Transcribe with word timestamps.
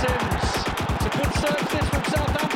Sims. 0.00 0.44
It's 0.94 1.06
a 1.06 1.18
good 1.18 1.32
this 1.70 1.88
from 1.88 2.04
Southampton. 2.04 2.47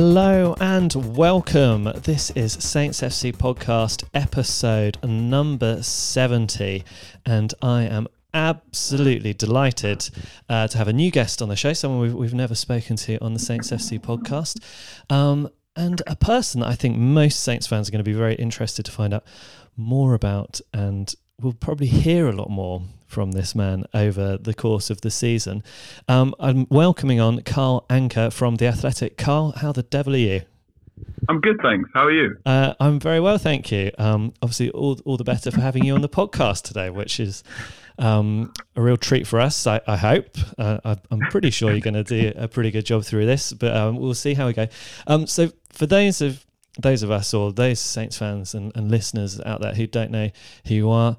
Hello 0.00 0.54
and 0.60 0.94
welcome. 1.16 1.90
This 2.04 2.30
is 2.36 2.52
Saints 2.52 3.00
FC 3.00 3.34
podcast 3.34 4.04
episode 4.14 4.96
number 5.02 5.82
70, 5.82 6.84
and 7.26 7.52
I 7.60 7.82
am 7.82 8.06
absolutely 8.32 9.34
delighted 9.34 10.08
uh, 10.48 10.68
to 10.68 10.78
have 10.78 10.86
a 10.86 10.92
new 10.92 11.10
guest 11.10 11.42
on 11.42 11.48
the 11.48 11.56
show, 11.56 11.72
someone 11.72 12.00
we've, 12.00 12.14
we've 12.14 12.32
never 12.32 12.54
spoken 12.54 12.94
to 12.94 13.18
on 13.18 13.32
the 13.32 13.40
Saints 13.40 13.72
FC 13.72 13.98
podcast, 13.98 14.62
um, 15.12 15.48
and 15.74 16.00
a 16.06 16.14
person 16.14 16.60
that 16.60 16.68
I 16.68 16.76
think 16.76 16.96
most 16.96 17.40
Saints 17.40 17.66
fans 17.66 17.88
are 17.88 17.90
going 17.90 18.04
to 18.04 18.08
be 18.08 18.16
very 18.16 18.36
interested 18.36 18.84
to 18.84 18.92
find 18.92 19.12
out 19.12 19.24
more 19.76 20.14
about, 20.14 20.60
and 20.72 21.12
we'll 21.40 21.52
probably 21.52 21.86
hear 21.86 22.28
a 22.28 22.32
lot 22.32 22.50
more 22.50 22.82
from 23.06 23.32
this 23.32 23.54
man 23.54 23.84
over 23.94 24.36
the 24.36 24.52
course 24.52 24.90
of 24.90 25.00
the 25.00 25.10
season. 25.10 25.62
Um, 26.08 26.34
I'm 26.40 26.66
welcoming 26.68 27.20
on 27.20 27.40
Carl 27.42 27.86
Anka 27.88 28.32
from 28.32 28.56
The 28.56 28.66
Athletic. 28.66 29.16
Carl, 29.16 29.52
how 29.52 29.72
the 29.72 29.84
devil 29.84 30.14
are 30.14 30.18
you? 30.18 30.42
I'm 31.28 31.40
good, 31.40 31.58
thanks. 31.62 31.88
How 31.94 32.06
are 32.06 32.12
you? 32.12 32.36
Uh, 32.44 32.74
I'm 32.80 32.98
very 32.98 33.20
well, 33.20 33.38
thank 33.38 33.70
you. 33.70 33.92
Um, 33.98 34.34
obviously, 34.42 34.70
all, 34.70 34.98
all 35.04 35.16
the 35.16 35.24
better 35.24 35.50
for 35.50 35.60
having 35.60 35.84
you 35.84 35.94
on 35.94 36.00
the 36.00 36.08
podcast 36.08 36.62
today, 36.62 36.90
which 36.90 37.20
is 37.20 37.44
um, 37.98 38.52
a 38.74 38.82
real 38.82 38.96
treat 38.96 39.26
for 39.26 39.40
us, 39.40 39.66
I, 39.66 39.80
I 39.86 39.96
hope. 39.96 40.36
Uh, 40.58 40.78
I, 40.84 40.96
I'm 41.10 41.20
pretty 41.30 41.50
sure 41.50 41.70
you're 41.70 41.80
going 41.80 41.94
to 41.94 42.04
do 42.04 42.32
a 42.36 42.48
pretty 42.48 42.72
good 42.72 42.84
job 42.84 43.04
through 43.04 43.26
this, 43.26 43.52
but 43.52 43.76
um, 43.76 43.96
we'll 43.96 44.14
see 44.14 44.34
how 44.34 44.46
we 44.48 44.54
go. 44.54 44.66
Um, 45.06 45.26
so, 45.28 45.50
for 45.72 45.86
those 45.86 46.20
of 46.20 46.44
those 46.78 47.02
of 47.02 47.10
us 47.10 47.34
or 47.34 47.52
those 47.52 47.80
Saints 47.80 48.18
fans 48.18 48.54
and, 48.54 48.72
and 48.74 48.90
listeners 48.90 49.40
out 49.40 49.60
there 49.60 49.74
who 49.74 49.86
don't 49.86 50.10
know 50.10 50.30
who 50.66 50.74
you 50.74 50.90
are, 50.90 51.16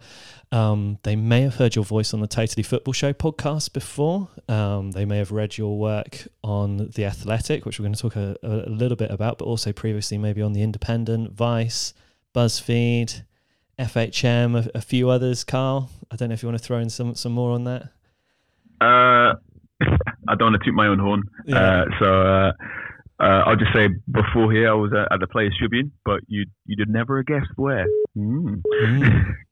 um, 0.51 0.97
they 1.03 1.15
may 1.15 1.41
have 1.41 1.55
heard 1.55 1.75
your 1.75 1.85
voice 1.85 2.13
on 2.13 2.21
the 2.21 2.27
Totally 2.27 2.63
Football 2.63 2.93
Show 2.93 3.13
podcast 3.13 3.73
before. 3.73 4.29
Um, 4.47 4.91
they 4.91 5.05
may 5.05 5.17
have 5.17 5.31
read 5.31 5.57
your 5.57 5.77
work 5.77 6.27
on 6.43 6.89
The 6.95 7.05
Athletic, 7.05 7.65
which 7.65 7.79
we're 7.79 7.83
going 7.83 7.93
to 7.93 8.01
talk 8.01 8.15
a, 8.15 8.35
a 8.41 8.69
little 8.69 8.95
bit 8.95 9.11
about, 9.11 9.37
but 9.37 9.45
also 9.45 9.71
previously 9.71 10.17
maybe 10.17 10.41
on 10.41 10.53
The 10.53 10.63
Independent, 10.63 11.33
Vice, 11.33 11.93
BuzzFeed, 12.33 13.23
FHM, 13.77 14.65
a, 14.65 14.77
a 14.77 14.81
few 14.81 15.09
others. 15.09 15.43
Carl, 15.43 15.91
I 16.09 16.15
don't 16.15 16.29
know 16.29 16.33
if 16.33 16.41
you 16.41 16.49
want 16.49 16.57
to 16.57 16.63
throw 16.63 16.79
in 16.79 16.89
some, 16.89 17.13
some 17.15 17.33
more 17.33 17.51
on 17.51 17.65
that. 17.65 17.83
Uh, 18.81 19.35
I 20.27 20.35
don't 20.35 20.51
want 20.51 20.61
to 20.61 20.65
toot 20.65 20.73
my 20.73 20.87
own 20.87 20.99
horn. 20.99 21.23
Yeah. 21.45 21.81
Uh, 21.81 21.85
so 21.99 22.21
uh, 22.21 22.51
uh, 23.19 23.43
I'll 23.45 23.55
just 23.55 23.73
say 23.73 23.87
before 24.11 24.51
here, 24.51 24.69
I 24.69 24.73
was 24.75 24.91
at, 24.93 25.11
at 25.13 25.19
the 25.19 25.27
Players 25.27 25.55
Tribune, 25.59 25.91
but 26.05 26.21
you 26.27 26.45
you 26.65 26.75
did 26.75 26.89
never 26.89 27.19
a 27.19 27.23
guess 27.25 27.45
where. 27.55 27.85
Mm. 28.17 28.61
Mm. 28.83 29.35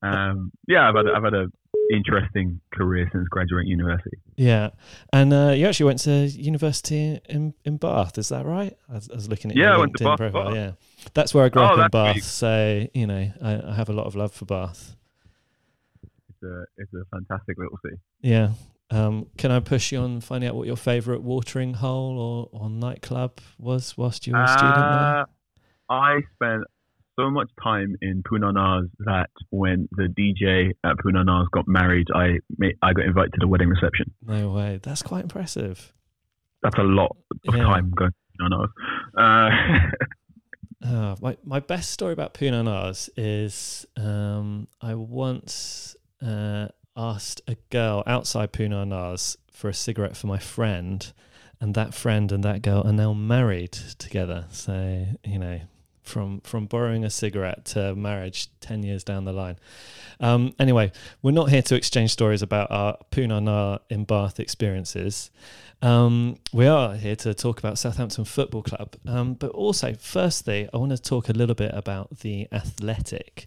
Um, 0.00 0.52
yeah, 0.68 0.88
I've 0.88 0.94
had 0.94 1.06
I've 1.08 1.24
had 1.24 1.34
a 1.34 1.46
interesting 1.92 2.60
career 2.72 3.08
since 3.12 3.26
graduating 3.28 3.68
university. 3.68 4.16
Yeah, 4.36 4.70
and 5.12 5.32
uh, 5.32 5.52
you 5.56 5.66
actually 5.66 5.86
went 5.86 5.98
to 6.00 6.10
university 6.28 7.18
in, 7.28 7.54
in 7.64 7.78
Bath, 7.78 8.16
is 8.16 8.28
that 8.28 8.46
right? 8.46 8.76
I 8.88 8.94
was, 8.94 9.10
I 9.10 9.14
was 9.16 9.28
looking 9.28 9.50
at 9.50 9.56
Yeah, 9.56 9.70
your 9.70 9.74
I 9.74 9.78
went 9.78 9.96
to 9.96 10.04
LinkedIn 10.04 10.06
Bath, 10.06 10.18
profile. 10.18 10.44
Bath. 10.44 10.54
Yeah, 10.54 10.70
that's 11.14 11.34
where 11.34 11.44
I 11.46 11.48
grew 11.48 11.62
Oh, 11.62 11.66
up 11.66 11.78
in 11.86 11.88
Bath. 11.90 12.12
sweet. 12.14 12.24
So 12.24 12.86
you 12.94 13.06
know, 13.08 13.32
I, 13.42 13.70
I 13.70 13.74
have 13.74 13.88
a 13.88 13.92
lot 13.92 14.06
of 14.06 14.14
love 14.14 14.32
for 14.32 14.44
Bath. 14.44 14.94
It's 16.28 16.42
a 16.44 16.64
it's 16.76 16.92
a 16.94 17.04
fantastic 17.10 17.58
little 17.58 17.78
city. 17.84 17.96
Yeah. 18.20 18.50
Um, 18.90 19.26
can 19.36 19.50
I 19.50 19.60
push 19.60 19.92
you 19.92 19.98
on 19.98 20.20
finding 20.20 20.48
out 20.48 20.56
what 20.56 20.66
your 20.66 20.76
favourite 20.76 21.22
watering 21.22 21.74
hole 21.74 22.18
or, 22.18 22.58
or 22.58 22.70
nightclub 22.70 23.38
was 23.58 23.96
whilst 23.98 24.26
you 24.26 24.32
were 24.34 24.42
a 24.42 24.48
student 24.48 24.90
there? 24.90 25.18
Uh, 25.20 25.24
I 25.90 26.20
spent 26.34 26.64
so 27.18 27.30
much 27.30 27.50
time 27.62 27.96
in 28.00 28.22
Po 28.28 28.36
Na 28.36 28.50
Na's 28.52 28.86
that 29.00 29.28
when 29.50 29.88
the 29.92 30.04
DJ 30.04 30.70
at 30.84 30.96
Po 31.02 31.10
Na 31.10 31.22
Na's 31.22 31.48
got 31.52 31.66
married, 31.68 32.06
I 32.14 32.38
I 32.82 32.92
got 32.94 33.04
invited 33.04 33.32
to 33.34 33.38
the 33.40 33.48
wedding 33.48 33.68
reception. 33.68 34.12
No 34.26 34.52
way. 34.52 34.78
That's 34.82 35.02
quite 35.02 35.22
impressive. 35.24 35.92
That's 36.62 36.78
a 36.78 36.82
lot 36.82 37.16
of 37.48 37.54
Yeah. 37.56 37.64
time 37.64 37.90
going 37.94 38.10
to 38.12 38.16
Po 38.40 38.46
Na 38.48 38.56
Na's. 38.56 38.70
Uh, 39.16 39.90
Uh, 40.86 41.16
my 41.20 41.36
my 41.44 41.60
best 41.60 41.90
story 41.90 42.12
about 42.12 42.34
Po 42.34 42.48
Na 42.50 42.62
Na's 42.62 43.10
is 43.16 43.84
um, 43.96 44.68
I 44.80 44.94
once 44.94 45.96
uh, 46.24 46.68
asked 46.98 47.40
a 47.46 47.56
girl 47.70 48.02
outside 48.06 48.52
Po 48.52 48.66
Na 48.66 48.84
Na's 48.84 49.38
for 49.52 49.70
a 49.70 49.74
cigarette 49.74 50.16
for 50.16 50.26
my 50.26 50.38
friend, 50.38 51.12
and 51.60 51.74
that 51.74 51.94
friend 51.94 52.30
and 52.32 52.44
that 52.44 52.60
girl 52.62 52.82
are 52.84 52.92
now 52.92 53.12
married 53.12 53.72
together. 53.72 54.46
So 54.50 55.06
you 55.24 55.38
know, 55.38 55.60
from 56.02 56.40
from 56.40 56.66
borrowing 56.66 57.04
a 57.04 57.10
cigarette 57.10 57.64
to 57.66 57.94
marriage 57.94 58.48
ten 58.60 58.82
years 58.82 59.04
down 59.04 59.24
the 59.24 59.32
line. 59.32 59.56
Um, 60.20 60.54
anyway, 60.58 60.90
we're 61.22 61.30
not 61.30 61.50
here 61.50 61.62
to 61.62 61.76
exchange 61.76 62.10
stories 62.10 62.42
about 62.42 62.70
our 62.70 62.98
Po 63.10 63.26
Na 63.26 63.38
Na 63.38 63.78
in 63.88 64.04
Bath 64.04 64.40
experiences. 64.40 65.30
Um, 65.80 66.38
we 66.52 66.66
are 66.66 66.96
here 66.96 67.14
to 67.16 67.34
talk 67.34 67.60
about 67.60 67.78
Southampton 67.78 68.24
Football 68.24 68.62
Club, 68.64 68.96
um, 69.06 69.34
but 69.34 69.52
also, 69.52 69.94
firstly, 69.94 70.68
I 70.74 70.76
want 70.76 70.90
to 70.90 70.98
talk 71.00 71.28
a 71.28 71.32
little 71.32 71.54
bit 71.54 71.70
about 71.72 72.18
the 72.18 72.48
Athletic, 72.50 73.46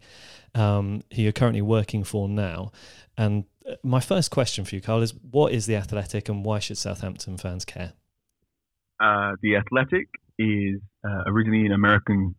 um, 0.55 1.03
who 1.13 1.23
you're 1.23 1.33
currently 1.33 1.61
working 1.61 2.05
for 2.05 2.29
now. 2.29 2.71
And 3.17 3.45
uh, 3.67 3.75
my 3.83 3.99
first 3.99 4.31
question 4.31 4.65
for 4.65 4.75
you, 4.75 4.81
Carl, 4.81 5.01
is 5.01 5.13
what 5.13 5.53
is 5.53 5.65
the 5.65 5.75
Athletic, 5.75 6.29
and 6.29 6.45
why 6.45 6.59
should 6.59 6.77
Southampton 6.77 7.37
fans 7.37 7.65
care? 7.65 7.93
uh, 9.01 9.33
the 9.41 9.55
Athletic 9.57 10.07
is 10.37 10.79
uh, 11.03 11.23
originally 11.27 11.65
an 11.65 11.73
American 11.73 12.35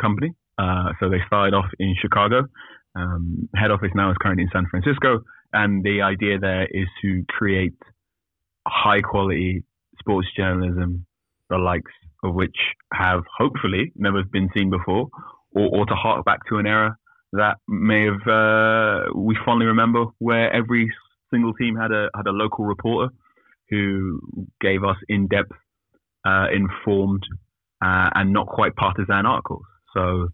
company. 0.00 0.32
Uh, 0.58 0.92
so 0.98 1.08
they 1.10 1.20
started 1.26 1.54
off 1.54 1.66
in 1.78 1.94
Chicago. 2.00 2.44
Um, 2.94 3.48
head 3.54 3.70
office 3.70 3.90
now 3.94 4.10
is 4.10 4.16
currently 4.20 4.44
in 4.44 4.50
San 4.52 4.66
Francisco. 4.70 5.20
And 5.52 5.84
the 5.84 6.00
idea 6.02 6.38
there 6.38 6.64
is 6.64 6.86
to 7.02 7.24
create 7.28 7.76
high 8.66 9.02
quality 9.02 9.64
sports 9.98 10.28
journalism, 10.36 11.06
the 11.50 11.58
likes 11.58 11.92
of 12.24 12.34
which 12.34 12.56
have 12.92 13.22
hopefully 13.38 13.92
never 13.94 14.22
been 14.24 14.48
seen 14.56 14.70
before, 14.70 15.08
or, 15.54 15.78
or 15.78 15.86
to 15.86 15.94
hark 15.94 16.24
back 16.24 16.40
to 16.48 16.56
an 16.56 16.66
era 16.66 16.96
that 17.32 17.56
may 17.68 18.04
have 18.04 18.26
uh, 18.26 19.12
we 19.14 19.36
fondly 19.44 19.66
remember 19.66 20.06
where 20.18 20.52
every 20.52 20.90
single 21.30 21.52
team 21.54 21.76
had 21.76 21.92
a 21.92 22.08
had 22.14 22.26
a 22.26 22.30
local 22.30 22.64
reporter 22.64 23.12
who 23.68 24.20
gave 24.60 24.84
us 24.84 24.96
in 25.08 25.26
depth 25.26 25.52
uh, 26.26 26.46
informed 26.52 27.22
uh, 27.82 28.10
and 28.14 28.32
not 28.32 28.46
quite 28.46 28.74
partisan 28.76 29.26
articles. 29.26 29.64
So, 29.94 30.28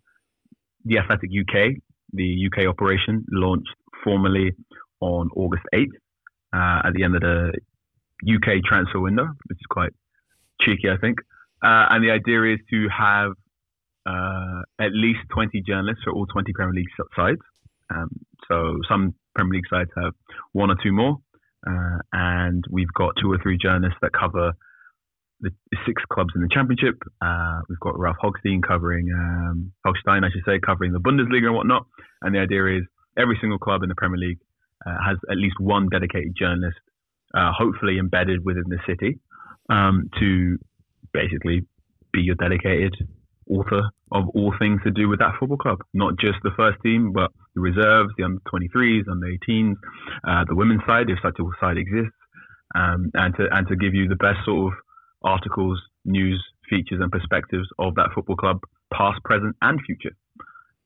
the 0.84 0.98
Athletic 0.98 1.30
UK, 1.30 1.76
the 2.12 2.47
UK 2.47 2.66
operation, 2.66 3.24
launched 3.30 3.69
formally 4.04 4.53
on 5.00 5.28
August 5.36 5.62
8th 5.74 5.86
uh, 6.53 6.88
at 6.88 6.94
the 6.94 7.04
end 7.04 7.16
of 7.16 7.22
the 7.22 7.53
UK 8.24 8.64
transfer 8.64 9.00
window, 9.00 9.26
which 9.47 9.59
is 9.59 9.66
quite 9.70 9.92
cheeky, 10.60 10.88
I 10.91 10.97
think. 10.97 11.19
Uh, 11.62 11.86
and 11.91 12.04
the 12.04 12.10
idea 12.10 12.54
is 12.54 12.59
to 12.70 12.88
have 12.88 13.32
uh, 14.06 14.62
at 14.80 14.92
least 14.92 15.20
20 15.32 15.62
journalists 15.66 16.02
for 16.04 16.12
all 16.12 16.26
20 16.26 16.52
Premier 16.52 16.74
League 16.74 16.88
sides. 17.16 17.40
Um, 17.94 18.09
so, 18.48 18.78
some 18.88 19.15
Premier 19.34 19.54
League 19.54 19.68
sides 19.71 19.91
have 19.97 20.12
one 20.53 20.71
or 20.71 20.77
two 20.82 20.92
more. 20.92 21.18
Uh, 21.65 21.98
and 22.12 22.65
we've 22.71 22.92
got 22.92 23.15
two 23.21 23.30
or 23.30 23.38
three 23.41 23.56
journalists 23.56 23.98
that 24.03 24.10
cover 24.12 24.53
the 25.42 25.50
six 25.86 26.03
clubs 26.10 26.30
in 26.34 26.41
the 26.41 26.48
championship. 26.50 27.03
Uh, 27.21 27.60
we've 27.68 27.80
got 27.80 27.98
Ralph 27.98 28.16
Honigstein 28.22 28.62
covering 28.66 29.10
um, 29.12 29.72
I 29.84 29.91
should 30.30 30.44
say, 30.47 30.60
covering 30.65 30.92
the 30.92 31.00
Bundesliga 31.00 31.47
and 31.47 31.54
whatnot. 31.54 31.86
And 32.22 32.34
the 32.34 32.38
idea 32.38 32.78
is 32.78 32.84
every 33.18 33.36
single 33.41 33.59
club 33.59 33.82
in 33.82 33.88
the 33.88 33.94
Premier 33.97 34.18
League 34.18 34.38
uh, 34.86 34.97
has 35.04 35.18
at 35.30 35.36
least 35.36 35.56
one 35.59 35.88
dedicated 35.91 36.34
journalist, 36.38 36.78
uh, 37.34 37.50
hopefully 37.56 37.98
embedded 37.98 38.44
within 38.44 38.65
the 38.68 38.78
city, 38.86 39.18
um, 39.68 40.09
to 40.21 40.59
basically 41.12 41.66
be 42.12 42.21
your 42.21 42.36
dedicated 42.36 42.94
author 43.53 43.91
of 44.10 44.28
all 44.34 44.54
things 44.59 44.81
to 44.84 44.91
do 44.91 45.09
with 45.09 45.19
that 45.19 45.34
football 45.39 45.59
club. 45.59 45.78
Not 45.93 46.19
just 46.19 46.39
the 46.43 46.51
first 46.57 46.78
team, 46.83 47.13
but 47.13 47.31
the 47.54 47.60
reserves, 47.60 48.10
the 48.16 48.25
under 48.25 48.41
23s, 48.53 49.09
under 49.10 49.27
18s, 49.27 49.75
uh, 50.27 50.45
the 50.49 50.54
women's 50.54 50.83
side, 50.87 51.09
if 51.09 51.19
such 51.22 51.39
a 51.39 51.45
side 51.60 51.77
exists, 51.77 52.16
um, 52.75 53.10
and 53.15 53.34
to 53.37 53.47
and 53.51 53.69
to 53.69 53.77
give 53.77 53.95
you 53.95 54.09
the 54.09 54.16
best 54.16 54.45
sort 54.45 54.72
of 54.72 54.78
articles, 55.22 55.81
news, 56.04 56.43
features, 56.69 57.01
and 57.01 57.10
perspectives 57.10 57.69
of 57.78 57.95
that 57.95 58.10
football 58.15 58.37
club, 58.37 58.60
past, 58.93 59.22
present, 59.25 59.57
and 59.63 59.81
future. 59.87 60.16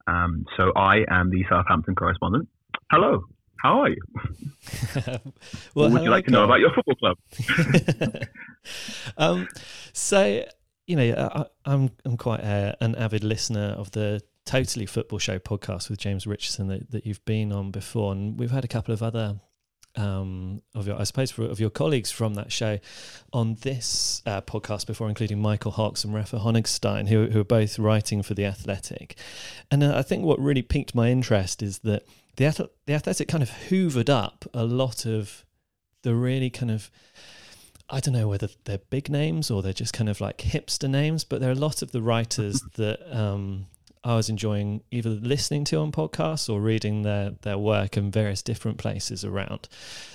Um, 0.07 0.45
so 0.57 0.73
I 0.77 1.05
am 1.11 1.31
the 1.31 1.45
Southampton 1.49 1.95
correspondent. 1.95 2.49
Hello, 2.91 3.25
how 3.61 3.81
are 3.81 3.89
you? 3.89 4.03
well, 5.07 5.21
what 5.75 5.93
would 5.93 6.03
you 6.03 6.11
like 6.11 6.27
to 6.27 6.31
know 6.31 6.45
about 6.45 6.61
your 6.61 6.71
football 6.73 6.95
club? 6.95 7.17
um, 9.17 9.49
so 9.93 10.45
you 10.87 10.97
know, 10.97 11.31
I, 11.35 11.47
I'm 11.71 11.91
I'm 12.05 12.17
quite 12.17 12.41
a, 12.41 12.77
an 12.81 12.95
avid 12.95 13.25
listener 13.25 13.75
of 13.77 13.91
the 13.93 14.23
Totally 14.45 14.87
Football 14.87 15.19
Show 15.19 15.39
podcast 15.39 15.91
with 15.91 15.99
James 15.99 16.27
Richardson 16.27 16.69
that, 16.69 16.91
that 16.93 17.07
you've 17.07 17.25
been 17.25 17.53
on 17.53 17.71
before, 17.71 18.13
and 18.13 18.39
we've 18.39 18.51
had 18.51 18.65
a 18.65 18.69
couple 18.69 18.95
of 18.95 19.03
other 19.03 19.41
um, 19.97 20.63
of 20.75 20.87
your, 20.87 21.01
I 21.01 21.05
suppose, 21.05 21.37
of 21.39 21.59
your 21.59 21.71
colleagues 21.71 22.13
from 22.13 22.35
that 22.35 22.53
show 22.53 22.79
on 23.33 23.57
this 23.63 24.23
uh, 24.27 24.41
podcast 24.43 24.87
before, 24.87 25.09
including 25.09 25.41
Michael 25.41 25.73
Cox 25.73 26.05
and 26.05 26.15
Rafa 26.15 26.39
Honigstein, 26.39 27.09
who, 27.09 27.27
who 27.27 27.41
are 27.41 27.45
both 27.45 27.79
writing 27.79 28.23
for 28.23 28.35
The 28.35 28.45
Athletic. 28.45 29.17
And 29.71 29.83
uh, 29.83 29.97
I 29.97 30.03
think 30.03 30.25
what 30.25 30.39
really 30.39 30.63
piqued 30.63 30.95
my 30.95 31.11
interest 31.11 31.63
is 31.63 31.79
that 31.81 32.05
the, 32.37 32.71
the 32.87 32.93
Athletic 32.93 33.29
kind 33.29 33.43
of 33.43 33.51
hoovered 33.51 34.11
up 34.11 34.45
a 34.53 34.65
lot 34.65 35.07
of 35.07 35.45
the 36.03 36.15
really 36.15 36.51
kind 36.51 36.71
of 36.71 36.91
I 37.89 38.01
don't 38.01 38.15
know 38.15 38.29
whether 38.29 38.49
they're 38.65 38.79
big 38.79 39.09
names 39.09 39.51
or 39.51 39.63
they're 39.63 39.73
just 39.73 39.93
kind 39.93 40.09
of 40.09 40.21
like 40.21 40.39
hipster 40.39 40.91
names, 40.91 41.25
but 41.25 41.41
there 41.41 41.51
are 41.51 41.53
a 41.53 41.57
lot 41.57 41.83
of 41.83 41.93
the 41.93 42.03
writers 42.03 42.61
that 42.75 42.99
um, 43.17 43.67
I 44.03 44.15
was 44.15 44.29
enjoying 44.29 44.83
either 44.91 45.11
listening 45.11 45.65
to 45.67 45.79
on 45.79 45.93
podcasts 45.93 46.53
or 46.53 46.61
reading 46.61 47.03
their 47.03 47.33
their 47.43 47.59
work 47.59 47.97
in 47.97 48.11
various 48.11 48.43
different 48.43 48.79
places 48.79 49.25
around. 49.25 49.69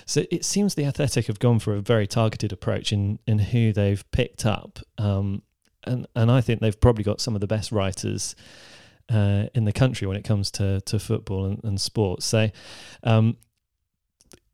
So 0.06 0.24
it 0.30 0.44
seems 0.44 0.74
the 0.74 0.84
Athletic 0.84 1.26
have 1.26 1.38
gone 1.38 1.58
for 1.58 1.74
a 1.74 1.80
very 1.80 2.06
targeted 2.06 2.52
approach 2.52 2.92
in 2.92 3.18
in 3.26 3.38
who 3.38 3.72
they've 3.72 4.04
picked 4.10 4.44
up, 4.44 4.78
um, 4.96 5.42
and 5.84 6.06
and 6.14 6.30
I 6.30 6.40
think 6.40 6.60
they've 6.60 6.80
probably 6.80 7.04
got 7.04 7.20
some 7.20 7.34
of 7.34 7.40
the 7.40 7.46
best 7.46 7.72
writers. 7.72 8.34
Uh, 9.12 9.48
in 9.54 9.64
the 9.64 9.72
country 9.72 10.06
when 10.06 10.16
it 10.16 10.22
comes 10.22 10.50
to 10.50 10.80
to 10.82 10.98
football 10.98 11.44
and, 11.44 11.62
and 11.64 11.80
sports, 11.80 12.24
so 12.24 12.48
um, 13.02 13.36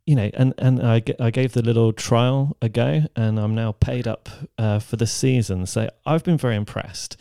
you 0.09 0.17
know, 0.17 0.31
and 0.35 0.55
and 0.59 0.81
I, 0.81 1.03
I 1.21 1.31
gave 1.31 1.53
the 1.53 1.63
little 1.63 1.93
trial 1.93 2.57
a 2.63 2.69
go, 2.69 3.03
and 3.15 3.39
I'm 3.39 3.55
now 3.55 3.73
paid 3.73 4.09
up 4.09 4.29
uh, 4.57 4.79
for 4.79 4.97
the 4.97 5.07
season. 5.07 5.67
So 5.67 5.91
I've 6.07 6.25
been 6.25 6.39
very 6.39 6.57
impressed 6.57 7.17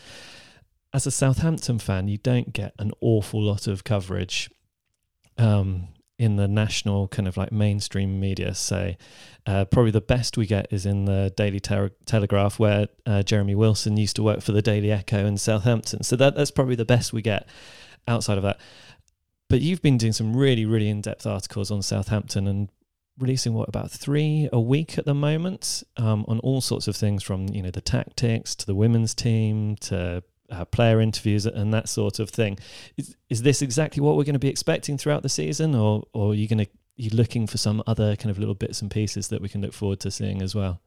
as 0.94 1.06
a 1.06 1.12
Southampton 1.12 1.80
fan, 1.80 2.08
you 2.08 2.18
don't 2.18 2.54
get 2.54 2.74
an 2.80 2.92
awful 3.02 3.42
lot 3.42 3.68
of 3.68 3.84
coverage 3.84 4.50
um, 5.38 5.90
in 6.18 6.38
the 6.38 6.48
national 6.48 7.08
kind 7.10 7.28
of 7.28 7.38
like 7.38 7.52
mainstream 7.52 8.20
media. 8.20 8.56
So, 8.56 8.96
uh, 9.46 9.66
probably 9.66 9.92
the 9.92 10.02
best 10.02 10.38
we 10.38 10.48
get 10.48 10.68
is 10.72 10.86
in 10.86 11.06
the 11.06 11.32
Daily 11.38 11.60
Te- 11.60 11.92
Telegraph, 12.06 12.58
where 12.58 12.88
uh, 13.06 13.22
Jeremy 13.22 13.56
Wilson 13.56 13.98
used 13.98 14.16
to 14.16 14.24
work 14.24 14.42
for 14.42 14.54
the 14.54 14.62
Daily 14.62 14.92
Echo 14.92 15.26
in 15.26 15.38
Southampton. 15.38 16.04
So 16.04 16.16
that 16.16 16.36
that's 16.36 16.52
probably 16.52 16.76
the 16.76 16.86
best 16.86 17.14
we 17.14 17.22
get 17.22 17.48
outside 18.08 18.38
of 18.38 18.44
that. 18.44 18.60
But 19.50 19.62
you've 19.62 19.82
been 19.82 19.98
doing 19.98 20.14
some 20.14 20.36
really, 20.36 20.66
really 20.66 20.90
in-depth 20.90 21.26
articles 21.26 21.72
on 21.72 21.82
Southampton 21.82 22.48
and 22.48 22.70
releasing 23.20 23.54
what 23.54 23.68
about 23.68 23.92
three 23.92 24.48
a 24.54 24.60
week 24.60 24.98
at 24.98 25.06
the 25.06 25.14
moment 25.14 25.84
um, 25.98 26.24
on 26.28 26.40
all 26.40 26.62
sorts 26.62 26.88
of 26.88 26.96
things 26.96 27.24
from 27.24 27.48
you 27.50 27.62
know 27.62 27.72
the 27.72 27.82
tactics 27.82 28.56
to 28.56 28.66
the 28.66 28.76
women's 28.76 29.14
team 29.14 29.76
to 29.78 30.24
uh, 30.50 30.66
player 30.66 31.02
interviews 31.02 31.46
and 31.46 31.74
that 31.74 31.90
sort 31.90 32.20
of 32.20 32.30
thing. 32.30 32.58
Is, 32.96 33.16
is 33.30 33.42
this 33.42 33.62
exactly 33.62 34.02
what 34.02 34.16
we're 34.16 34.24
going 34.24 34.34
to 34.34 34.40
be 34.40 34.50
expecting 34.50 34.98
throughout 34.98 35.24
the 35.24 35.30
season, 35.30 35.76
or, 35.76 36.04
or 36.14 36.32
are 36.32 36.36
you 36.36 36.48
going 36.48 36.60
to 36.60 36.68
you 36.96 37.12
looking 37.12 37.46
for 37.46 37.58
some 37.58 37.84
other 37.86 38.16
kind 38.16 38.32
of 38.32 38.40
little 38.40 38.56
bits 38.56 38.82
and 38.82 38.90
pieces 38.90 39.28
that 39.28 39.42
we 39.42 39.48
can 39.48 39.62
look 39.62 39.74
forward 39.74 40.00
to 40.00 40.10
seeing 40.10 40.42
as 40.42 40.56
well? 40.56 40.82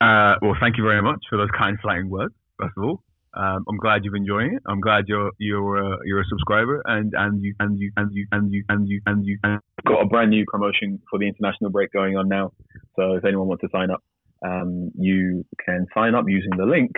Uh, 0.00 0.34
well, 0.42 0.56
thank 0.60 0.76
you 0.76 0.84
very 0.84 1.00
much 1.00 1.24
for 1.30 1.38
those 1.38 1.50
kind, 1.56 1.78
flattering 1.80 2.10
words. 2.10 2.34
First 2.58 2.74
of 2.76 2.84
all, 2.84 3.02
um, 3.36 3.64
I'm 3.68 3.76
glad 3.78 4.04
you're 4.04 4.16
enjoying 4.16 4.54
it. 4.54 4.62
I'm 4.66 4.80
glad 4.80 5.04
you're 5.08 5.32
you're 5.38 5.94
uh, 5.94 5.98
you're 6.04 6.20
a 6.20 6.26
subscriber, 6.28 6.82
and 6.84 7.12
and 7.16 7.42
you 7.42 7.54
and 7.60 7.78
you 7.78 7.92
and 7.96 8.10
you 8.12 8.26
and 8.32 8.52
you 8.52 8.64
and 8.68 8.88
you 8.88 9.00
and 9.06 9.26
you 9.26 9.38
and 9.42 9.60
got 9.86 10.02
a 10.02 10.06
brand 10.06 10.30
new 10.30 10.44
promotion 10.46 11.00
for 11.10 11.18
the 11.18 11.26
international 11.26 11.70
break 11.70 11.92
going 11.92 12.16
on 12.16 12.28
now. 12.28 12.52
So 12.96 13.12
if 13.14 13.24
anyone 13.24 13.48
wants 13.48 13.62
to 13.62 13.68
sign 13.70 13.90
up, 13.90 14.02
um, 14.44 14.90
you 14.98 15.44
can 15.64 15.86
sign 15.94 16.14
up 16.14 16.24
using 16.28 16.52
the 16.56 16.66
link 16.66 16.92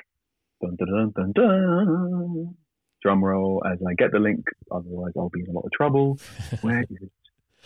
Dun, 0.61 0.77
dun, 0.77 1.13
dun, 1.15 1.33
dun, 1.33 2.55
Drum 3.01 3.25
roll 3.25 3.63
as 3.65 3.79
I 3.87 3.95
get 3.95 4.11
the 4.11 4.19
link, 4.19 4.45
otherwise 4.73 5.13
I'll 5.17 5.29
be 5.29 5.43
in 5.43 5.51
a 5.51 5.53
lot 5.53 5.65
of 5.65 5.71
trouble. 5.71 6.19
Where 6.63 6.81
is 6.81 6.99
it? 7.01 7.13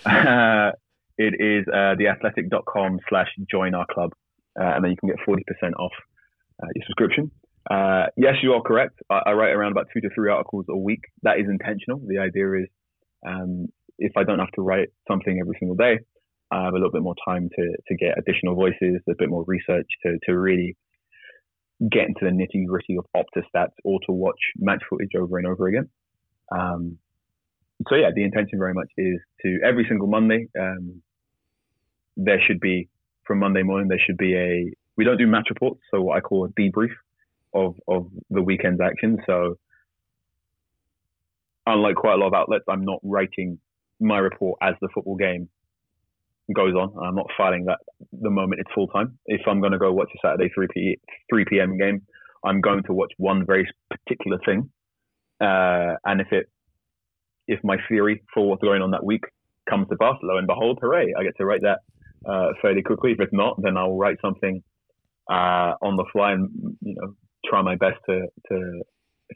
Uh, 0.04 0.72
it 1.16 1.34
is 1.40 1.66
uh, 1.68 1.94
theathletic.com 1.96 3.00
slash 3.08 3.28
join 3.50 3.74
our 3.74 3.86
club. 3.90 4.12
Uh, 4.60 4.76
and 4.76 4.84
then 4.84 4.90
you 4.90 4.96
can 4.98 5.08
get 5.08 5.16
40% 5.26 5.38
off 5.78 5.92
uh, 6.62 6.66
your 6.74 6.84
subscription. 6.86 7.30
Uh, 7.70 8.06
yes, 8.16 8.34
you 8.42 8.52
are 8.52 8.62
correct. 8.62 8.98
I, 9.10 9.20
I, 9.26 9.32
write 9.32 9.50
around 9.50 9.72
about 9.72 9.86
two 9.92 10.00
to 10.00 10.08
three 10.14 10.30
articles 10.30 10.66
a 10.68 10.76
week. 10.76 11.02
That 11.22 11.38
is 11.38 11.46
intentional. 11.48 12.00
The 12.04 12.18
idea 12.18 12.54
is 12.54 12.68
um, 13.24 13.68
if 13.98 14.12
I 14.16 14.24
don't 14.24 14.40
have 14.40 14.50
to 14.56 14.62
write 14.62 14.88
something 15.06 15.38
every 15.40 15.56
single 15.60 15.76
day, 15.76 16.00
I 16.50 16.64
have 16.64 16.72
a 16.72 16.76
little 16.76 16.90
bit 16.90 17.02
more 17.02 17.14
time 17.26 17.48
to, 17.56 17.76
to 17.88 17.94
get 17.96 18.18
additional 18.18 18.56
voices, 18.56 19.00
a 19.08 19.14
bit 19.16 19.30
more 19.30 19.44
research 19.46 19.86
to, 20.04 20.18
to 20.26 20.32
really 20.32 20.76
get 21.90 22.08
into 22.08 22.20
the 22.22 22.30
nitty 22.30 22.66
gritty 22.66 22.96
of 22.96 23.06
Opta 23.16 23.42
stats 23.54 23.74
or 23.84 24.00
to 24.06 24.12
watch 24.12 24.38
match 24.56 24.82
footage 24.90 25.12
over 25.18 25.38
and 25.38 25.46
over 25.46 25.68
again. 25.68 25.88
Um, 26.50 26.98
so 27.88 27.94
yeah, 27.94 28.10
the 28.14 28.24
intention 28.24 28.58
very 28.58 28.74
much 28.74 28.88
is 28.98 29.18
to 29.42 29.58
every 29.64 29.86
single 29.88 30.08
Monday, 30.08 30.48
um, 30.60 31.02
there 32.16 32.40
should 32.46 32.60
be 32.60 32.88
from 33.26 33.38
Monday 33.38 33.62
morning 33.62 33.88
there 33.88 34.00
should 34.04 34.18
be 34.18 34.34
a 34.34 34.72
we 34.96 35.04
don't 35.04 35.16
do 35.16 35.26
match 35.26 35.46
reports, 35.48 35.80
so 35.90 36.02
what 36.02 36.18
I 36.18 36.20
call 36.20 36.44
a 36.44 36.48
debrief 36.50 36.92
of 37.54 37.74
of 37.88 38.08
the 38.30 38.42
weekend's 38.42 38.80
action. 38.80 39.18
So 39.26 39.56
unlike 41.66 41.96
quite 41.96 42.14
a 42.14 42.16
lot 42.16 42.28
of 42.28 42.34
outlets, 42.34 42.64
I'm 42.68 42.84
not 42.84 43.00
writing 43.02 43.58
my 44.00 44.18
report 44.18 44.58
as 44.62 44.74
the 44.80 44.88
football 44.94 45.16
game 45.16 45.48
goes 46.54 46.74
on. 46.74 46.92
I'm 47.02 47.14
not 47.14 47.26
filing 47.36 47.66
that 47.66 47.78
the 48.12 48.30
moment 48.30 48.60
it's 48.60 48.70
full 48.74 48.88
time. 48.88 49.18
If 49.26 49.42
I'm 49.46 49.60
going 49.60 49.72
to 49.72 49.78
go 49.78 49.92
watch 49.92 50.10
a 50.14 50.18
Saturday 50.26 50.50
3 50.54 50.66
p 50.72 50.98
3 51.30 51.44
p.m. 51.48 51.78
game, 51.78 52.02
I'm 52.44 52.60
going 52.60 52.82
to 52.84 52.92
watch 52.92 53.12
one 53.16 53.46
very 53.46 53.68
particular 53.90 54.38
thing. 54.44 54.70
Uh, 55.40 55.94
and 56.04 56.20
if 56.20 56.28
it, 56.32 56.46
if 57.48 57.60
my 57.64 57.76
theory 57.88 58.22
for 58.32 58.48
what's 58.48 58.62
going 58.62 58.82
on 58.82 58.92
that 58.92 59.04
week 59.04 59.22
comes 59.68 59.88
to 59.88 59.96
pass, 59.96 60.16
lo 60.22 60.36
and 60.36 60.46
behold, 60.46 60.78
hooray! 60.80 61.12
I 61.18 61.22
get 61.22 61.36
to 61.38 61.44
write 61.44 61.62
that 61.62 61.80
uh, 62.28 62.52
fairly 62.60 62.82
quickly. 62.82 63.12
If 63.12 63.20
it's 63.20 63.32
not, 63.32 63.60
then 63.62 63.76
I'll 63.76 63.96
write 63.96 64.18
something 64.20 64.62
uh, 65.30 65.74
on 65.80 65.96
the 65.96 66.04
fly 66.12 66.32
and 66.32 66.76
you 66.80 66.94
know 66.94 67.14
try 67.44 67.62
my 67.62 67.76
best 67.76 67.98
to 68.08 68.26
to 68.48 68.82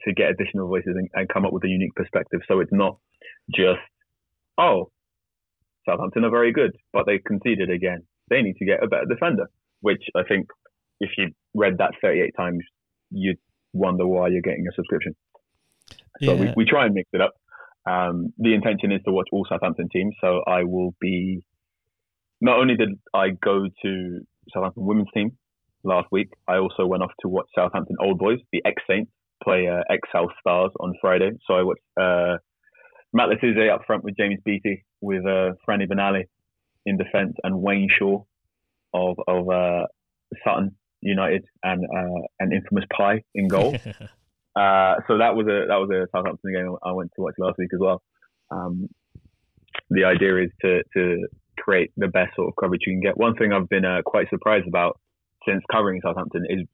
to 0.04 0.12
get 0.12 0.30
additional 0.30 0.68
voices 0.68 0.94
and, 0.96 1.08
and 1.14 1.28
come 1.28 1.46
up 1.46 1.52
with 1.52 1.64
a 1.64 1.68
unique 1.68 1.94
perspective. 1.94 2.40
So 2.48 2.60
it's 2.60 2.72
not 2.72 2.98
just 3.54 3.80
oh 4.58 4.90
Southampton 5.88 6.24
are 6.24 6.30
very 6.30 6.52
good, 6.52 6.76
but 6.92 7.06
they 7.06 7.18
conceded 7.18 7.70
again. 7.70 8.02
They 8.28 8.42
need 8.42 8.56
to 8.56 8.64
get 8.64 8.82
a 8.82 8.88
better 8.88 9.06
defender, 9.08 9.46
which 9.80 10.02
I 10.16 10.22
think 10.24 10.48
if 11.00 11.10
you 11.16 11.28
read 11.54 11.78
that 11.78 11.92
38 12.02 12.32
times, 12.36 12.64
you'd 13.10 13.38
wonder 13.72 14.06
why 14.06 14.28
you're 14.28 14.42
getting 14.42 14.66
a 14.68 14.74
subscription. 14.74 15.14
So 16.22 16.34
yeah. 16.34 16.34
we, 16.34 16.52
we 16.56 16.64
try 16.64 16.86
and 16.86 16.94
mix 16.94 17.08
it 17.12 17.20
up. 17.20 17.34
Um, 17.88 18.32
the 18.38 18.54
intention 18.54 18.90
is 18.90 19.00
to 19.04 19.12
watch 19.12 19.28
all 19.30 19.46
Southampton 19.48 19.88
teams. 19.92 20.14
So 20.20 20.42
I 20.46 20.64
will 20.64 20.94
be, 21.00 21.44
not 22.40 22.58
only 22.58 22.74
did 22.74 22.88
I 23.14 23.28
go 23.30 23.66
to 23.82 24.20
Southampton 24.52 24.84
women's 24.84 25.08
team 25.14 25.36
last 25.86 26.08
week, 26.12 26.28
I 26.48 26.56
also 26.56 26.86
went 26.86 27.02
off 27.02 27.12
to 27.20 27.28
watch 27.28 27.46
Southampton 27.54 27.96
Old 28.00 28.18
Boys, 28.18 28.38
the 28.52 28.62
ex 28.64 28.82
Saints, 28.88 29.10
play 29.42 29.68
uh, 29.68 29.82
ex 29.90 30.00
South 30.12 30.30
Stars 30.40 30.70
on 30.80 30.94
Friday. 31.00 31.30
So 31.46 31.54
I 31.54 31.62
watched 31.62 31.80
uh, 32.00 32.36
Matt 33.12 33.28
Le 33.28 33.74
up 33.74 33.82
front 33.86 34.04
with 34.04 34.16
James 34.16 34.38
Beattie, 34.44 34.84
with 35.00 35.24
uh, 35.24 35.52
Franny 35.66 35.88
Benali 35.88 36.24
in 36.84 36.96
defence, 36.96 37.34
and 37.42 37.60
Wayne 37.60 37.88
Shaw 37.98 38.22
of 38.92 39.16
of 39.26 39.48
uh, 39.48 39.86
Sutton 40.44 40.76
United 41.00 41.44
and 41.62 41.84
uh, 41.84 42.22
an 42.40 42.52
infamous 42.52 42.84
Pie 42.94 43.22
in 43.34 43.48
goal. 43.48 43.74
uh, 44.56 44.94
so 45.06 45.18
that 45.18 45.34
was 45.34 45.46
a 45.46 45.66
that 45.68 45.76
was 45.76 45.90
a 45.92 46.06
Southampton 46.14 46.52
game 46.52 46.76
I 46.82 46.92
went 46.92 47.10
to 47.16 47.22
watch 47.22 47.34
last 47.38 47.58
week 47.58 47.70
as 47.72 47.80
well. 47.80 48.02
Um, 48.50 48.88
the 49.90 50.04
idea 50.04 50.42
is 50.42 50.50
to 50.62 50.82
to 50.94 51.26
create 51.58 51.90
the 51.96 52.08
best 52.08 52.34
sort 52.36 52.48
of 52.48 52.54
coverage 52.60 52.82
you 52.86 52.92
can 52.92 53.00
get. 53.00 53.16
One 53.16 53.34
thing 53.34 53.52
I've 53.52 53.68
been 53.68 53.84
uh, 53.84 54.02
quite 54.04 54.28
surprised 54.30 54.66
about 54.66 54.98
since 55.46 55.62
covering 55.70 56.00
Southampton 56.02 56.44
is 56.48 56.66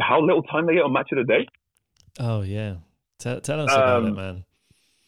how 0.00 0.20
little 0.20 0.42
time 0.42 0.66
they 0.66 0.74
get 0.74 0.82
on 0.82 0.92
Match 0.92 1.08
of 1.12 1.18
the 1.18 1.32
Day. 1.32 1.46
Oh 2.18 2.42
yeah, 2.42 2.76
tell, 3.18 3.40
tell 3.40 3.60
us 3.60 3.72
about 3.72 4.04
um, 4.04 4.06
it, 4.06 4.14
man. 4.14 4.44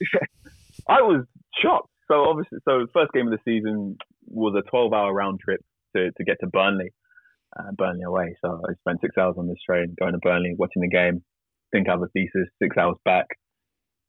I 0.88 1.02
was 1.02 1.24
shocked. 1.62 1.88
So 2.08 2.24
obviously, 2.24 2.58
so 2.64 2.86
first 2.92 3.12
game 3.12 3.28
of 3.28 3.32
the 3.32 3.38
season 3.44 3.96
was 4.26 4.54
a 4.58 4.68
12-hour 4.74 5.12
round 5.12 5.40
trip 5.40 5.60
to, 5.94 6.10
to 6.10 6.24
get 6.24 6.38
to 6.40 6.48
Burnley, 6.48 6.92
uh, 7.56 7.70
Burnley 7.76 8.02
away. 8.02 8.36
So 8.44 8.60
I 8.68 8.72
spent 8.80 9.00
six 9.00 9.16
hours 9.16 9.36
on 9.38 9.46
this 9.46 9.58
train 9.64 9.94
going 9.98 10.12
to 10.12 10.18
Burnley, 10.18 10.54
watching 10.56 10.82
the 10.82 10.88
game. 10.88 11.22
Think 11.72 11.88
I 11.88 11.92
have 11.92 12.02
a 12.02 12.08
thesis. 12.08 12.48
Six 12.60 12.76
hours 12.76 12.96
back, 13.04 13.26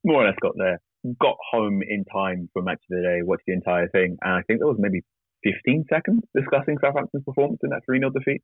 more 0.03 0.23
or 0.23 0.25
less 0.25 0.37
got 0.41 0.53
there. 0.57 0.79
Got 1.19 1.37
home 1.51 1.81
in 1.87 2.05
time 2.05 2.49
for 2.53 2.61
match 2.61 2.81
of 2.89 2.97
the 2.97 3.03
day. 3.03 3.19
Watched 3.21 3.43
the 3.45 3.53
entire 3.53 3.87
thing, 3.89 4.17
and 4.21 4.33
I 4.33 4.41
think 4.47 4.59
there 4.59 4.67
was 4.67 4.77
maybe 4.79 5.03
15 5.43 5.85
seconds 5.89 6.21
discussing 6.35 6.77
Southampton's 6.79 7.23
performance 7.23 7.59
in 7.63 7.69
that 7.69 7.81
3 7.85 7.99
0 7.99 8.11
defeat. 8.11 8.41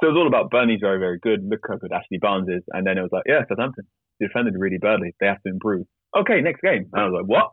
So 0.00 0.08
it 0.08 0.12
was 0.12 0.18
all 0.18 0.26
about 0.26 0.50
Burnley's 0.50 0.80
very, 0.80 0.98
very 0.98 1.18
good. 1.18 1.44
Look 1.48 1.60
how 1.68 1.76
good 1.76 1.92
Ashley 1.92 2.18
Barnes 2.18 2.48
is. 2.48 2.62
And 2.72 2.86
then 2.86 2.98
it 2.98 3.02
was 3.02 3.10
like, 3.12 3.24
yeah, 3.26 3.42
Southampton 3.48 3.86
defended 4.20 4.54
really 4.56 4.78
badly. 4.78 5.14
They 5.20 5.26
have 5.26 5.42
to 5.42 5.50
improve. 5.50 5.86
Okay, 6.16 6.40
next 6.40 6.60
game. 6.60 6.88
And 6.92 7.02
I 7.02 7.04
was 7.06 7.14
like, 7.20 7.28
what? 7.28 7.50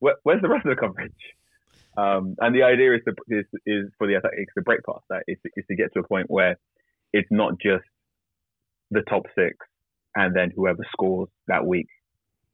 Where, 0.00 0.16
where's 0.24 0.42
the 0.42 0.48
rest 0.48 0.66
of 0.66 0.74
the 0.74 0.80
coverage? 0.80 1.12
Um, 1.96 2.36
and 2.40 2.54
the 2.54 2.62
idea 2.62 2.94
is, 2.94 3.00
to, 3.06 3.14
is, 3.28 3.44
is 3.66 3.90
for 3.98 4.06
the 4.06 4.16
athletics 4.16 4.54
to 4.56 4.62
break 4.62 4.80
past 4.84 5.04
that 5.10 5.24
is, 5.28 5.36
is 5.56 5.64
to 5.68 5.76
get 5.76 5.92
to 5.92 6.00
a 6.00 6.08
point 6.08 6.26
where 6.28 6.56
it's 7.12 7.28
not 7.30 7.52
just 7.60 7.84
the 8.90 9.02
top 9.08 9.24
six 9.34 9.56
and 10.16 10.34
then 10.34 10.50
whoever 10.54 10.80
scores 10.90 11.28
that 11.48 11.66
week 11.66 11.88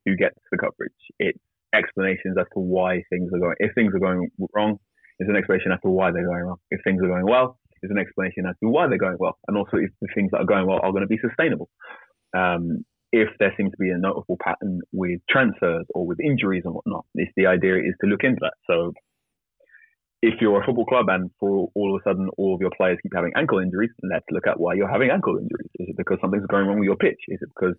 who 0.04 0.16
gets 0.16 0.38
the 0.50 0.58
coverage. 0.58 0.92
It's 1.18 1.38
explanations 1.74 2.36
as 2.38 2.46
to 2.54 2.60
why 2.60 3.02
things 3.10 3.30
are 3.32 3.38
going. 3.38 3.54
If 3.58 3.74
things 3.74 3.94
are 3.94 3.98
going 4.00 4.30
wrong, 4.54 4.78
it's 5.18 5.28
an 5.28 5.36
explanation 5.36 5.72
as 5.72 5.80
to 5.82 5.90
why 5.90 6.10
they're 6.10 6.26
going 6.26 6.44
wrong. 6.44 6.58
If 6.70 6.80
things 6.84 7.02
are 7.02 7.08
going 7.08 7.26
well, 7.26 7.58
it's 7.82 7.90
an 7.90 7.98
explanation 7.98 8.46
as 8.46 8.54
to 8.62 8.68
why 8.68 8.86
they're 8.88 8.98
going 8.98 9.16
well, 9.18 9.38
and 9.46 9.56
also 9.56 9.76
if 9.76 9.90
the 10.00 10.08
things 10.14 10.30
that 10.32 10.38
are 10.38 10.46
going 10.46 10.66
well 10.66 10.80
are 10.82 10.92
going 10.92 11.02
to 11.02 11.08
be 11.08 11.18
sustainable. 11.18 11.68
Um, 12.36 12.84
if 13.10 13.28
there 13.38 13.54
seems 13.56 13.70
to 13.70 13.78
be 13.78 13.90
a 13.90 13.96
notable 13.96 14.36
pattern 14.42 14.80
with 14.92 15.20
transfers 15.30 15.86
or 15.94 16.06
with 16.06 16.20
injuries 16.20 16.62
and 16.66 16.74
whatnot, 16.74 17.06
it's 17.14 17.32
the 17.36 17.46
idea 17.46 17.76
is 17.76 17.94
to 18.02 18.06
look 18.06 18.22
into 18.22 18.38
that. 18.42 18.54
So 18.66 18.92
if 20.20 20.40
you're 20.40 20.60
a 20.60 20.66
football 20.66 20.84
club 20.84 21.06
and 21.08 21.30
for 21.40 21.70
all 21.74 21.94
of 21.94 22.02
a 22.02 22.08
sudden 22.08 22.28
all 22.36 22.54
of 22.54 22.60
your 22.60 22.72
players 22.76 22.98
keep 23.02 23.12
having 23.14 23.32
ankle 23.36 23.60
injuries, 23.60 23.90
let's 24.02 24.26
look 24.30 24.46
at 24.46 24.60
why 24.60 24.74
you're 24.74 24.90
having 24.90 25.10
ankle 25.10 25.38
injuries. 25.38 25.70
Is 25.78 25.88
it 25.88 25.96
because 25.96 26.18
something's 26.20 26.46
going 26.46 26.66
wrong 26.66 26.80
with 26.80 26.86
your 26.86 26.96
pitch? 26.96 27.20
Is 27.28 27.38
it 27.40 27.48
because 27.48 27.76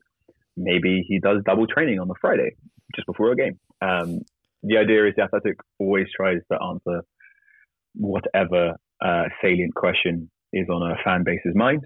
maybe 0.57 1.05
he 1.07 1.19
does 1.19 1.43
double 1.45 1.67
training 1.67 1.99
on 1.99 2.07
the 2.07 2.15
Friday 2.19 2.55
just 2.95 3.05
before 3.05 3.31
a 3.31 3.35
game? 3.35 3.59
Um, 3.81 4.21
the 4.63 4.77
idea 4.77 5.07
is 5.07 5.13
the 5.15 5.23
Athletic 5.23 5.57
always 5.79 6.07
tries 6.15 6.39
to 6.51 6.57
answer 6.61 7.03
whatever 7.95 8.75
uh, 9.01 9.23
salient 9.41 9.73
question 9.75 10.29
is 10.53 10.67
on 10.69 10.91
a 10.91 10.95
fan 11.03 11.23
base's 11.23 11.55
mind, 11.55 11.83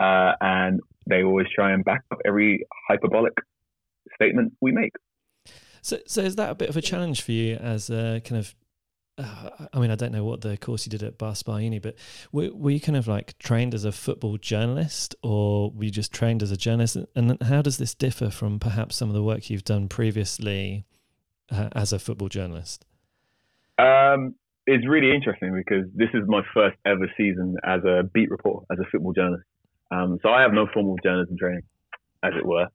uh, 0.00 0.32
and 0.40 0.80
they 1.08 1.22
always 1.22 1.46
try 1.54 1.72
and 1.72 1.84
back 1.84 2.02
up 2.10 2.18
every 2.24 2.66
hyperbolic 2.88 3.32
statement 4.14 4.52
we 4.60 4.72
make. 4.72 4.92
So, 5.82 5.98
so 6.06 6.20
is 6.20 6.36
that 6.36 6.50
a 6.50 6.54
bit 6.54 6.68
of 6.68 6.76
a 6.76 6.82
challenge 6.82 7.22
for 7.22 7.32
you 7.32 7.56
as 7.56 7.90
a 7.90 8.20
kind 8.24 8.38
of 8.38 8.54
uh, 9.20 9.50
I 9.72 9.78
mean, 9.78 9.90
I 9.90 9.96
don't 9.96 10.12
know 10.12 10.24
what 10.24 10.40
the 10.40 10.56
course 10.56 10.86
you 10.86 10.90
did 10.90 11.02
at 11.02 11.36
Spa 11.36 11.56
Uni, 11.56 11.78
but 11.78 11.96
were, 12.32 12.50
were, 12.52 12.70
you 12.70 12.80
kind 12.80 12.96
of 12.96 13.06
like 13.06 13.36
trained 13.38 13.74
as 13.74 13.84
a 13.84 13.92
football 13.92 14.38
journalist 14.38 15.14
or 15.22 15.70
were 15.70 15.84
you 15.84 15.90
just 15.90 16.12
trained 16.12 16.42
as 16.42 16.50
a 16.50 16.56
journalist? 16.56 16.96
And 17.14 17.42
how 17.42 17.60
does 17.62 17.76
this 17.76 17.94
differ 17.94 18.30
from 18.30 18.58
perhaps 18.58 18.96
some 18.96 19.08
of 19.08 19.14
the 19.14 19.22
work 19.22 19.50
you've 19.50 19.64
done 19.64 19.88
previously 19.88 20.86
uh, 21.50 21.68
as 21.72 21.92
a 21.92 21.98
football 21.98 22.28
journalist? 22.28 22.86
Um, 23.78 24.36
it's 24.70 24.86
really 24.86 25.12
interesting 25.12 25.52
because 25.52 25.86
this 25.94 26.10
is 26.14 26.22
my 26.28 26.42
first 26.54 26.76
ever 26.86 27.10
season 27.16 27.56
as 27.64 27.80
a 27.84 28.04
beat 28.14 28.30
reporter, 28.30 28.64
as 28.70 28.78
a 28.78 28.88
football 28.90 29.12
journalist. 29.12 29.44
Um, 29.90 30.18
so 30.22 30.28
I 30.30 30.42
have 30.42 30.52
no 30.52 30.68
formal 30.72 30.96
journalism 31.02 31.36
training, 31.36 31.62
as 32.22 32.32
it 32.38 32.46
were. 32.46 32.68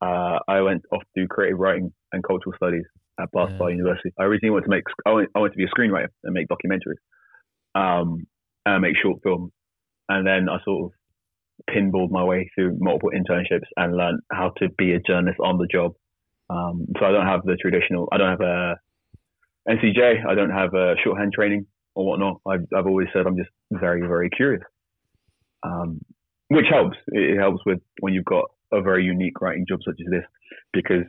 Uh, 0.00 0.38
I 0.48 0.60
went 0.62 0.82
off 0.92 1.02
to 1.02 1.22
do 1.22 1.28
creative 1.28 1.60
writing 1.60 1.92
and 2.12 2.24
cultural 2.24 2.54
studies 2.56 2.84
at 3.20 3.30
Bath. 3.30 3.50
University. 3.60 4.12
I 4.18 4.24
originally 4.24 4.50
wanted 4.50 4.64
to 4.64 4.70
make, 4.70 4.82
I 5.06 5.10
wanted, 5.12 5.28
I 5.36 5.38
wanted 5.38 5.52
to 5.52 5.58
be 5.58 5.64
a 5.64 5.68
screenwriter 5.68 6.08
and 6.24 6.34
make 6.34 6.48
documentaries, 6.48 6.98
um, 7.76 8.26
and 8.66 8.82
make 8.82 8.96
short 9.00 9.20
films. 9.22 9.52
And 10.08 10.26
then 10.26 10.48
I 10.48 10.58
sort 10.64 10.90
of 10.90 11.72
pinballed 11.72 12.10
my 12.10 12.24
way 12.24 12.50
through 12.54 12.76
multiple 12.80 13.10
internships 13.14 13.68
and 13.76 13.96
learned 13.96 14.20
how 14.32 14.50
to 14.56 14.68
be 14.76 14.94
a 14.94 15.00
journalist 15.00 15.38
on 15.40 15.58
the 15.58 15.68
job. 15.70 15.92
Um, 16.50 16.86
so 16.98 17.06
I 17.06 17.12
don't 17.12 17.26
have 17.26 17.44
the 17.44 17.56
traditional, 17.56 18.08
I 18.10 18.18
don't 18.18 18.30
have 18.30 18.40
a 18.40 18.74
NCTJ, 19.68 20.26
I 20.28 20.34
don't 20.34 20.50
have 20.50 20.74
a 20.74 20.94
shorthand 21.04 21.32
training 21.32 21.66
or 21.94 22.06
whatnot. 22.06 22.40
I've, 22.46 22.66
I've 22.76 22.86
always 22.86 23.08
said 23.12 23.26
I'm 23.26 23.36
just 23.36 23.50
very, 23.70 24.00
very 24.00 24.30
curious, 24.30 24.62
um, 25.62 26.00
which 26.48 26.66
helps. 26.70 26.96
It 27.08 27.38
helps 27.38 27.64
with 27.64 27.80
when 28.00 28.14
you've 28.14 28.24
got 28.24 28.46
a 28.72 28.80
very 28.80 29.04
unique 29.04 29.40
writing 29.40 29.66
job 29.68 29.80
such 29.84 30.00
as 30.00 30.10
this, 30.10 30.24
because 30.72 31.04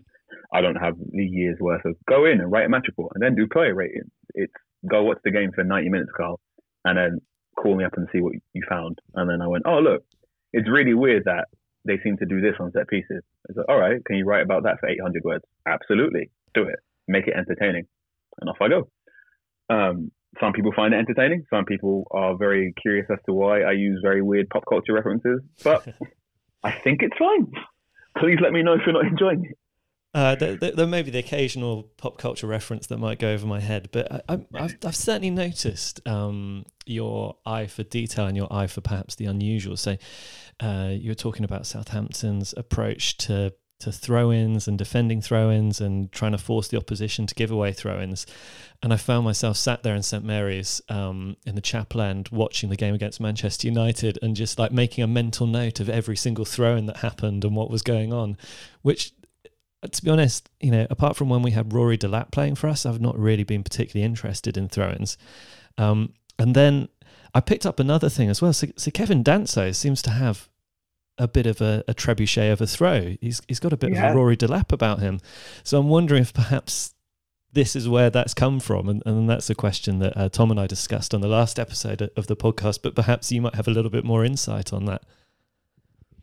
I 0.53 0.61
don't 0.61 0.75
have 0.75 0.95
the 0.97 1.25
year's 1.25 1.57
worth 1.59 1.83
of 1.85 1.95
go 2.07 2.25
in 2.25 2.39
and 2.41 2.51
write 2.51 2.65
a 2.65 2.69
match 2.69 2.85
report 2.87 3.13
and 3.15 3.23
then 3.23 3.35
do 3.35 3.47
player 3.47 3.73
ratings. 3.73 4.11
It's 4.35 4.53
go 4.89 5.03
watch 5.03 5.19
the 5.23 5.31
game 5.31 5.51
for 5.53 5.63
90 5.63 5.89
minutes, 5.89 6.11
Carl, 6.15 6.39
and 6.85 6.97
then 6.97 7.19
call 7.57 7.75
me 7.75 7.85
up 7.85 7.93
and 7.97 8.07
see 8.11 8.19
what 8.19 8.33
you 8.53 8.61
found. 8.69 8.99
And 9.15 9.29
then 9.29 9.41
I 9.41 9.47
went, 9.47 9.63
oh, 9.65 9.79
look, 9.79 10.03
it's 10.51 10.69
really 10.69 10.93
weird 10.93 11.23
that 11.25 11.45
they 11.85 11.99
seem 12.03 12.17
to 12.17 12.25
do 12.25 12.41
this 12.41 12.55
on 12.59 12.71
set 12.71 12.87
pieces. 12.87 13.23
It's 13.49 13.57
like, 13.57 13.67
all 13.69 13.79
right, 13.79 14.03
can 14.05 14.17
you 14.17 14.25
write 14.25 14.43
about 14.43 14.63
that 14.63 14.79
for 14.79 14.89
800 14.89 15.23
words? 15.23 15.43
Absolutely. 15.67 16.29
Do 16.53 16.63
it. 16.63 16.79
Make 17.07 17.27
it 17.27 17.35
entertaining. 17.35 17.85
And 18.39 18.49
off 18.49 18.57
I 18.61 18.67
go. 18.67 18.89
Um, 19.69 20.11
some 20.39 20.53
people 20.53 20.71
find 20.75 20.93
it 20.93 20.97
entertaining. 20.97 21.45
Some 21.49 21.65
people 21.65 22.05
are 22.11 22.35
very 22.35 22.73
curious 22.81 23.05
as 23.11 23.19
to 23.25 23.33
why 23.33 23.61
I 23.61 23.71
use 23.71 23.99
very 24.01 24.21
weird 24.21 24.49
pop 24.49 24.63
culture 24.67 24.93
references. 24.93 25.41
But 25.63 25.87
I 26.63 26.71
think 26.71 27.01
it's 27.01 27.17
fine. 27.17 27.51
Please 28.17 28.39
let 28.41 28.51
me 28.51 28.63
know 28.63 28.73
if 28.73 28.81
you're 28.85 28.93
not 28.93 29.05
enjoying 29.05 29.45
it. 29.45 29.57
Uh, 30.15 30.35
there, 30.35 30.55
there, 30.55 30.85
may 30.85 31.01
be 31.01 31.09
the 31.09 31.17
occasional 31.17 31.89
pop 31.97 32.19
culture 32.19 32.45
reference 32.45 32.85
that 32.85 32.99
might 32.99 33.17
go 33.17 33.33
over 33.33 33.47
my 33.47 33.59
head, 33.59 33.89
but 33.91 34.23
I, 34.29 34.33
have 34.33 34.77
I've 34.85 34.95
certainly 34.95 35.31
noticed 35.31 36.07
um, 36.07 36.65
your 36.85 37.37
eye 37.47 37.65
for 37.65 37.81
detail 37.81 38.27
and 38.27 38.37
your 38.37 38.51
eye 38.53 38.67
for 38.67 38.81
perhaps 38.81 39.15
the 39.15 39.25
unusual. 39.25 39.75
So, 39.75 39.97
uh, 40.59 40.91
you 40.91 41.09
were 41.09 41.15
talking 41.15 41.43
about 41.43 41.65
Southampton's 41.65 42.53
approach 42.55 43.17
to 43.17 43.55
to 43.83 43.91
throw-ins 43.91 44.67
and 44.67 44.77
defending 44.77 45.21
throw-ins 45.21 45.79
and 45.79 46.11
trying 46.11 46.33
to 46.33 46.37
force 46.37 46.67
the 46.67 46.77
opposition 46.77 47.27
to 47.27 47.35
give 47.35 47.51
away 47.51 47.71
throw-ins. 47.71 48.25
And 48.81 48.91
I 48.91 48.97
found 48.97 49.23
myself 49.23 49.57
sat 49.57 49.83
there 49.83 49.95
in 49.95 50.03
St 50.03 50.25
Mary's 50.25 50.81
um, 50.89 51.37
in 51.45 51.55
the 51.55 51.61
chapel 51.61 52.01
end 52.01 52.29
watching 52.31 52.69
the 52.69 52.75
game 52.75 52.93
against 52.93 53.21
Manchester 53.21 53.67
United 53.67 54.19
and 54.21 54.35
just 54.35 54.59
like 54.59 54.71
making 54.71 55.03
a 55.03 55.07
mental 55.07 55.47
note 55.47 55.79
of 55.79 55.89
every 55.89 56.17
single 56.17 56.45
throw-in 56.45 56.85
that 56.87 56.97
happened 56.97 57.45
and 57.45 57.55
what 57.55 57.69
was 57.69 57.81
going 57.81 58.11
on, 58.11 58.37
which 58.81 59.13
to 59.91 60.03
be 60.03 60.09
honest, 60.09 60.49
you 60.61 60.71
know, 60.71 60.87
apart 60.89 61.15
from 61.17 61.29
when 61.29 61.41
we 61.41 61.51
had 61.51 61.73
Rory 61.73 61.97
Delap 61.97 62.31
playing 62.31 62.55
for 62.55 62.67
us, 62.67 62.85
I've 62.85 63.01
not 63.01 63.17
really 63.19 63.43
been 63.43 63.63
particularly 63.63 64.05
interested 64.05 64.57
in 64.57 64.69
throw-ins. 64.69 65.17
Um, 65.77 66.13
and 66.39 66.55
then 66.55 66.87
I 67.33 67.41
picked 67.41 67.65
up 67.65 67.79
another 67.79 68.09
thing 68.09 68.29
as 68.29 68.41
well. 68.41 68.53
So, 68.53 68.67
so 68.77 68.91
Kevin 68.91 69.23
Danso 69.23 69.75
seems 69.75 70.01
to 70.03 70.11
have 70.11 70.47
a 71.17 71.27
bit 71.27 71.45
of 71.45 71.61
a, 71.61 71.83
a 71.87 71.93
trebuchet 71.93 72.51
of 72.51 72.61
a 72.61 72.67
throw. 72.67 73.15
He's 73.21 73.41
he's 73.47 73.59
got 73.59 73.73
a 73.73 73.77
bit 73.77 73.93
yeah. 73.93 74.07
of 74.07 74.13
a 74.13 74.17
Rory 74.17 74.37
Delap 74.37 74.71
about 74.71 74.99
him. 74.99 75.19
So 75.63 75.79
I'm 75.79 75.89
wondering 75.89 76.21
if 76.21 76.33
perhaps 76.33 76.93
this 77.51 77.75
is 77.75 77.87
where 77.87 78.09
that's 78.09 78.33
come 78.33 78.59
from, 78.59 78.89
and, 78.89 79.03
and 79.05 79.29
that's 79.29 79.49
a 79.49 79.55
question 79.55 79.99
that 79.99 80.17
uh, 80.17 80.29
Tom 80.29 80.49
and 80.49 80.59
I 80.59 80.67
discussed 80.67 81.13
on 81.13 81.21
the 81.21 81.27
last 81.27 81.59
episode 81.59 82.09
of 82.17 82.27
the 82.27 82.35
podcast. 82.35 82.79
But 82.81 82.95
perhaps 82.95 83.31
you 83.31 83.41
might 83.41 83.55
have 83.55 83.67
a 83.67 83.71
little 83.71 83.91
bit 83.91 84.03
more 84.03 84.25
insight 84.25 84.73
on 84.73 84.85
that. 84.85 85.03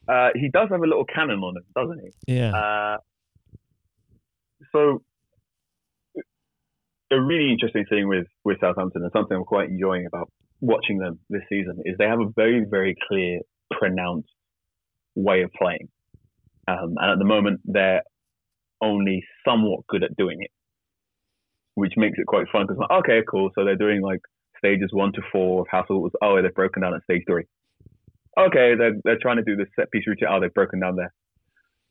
Uh, 0.09 0.31
he 0.35 0.49
does 0.49 0.69
have 0.71 0.81
a 0.81 0.87
little 0.87 1.05
cannon 1.05 1.39
on 1.39 1.57
him, 1.57 1.65
doesn't 1.75 2.01
he? 2.01 2.35
Yeah. 2.35 2.53
Uh, 2.53 2.97
so 4.73 5.03
a 7.13 7.21
really 7.21 7.51
interesting 7.51 7.85
thing 7.87 8.09
with 8.09 8.27
with 8.45 8.59
Southampton 8.61 9.03
and 9.03 9.13
something 9.13 9.37
I'm 9.37 9.45
quite 9.45 9.69
enjoying 9.69 10.07
about 10.07 10.31
watching 10.61 10.99
them 10.99 11.19
this 11.29 11.43
season 11.49 11.81
is 11.85 11.97
they 11.99 12.07
have 12.07 12.21
a 12.21 12.29
very 12.35 12.65
very 12.69 12.97
clear, 13.09 13.41
pronounced 13.71 14.31
way 15.15 15.43
of 15.43 15.51
playing, 15.53 15.89
um, 16.69 16.95
and 16.99 17.13
at 17.13 17.19
the 17.19 17.25
moment 17.25 17.61
they're 17.65 18.03
only 18.83 19.25
somewhat 19.45 19.87
good 19.89 20.03
at 20.03 20.17
doing 20.17 20.39
it, 20.41 20.51
which 21.75 21.95
makes 21.97 22.19
it 22.19 22.27
quite 22.27 22.47
fun 22.53 22.67
because 22.67 22.79
like, 22.79 23.01
okay, 23.01 23.21
cool. 23.29 23.51
So 23.55 23.65
they're 23.65 23.77
doing 23.77 24.03
like 24.03 24.21
stages 24.59 24.91
one 24.93 25.13
to 25.13 25.23
four 25.33 25.63
of 25.63 25.67
how 25.71 25.85
was. 25.89 26.13
Oh, 26.23 26.41
they've 26.41 26.55
broken 26.55 26.83
down 26.83 26.95
at 26.95 27.03
stage 27.05 27.23
three. 27.27 27.45
Okay, 28.39 28.75
they're 28.77 28.95
they're 29.05 29.19
trying 29.21 29.37
to 29.37 29.45
do 29.45 29.57
the 29.57 29.67
set 29.77 29.91
piece 29.91 30.07
routine. 30.07 30.29
Oh, 30.31 30.41
they've 30.41 30.55
broken 30.55 30.81
down 30.81 30.97
there. 30.97 31.13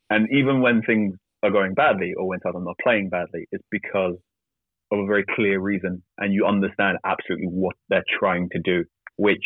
And 0.09 0.27
even 0.31 0.61
when 0.61 0.81
things 0.81 1.15
are 1.43 1.51
going 1.51 1.73
badly 1.73 2.13
or 2.17 2.27
when 2.27 2.39
Southampton 2.39 2.69
are 2.69 2.83
playing 2.83 3.09
badly, 3.09 3.47
it's 3.51 3.63
because 3.69 4.15
of 4.91 4.99
a 4.99 5.05
very 5.05 5.23
clear 5.35 5.59
reason 5.59 6.01
and 6.17 6.33
you 6.33 6.45
understand 6.45 6.97
absolutely 7.05 7.47
what 7.47 7.75
they're 7.89 8.03
trying 8.19 8.49
to 8.51 8.59
do, 8.59 8.85
which 9.17 9.43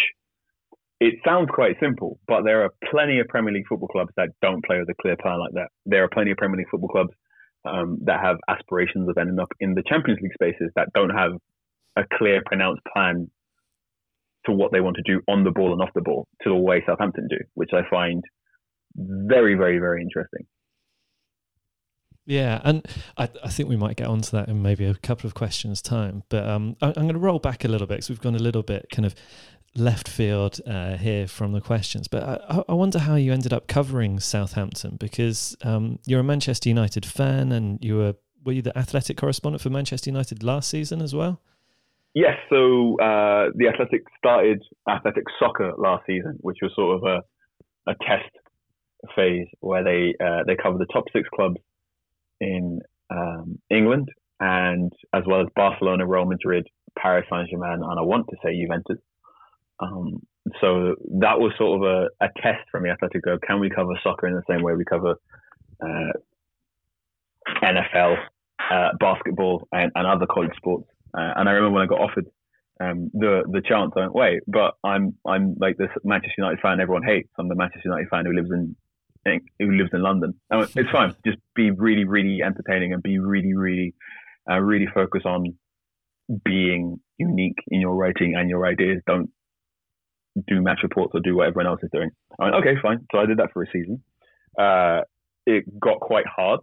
it 1.04 1.16
sounds 1.26 1.50
quite 1.54 1.76
simple, 1.82 2.18
but 2.30 2.44
there 2.44 2.64
are 2.64 2.70
plenty 2.90 3.20
of 3.20 3.28
Premier 3.28 3.54
League 3.54 3.68
football 3.68 3.90
clubs 3.90 4.12
that 4.16 4.30
don't 4.42 4.64
play 4.64 4.80
with 4.80 4.88
a 4.88 5.02
clear 5.02 5.18
plan 5.22 5.38
like 5.38 5.52
that. 5.54 5.68
There 5.86 6.02
are 6.02 6.08
plenty 6.08 6.32
of 6.32 6.38
Premier 6.38 6.58
League 6.58 6.70
football 6.72 6.88
clubs 6.88 7.12
um, 7.66 8.00
that 8.06 8.22
have 8.24 8.38
aspirations 8.48 9.10
of 9.10 9.18
ending 9.18 9.38
up 9.38 9.50
in 9.60 9.74
the 9.74 9.84
Champions 9.86 10.22
League 10.22 10.32
spaces 10.34 10.72
that 10.78 10.94
don't 10.94 11.10
have 11.10 11.32
a 11.98 12.04
clear, 12.18 12.42
pronounced 12.46 12.84
plan 12.94 13.30
to 14.46 14.54
what 14.54 14.72
they 14.72 14.80
want 14.80 14.96
to 14.96 15.04
do 15.06 15.22
on 15.28 15.44
the 15.44 15.52
ball 15.52 15.74
and 15.74 15.82
off 15.82 15.94
the 15.94 16.02
ball 16.02 16.26
to 16.42 16.50
the 16.50 16.56
way 16.56 16.82
Southampton 16.86 17.28
do, 17.30 17.38
which 17.54 17.72
I 17.74 17.82
find 17.90 18.24
very, 18.96 19.56
very, 19.56 19.80
very 19.80 20.02
interesting. 20.02 20.46
Yeah, 22.26 22.62
and 22.64 22.88
I, 23.18 23.28
I 23.44 23.50
think 23.50 23.68
we 23.68 23.76
might 23.76 23.98
get 23.98 24.08
onto 24.08 24.32
that 24.32 24.48
in 24.48 24.62
maybe 24.62 24.86
a 24.86 24.94
couple 24.94 25.28
of 25.28 25.34
questions' 25.34 25.82
time. 25.82 26.24
But 26.30 26.48
um, 26.48 26.78
I, 26.82 26.88
am 26.88 26.94
going 26.94 27.10
to 27.10 27.20
roll 27.20 27.40
back 27.40 27.66
a 27.66 27.68
little 27.68 27.88
bit 27.88 27.96
because 27.96 28.10
we've 28.10 28.22
gone 28.22 28.36
a 28.36 28.40
little 28.40 28.64
bit 28.64 28.86
kind 28.94 29.06
of 29.06 29.14
left 29.76 30.08
field 30.08 30.60
uh, 30.68 30.98
here 30.98 31.28
from 31.28 31.52
the 31.52 31.62
questions. 31.62 32.08
But 32.08 32.24
I, 32.24 32.64
I, 32.70 32.74
wonder 32.74 33.00
how 33.00 33.16
you 33.16 33.34
ended 33.34 33.54
up 33.54 33.68
covering 33.68 34.20
Southampton 34.20 34.98
because 34.98 35.56
um, 35.64 36.00
you're 36.06 36.20
a 36.20 36.24
Manchester 36.24 36.70
United 36.70 37.06
fan 37.06 37.52
and 37.52 37.84
you 37.84 37.98
were 37.98 38.16
were 38.44 38.52
you 38.54 38.62
the 38.62 38.78
athletic 38.78 39.18
correspondent 39.18 39.62
for 39.62 39.70
Manchester 39.70 40.10
United 40.10 40.44
last 40.44 40.70
season 40.70 41.02
as 41.02 41.16
well? 41.16 41.42
Yes. 42.14 42.38
So 42.50 43.00
uh, 43.00 43.50
the 43.56 43.70
Athletic 43.74 44.04
started 44.18 44.62
athletic 44.90 45.24
soccer 45.40 45.74
last 45.78 46.06
season, 46.06 46.38
which 46.42 46.58
was 46.62 46.72
sort 46.76 46.98
of 46.98 47.04
a 47.04 47.92
a 47.92 47.96
test 48.06 48.30
phase 49.16 49.48
where 49.60 49.84
they 49.84 50.14
uh, 50.24 50.44
they 50.46 50.56
covered 50.56 50.80
the 50.80 50.94
top 50.94 51.06
six 51.12 51.28
clubs 51.34 51.58
in 52.40 52.80
um, 53.10 53.60
England 53.70 54.10
and 54.40 54.92
as 55.14 55.24
well 55.28 55.42
as 55.42 55.48
Barcelona, 55.56 56.06
Real 56.06 56.26
Madrid, 56.26 56.68
Paris 56.98 57.26
Saint 57.32 57.50
Germain 57.50 57.82
and 57.84 58.00
I 58.00 58.04
want 58.04 58.28
to 58.30 58.36
say 58.44 58.60
Juventus. 58.60 59.00
Um, 59.84 60.22
so 60.62 60.96
that 61.20 61.40
was 61.40 61.54
sort 61.58 61.82
of 61.82 61.88
a, 61.88 62.26
a 62.26 62.30
test 62.42 62.64
for 62.72 62.80
me. 62.80 62.90
I 62.90 62.96
thought 62.96 63.12
to 63.14 63.20
go, 63.20 63.38
can 63.46 63.60
we 63.60 63.70
cover 63.70 63.94
soccer 64.04 64.28
in 64.28 64.36
the 64.36 64.44
same 64.50 64.62
way 64.62 64.74
we 64.74 64.86
cover 64.86 65.16
uh, 65.82 66.14
NFL, 67.64 68.18
uh, 68.72 68.90
basketball, 69.00 69.68
and, 69.72 69.92
and, 69.96 70.08
other 70.08 70.26
college 70.26 70.56
sports? 70.58 70.88
Uh, 71.18 71.32
and 71.38 71.48
I 71.48 71.54
remember 71.54 71.76
when 71.76 71.84
I 71.84 71.88
got 71.88 72.02
offered 72.02 72.26
um, 72.80 73.10
the 73.14 73.44
the 73.50 73.62
chance, 73.62 73.92
I 73.96 74.02
went, 74.02 74.16
wait, 74.16 74.42
but 74.48 74.74
I'm 74.84 75.16
I'm 75.28 75.56
like 75.60 75.78
this 75.78 75.90
Manchester 76.04 76.36
United 76.38 76.60
fan 76.60 76.80
everyone 76.82 77.04
hates. 77.04 77.30
I'm 77.38 77.48
the 77.48 77.56
Manchester 77.56 77.90
United 77.90 78.10
fan 78.10 78.26
who 78.26 78.34
lives 78.34 78.50
in 78.52 78.76
who 79.60 79.72
lives 79.72 79.92
in 79.94 80.02
London. 80.02 80.34
Went, 80.50 80.76
it's 80.76 80.90
fine. 80.90 81.16
Just 81.26 81.38
be 81.56 81.72
really, 81.72 82.04
really 82.04 82.42
entertaining 82.44 82.94
and 82.94 83.02
be 83.02 83.20
really, 83.20 83.54
really, 83.54 83.94
uh, 84.50 84.60
really 84.60 84.88
focus 84.94 85.22
on 85.26 85.56
being 86.44 87.00
unique 87.18 87.58
in 87.68 87.80
your 87.80 87.96
writing 87.96 88.36
and 88.36 88.50
your 88.50 88.66
ideas. 88.66 89.02
Don't 89.06 89.30
do 90.48 90.62
match 90.62 90.80
reports 90.84 91.12
or 91.14 91.20
do 91.20 91.38
what 91.38 91.48
everyone 91.48 91.68
else 91.68 91.82
is 91.84 91.90
doing. 91.94 92.10
I 92.40 92.46
went, 92.46 92.56
okay, 92.56 92.76
fine. 92.82 93.06
So 93.12 93.20
I 93.20 93.26
did 93.26 93.38
that 93.38 93.50
for 93.54 93.64
a 93.64 93.68
season. 93.72 94.04
Uh, 94.60 95.02
it 95.46 95.66
got 95.80 96.00
quite 96.00 96.26
hard 96.26 96.62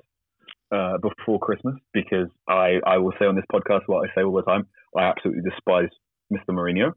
uh, 0.72 0.98
before 0.98 1.38
Christmas 1.38 1.74
because 1.92 2.28
I, 2.48 2.78
I 2.86 2.98
will 2.98 3.12
say 3.18 3.26
on 3.26 3.36
this 3.36 3.44
podcast 3.52 3.82
what 3.86 4.08
I 4.08 4.14
say 4.14 4.22
all 4.22 4.32
the 4.32 4.42
time. 4.42 4.66
I 4.96 5.02
absolutely 5.02 5.42
despise 5.48 5.90
Mr. 6.32 6.50
Mourinho. 6.50 6.92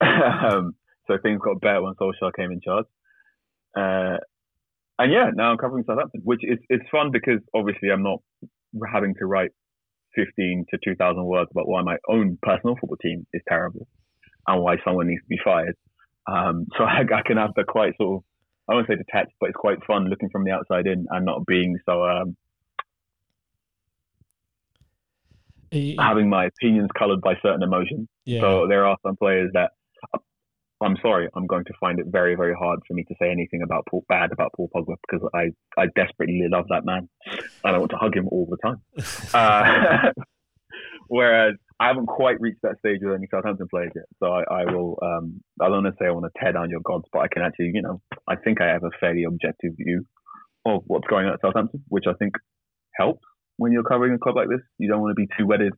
um, 0.00 0.74
so 1.06 1.16
things 1.22 1.40
got 1.42 1.60
better 1.60 1.82
when 1.82 1.94
Solskjaer 1.94 2.32
came 2.36 2.52
in 2.52 2.60
charge. 2.60 2.86
Uh, 3.76 4.18
and 4.98 5.12
yeah, 5.12 5.30
now 5.34 5.50
I'm 5.50 5.58
covering 5.58 5.84
Southampton, 5.86 6.22
which 6.24 6.40
is 6.42 6.58
it's 6.68 6.88
fun 6.90 7.10
because 7.12 7.40
obviously 7.54 7.90
I'm 7.90 8.02
not 8.02 8.20
having 8.92 9.14
to 9.18 9.26
write 9.26 9.50
15 10.16 10.66
to 10.70 10.78
2,000 10.84 11.24
words 11.24 11.50
about 11.52 11.68
why 11.68 11.82
my 11.82 11.96
own 12.08 12.38
personal 12.42 12.74
football 12.80 12.96
team 13.00 13.26
is 13.32 13.42
terrible 13.48 13.86
and 14.46 14.62
why 14.62 14.76
someone 14.84 15.06
needs 15.06 15.22
to 15.22 15.28
be 15.28 15.38
fired. 15.44 15.76
Um, 16.26 16.66
so 16.76 16.84
I, 16.84 17.00
I, 17.00 17.22
can 17.24 17.36
have 17.36 17.54
the 17.56 17.64
quite 17.64 17.96
sort 17.96 18.18
of, 18.18 18.24
I 18.68 18.74
won't 18.74 18.86
say 18.86 18.96
detached, 18.96 19.32
but 19.40 19.50
it's 19.50 19.56
quite 19.56 19.78
fun 19.86 20.08
looking 20.08 20.30
from 20.30 20.44
the 20.44 20.50
outside 20.50 20.86
in 20.86 21.06
and 21.10 21.24
not 21.24 21.46
being 21.46 21.78
so, 21.86 22.04
um, 22.04 22.36
having 25.98 26.28
my 26.28 26.46
opinions 26.46 26.88
colored 26.98 27.20
by 27.20 27.34
certain 27.42 27.62
emotions. 27.62 28.08
Yeah. 28.24 28.40
So 28.40 28.66
there 28.68 28.86
are 28.86 28.96
some 29.04 29.16
players 29.16 29.50
that 29.54 29.70
I'm 30.80 30.96
sorry, 31.02 31.28
I'm 31.34 31.46
going 31.46 31.64
to 31.64 31.72
find 31.80 31.98
it 31.98 32.06
very, 32.08 32.36
very 32.36 32.54
hard 32.54 32.80
for 32.86 32.94
me 32.94 33.02
to 33.04 33.14
say 33.20 33.30
anything 33.30 33.62
about 33.62 33.84
Paul, 33.90 34.04
bad 34.08 34.30
about 34.32 34.52
Paul 34.56 34.70
Pogba 34.74 34.94
because 35.08 35.28
I, 35.34 35.50
I 35.80 35.86
desperately 35.96 36.42
love 36.48 36.66
that 36.68 36.84
man 36.84 37.08
and 37.26 37.76
I 37.76 37.78
want 37.78 37.90
to 37.90 37.96
hug 37.96 38.16
him 38.16 38.28
all 38.28 38.46
the 38.48 38.56
time. 38.58 38.80
uh, 39.34 40.12
whereas 41.08 41.54
I 41.80 41.88
haven't 41.88 42.06
quite 42.06 42.40
reached 42.40 42.62
that 42.62 42.78
stage 42.80 42.98
with 43.02 43.14
any 43.14 43.28
Southampton 43.30 43.68
players 43.70 43.92
yet, 43.94 44.06
so 44.18 44.26
I, 44.26 44.42
I 44.50 44.64
will. 44.64 44.98
Um, 45.00 45.40
I 45.60 45.68
don't 45.68 45.84
want 45.84 45.86
to 45.86 45.98
say 46.00 46.06
I 46.06 46.10
want 46.10 46.26
to 46.26 46.40
tear 46.40 46.52
down 46.52 46.70
your 46.70 46.80
gods, 46.80 47.04
but 47.12 47.20
I 47.20 47.28
can 47.28 47.42
actually, 47.42 47.70
you 47.74 47.82
know, 47.82 48.00
I 48.28 48.34
think 48.36 48.60
I 48.60 48.66
have 48.66 48.82
a 48.82 48.90
fairly 48.98 49.24
objective 49.24 49.72
view 49.76 50.04
of 50.66 50.82
what's 50.86 51.06
going 51.06 51.26
on 51.26 51.34
at 51.34 51.40
Southampton, 51.40 51.84
which 51.88 52.04
I 52.08 52.14
think 52.14 52.34
helps 52.96 53.22
when 53.58 53.70
you're 53.72 53.84
covering 53.84 54.14
a 54.14 54.18
club 54.18 54.36
like 54.36 54.48
this. 54.48 54.60
You 54.78 54.88
don't 54.88 55.00
want 55.00 55.16
to 55.16 55.20
be 55.20 55.28
too 55.38 55.46
wedded 55.46 55.72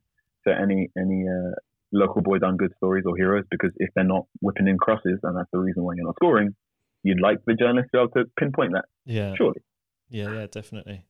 to 0.47 0.53
any 0.53 0.89
any 0.97 1.25
uh, 1.29 1.53
local 1.91 2.21
boy 2.21 2.39
done 2.39 2.57
good 2.57 2.73
stories 2.77 3.03
or 3.05 3.15
heroes 3.15 3.43
because 3.51 3.71
if 3.77 3.89
they're 3.95 4.03
not 4.03 4.25
whipping 4.41 4.67
in 4.67 4.77
crosses 4.77 5.19
and 5.23 5.37
that's 5.37 5.49
the 5.51 5.59
reason 5.59 5.83
why 5.83 5.93
you're 5.95 6.05
not 6.05 6.15
scoring, 6.15 6.55
you'd 7.03 7.21
like 7.21 7.37
the 7.45 7.53
journalist 7.53 7.89
to 7.93 7.97
be 7.97 8.01
able 8.01 8.25
to 8.25 8.31
pinpoint 8.39 8.73
that. 8.73 8.85
Yeah. 9.05 9.33
Surely. 9.37 9.61
Yeah, 10.09 10.31
yeah, 10.31 10.47
definitely. 10.51 11.05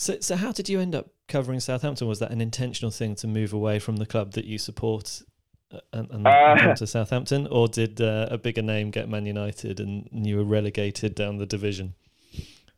So, 0.00 0.18
so 0.18 0.34
how 0.34 0.50
did 0.50 0.70
you 0.70 0.80
end 0.80 0.94
up 0.94 1.10
covering 1.28 1.60
Southampton? 1.60 2.08
Was 2.08 2.20
that 2.20 2.30
an 2.30 2.40
intentional 2.40 2.90
thing 2.90 3.14
to 3.16 3.26
move 3.26 3.52
away 3.52 3.78
from 3.78 3.98
the 3.98 4.06
club 4.06 4.32
that 4.32 4.46
you 4.46 4.56
support 4.56 5.20
uh, 5.70 5.80
and, 5.92 6.10
and 6.10 6.26
uh, 6.26 6.56
come 6.58 6.74
to 6.76 6.86
Southampton, 6.86 7.46
or 7.48 7.68
did 7.68 8.00
uh, 8.00 8.26
a 8.30 8.38
bigger 8.38 8.62
name 8.62 8.90
get 8.90 9.10
Man 9.10 9.26
United 9.26 9.78
and 9.78 10.08
you 10.10 10.38
were 10.38 10.44
relegated 10.44 11.14
down 11.14 11.36
the 11.36 11.44
division? 11.44 11.92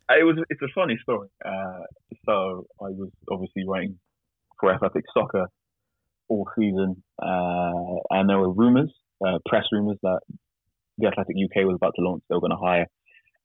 It 0.09 0.25
was. 0.25 0.35
It's 0.49 0.61
a 0.61 0.67
funny 0.75 0.99
story. 1.01 1.29
Uh, 1.45 1.83
so 2.25 2.67
I 2.81 2.89
was 2.89 3.09
obviously 3.31 3.63
writing 3.65 3.97
for 4.59 4.73
Athletic 4.73 5.05
Soccer 5.13 5.47
all 6.27 6.45
season, 6.59 7.01
uh, 7.21 8.01
and 8.09 8.29
there 8.29 8.37
were 8.37 8.51
rumours, 8.51 8.91
uh, 9.25 9.39
press 9.45 9.63
rumours 9.71 9.97
that 10.03 10.19
the 10.97 11.07
Athletic 11.07 11.37
UK 11.41 11.65
was 11.65 11.77
about 11.77 11.93
to 11.95 12.01
launch. 12.01 12.23
They 12.27 12.35
were 12.35 12.41
going 12.41 12.51
to 12.51 12.57
hire 12.57 12.87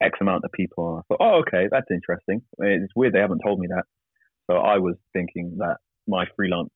X 0.03 0.19
amount 0.21 0.45
of 0.45 0.53
people. 0.53 0.99
I 0.99 1.03
thought, 1.09 1.21
oh, 1.21 1.41
okay, 1.41 1.69
that's 1.71 1.91
interesting. 1.91 2.43
It's 2.59 2.93
weird 2.95 3.13
they 3.13 3.21
haven't 3.21 3.41
told 3.45 3.59
me 3.59 3.69
that. 3.69 3.85
So 4.51 4.57
I 4.57 4.79
was 4.79 4.97
thinking 5.13 5.57
that 5.59 5.77
my 6.07 6.25
freelance 6.37 6.71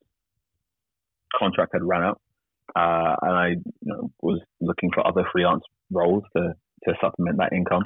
contract 1.39 1.71
had 1.73 1.83
run 1.83 2.03
out, 2.03 2.21
uh, 2.77 3.17
and 3.23 3.33
I 3.33 3.49
you 3.49 3.57
know, 3.85 4.11
was 4.21 4.41
looking 4.61 4.91
for 4.95 5.07
other 5.07 5.25
freelance 5.33 5.63
roles 5.91 6.25
to 6.37 6.53
to 6.85 6.95
supplement 7.01 7.39
that 7.39 7.53
income. 7.53 7.83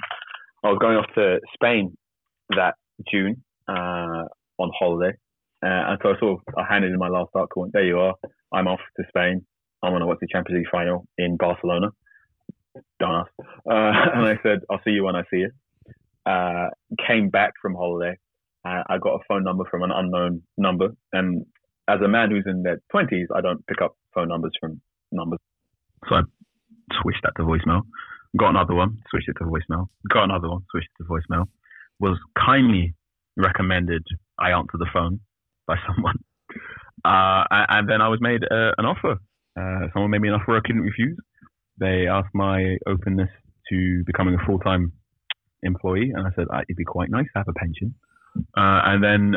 I 0.64 0.68
was 0.68 0.78
going 0.80 0.96
off 0.96 1.06
to 1.14 1.38
Spain 1.54 1.96
that 2.50 2.74
June 3.10 3.42
uh, 3.68 4.24
on 4.58 4.70
holiday, 4.78 5.16
uh, 5.64 5.90
and 5.90 5.98
so 6.02 6.10
I 6.10 6.18
sort 6.18 6.40
of 6.40 6.54
I 6.58 6.64
handed 6.68 6.92
in 6.92 6.98
my 6.98 7.08
last 7.08 7.30
article 7.34 7.64
and 7.64 7.72
there 7.72 7.84
you 7.84 7.98
are. 7.98 8.14
I'm 8.52 8.66
off 8.66 8.80
to 8.96 9.04
Spain. 9.08 9.44
I'm 9.82 9.92
going 9.92 10.00
to 10.00 10.06
watch 10.06 10.18
the 10.20 10.28
Champions 10.32 10.58
League 10.60 10.70
final 10.72 11.06
in 11.18 11.36
Barcelona. 11.36 11.90
Dumbass. 13.00 13.26
Uh, 13.38 13.44
and 13.66 14.26
I 14.26 14.38
said, 14.42 14.60
I'll 14.70 14.80
see 14.84 14.90
you 14.90 15.04
when 15.04 15.16
I 15.16 15.22
see 15.30 15.44
you. 15.44 15.50
Uh, 16.24 16.68
came 17.06 17.30
back 17.30 17.52
from 17.60 17.74
holiday. 17.74 18.16
Uh, 18.64 18.82
I 18.88 18.98
got 18.98 19.14
a 19.14 19.18
phone 19.28 19.44
number 19.44 19.64
from 19.70 19.82
an 19.82 19.90
unknown 19.92 20.42
number. 20.56 20.88
And 21.12 21.46
as 21.88 22.00
a 22.04 22.08
man 22.08 22.30
who's 22.30 22.44
in 22.46 22.62
their 22.62 22.80
20s, 22.92 23.26
I 23.34 23.40
don't 23.40 23.64
pick 23.66 23.80
up 23.80 23.96
phone 24.14 24.28
numbers 24.28 24.52
from 24.60 24.80
numbers. 25.12 25.38
So 26.08 26.16
I 26.16 26.20
switched 27.00 27.22
that 27.22 27.32
to 27.36 27.42
voicemail. 27.42 27.82
Got 28.36 28.50
another 28.50 28.74
one, 28.74 28.98
switched 29.10 29.28
it 29.28 29.36
to 29.38 29.44
voicemail. 29.44 29.86
Got 30.12 30.24
another 30.24 30.48
one, 30.48 30.62
switched 30.70 30.88
it 30.98 31.04
to 31.04 31.08
voicemail. 31.08 31.44
Was 32.00 32.18
kindly 32.36 32.94
recommended 33.36 34.02
I 34.38 34.50
answer 34.50 34.78
the 34.78 34.86
phone 34.92 35.20
by 35.66 35.76
someone. 35.86 36.16
Uh, 37.04 37.44
and 37.50 37.88
then 37.88 38.00
I 38.00 38.08
was 38.08 38.18
made 38.20 38.42
uh, 38.44 38.72
an 38.78 38.84
offer. 38.84 39.16
Uh, 39.58 39.88
someone 39.92 40.10
made 40.10 40.20
me 40.20 40.28
an 40.28 40.34
offer 40.34 40.56
I 40.56 40.60
couldn't 40.64 40.82
refuse. 40.82 41.16
They 41.78 42.06
asked 42.06 42.34
my 42.34 42.76
openness 42.86 43.30
to 43.70 44.04
becoming 44.06 44.34
a 44.34 44.46
full 44.46 44.58
time 44.58 44.92
employee, 45.62 46.12
and 46.14 46.26
I 46.26 46.30
said 46.36 46.46
ah, 46.52 46.60
it'd 46.60 46.76
be 46.76 46.84
quite 46.84 47.10
nice 47.10 47.26
to 47.26 47.38
have 47.38 47.48
a 47.48 47.52
pension. 47.52 47.94
Uh, 48.56 48.80
and 48.84 49.02
then 49.02 49.34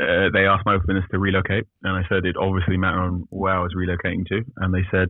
uh, 0.00 0.30
they 0.32 0.46
asked 0.46 0.66
my 0.66 0.74
openness 0.74 1.04
to 1.10 1.18
relocate, 1.18 1.64
and 1.82 1.96
I 1.96 2.08
said 2.08 2.24
it 2.24 2.36
obviously 2.36 2.76
mattered 2.76 3.02
on 3.02 3.24
where 3.30 3.54
I 3.54 3.62
was 3.62 3.74
relocating 3.76 4.26
to. 4.26 4.42
And 4.56 4.74
they 4.74 4.84
said, 4.90 5.08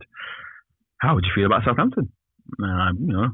"How 0.99 1.15
would 1.15 1.25
you 1.25 1.31
feel 1.35 1.45
about 1.45 1.63
Southampton?" 1.65 2.11
And 2.59 2.81
I, 2.81 2.89
you 2.91 3.13
know, 3.13 3.29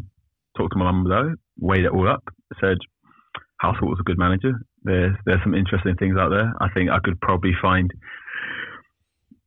talked 0.58 0.74
to 0.74 0.80
my 0.80 0.92
mum 0.92 1.06
about 1.06 1.26
it, 1.28 1.40
weighed 1.60 1.86
it 1.86 1.92
all 1.92 2.10
up, 2.10 2.24
said, 2.60 2.78
Hassel 3.62 3.88
was 3.88 4.00
a 4.00 4.04
good 4.04 4.18
manager. 4.18 4.54
There's 4.84 5.16
there's 5.26 5.42
some 5.44 5.56
interesting 5.56 5.96
things 5.96 6.18
out 6.18 6.30
there. 6.30 6.54
I 6.60 6.68
think 6.74 6.90
I 6.90 7.00
could 7.04 7.20
probably 7.22 7.54
find 7.62 7.90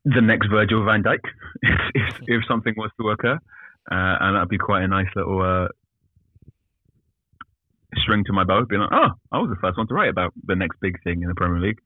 the 0.04 0.22
next 0.22 0.48
Virgil 0.48 0.84
van 0.84 1.02
Dijk 1.02 1.20
if, 1.62 1.80
if, 1.94 2.14
if 2.26 2.42
something 2.48 2.74
was 2.76 2.90
to 2.98 3.10
occur, 3.10 3.38
uh, 3.90 4.16
and 4.20 4.36
that'd 4.36 4.48
be 4.48 4.58
quite 4.58 4.82
a 4.82 4.88
nice 4.88 5.06
little 5.14 5.40
uh, 5.42 5.68
string 8.02 8.24
to 8.26 8.32
my 8.32 8.44
bow. 8.44 8.64
Being 8.68 8.82
like, 8.82 8.90
oh, 8.92 9.10
I 9.32 9.38
was 9.38 9.50
the 9.50 9.60
first 9.60 9.78
one 9.78 9.86
to 9.88 9.94
write 9.94 10.10
about 10.10 10.32
the 10.44 10.56
next 10.56 10.78
big 10.80 11.02
thing 11.04 11.22
in 11.22 11.28
the 11.28 11.34
Premier 11.34 11.60
League. 11.60 11.78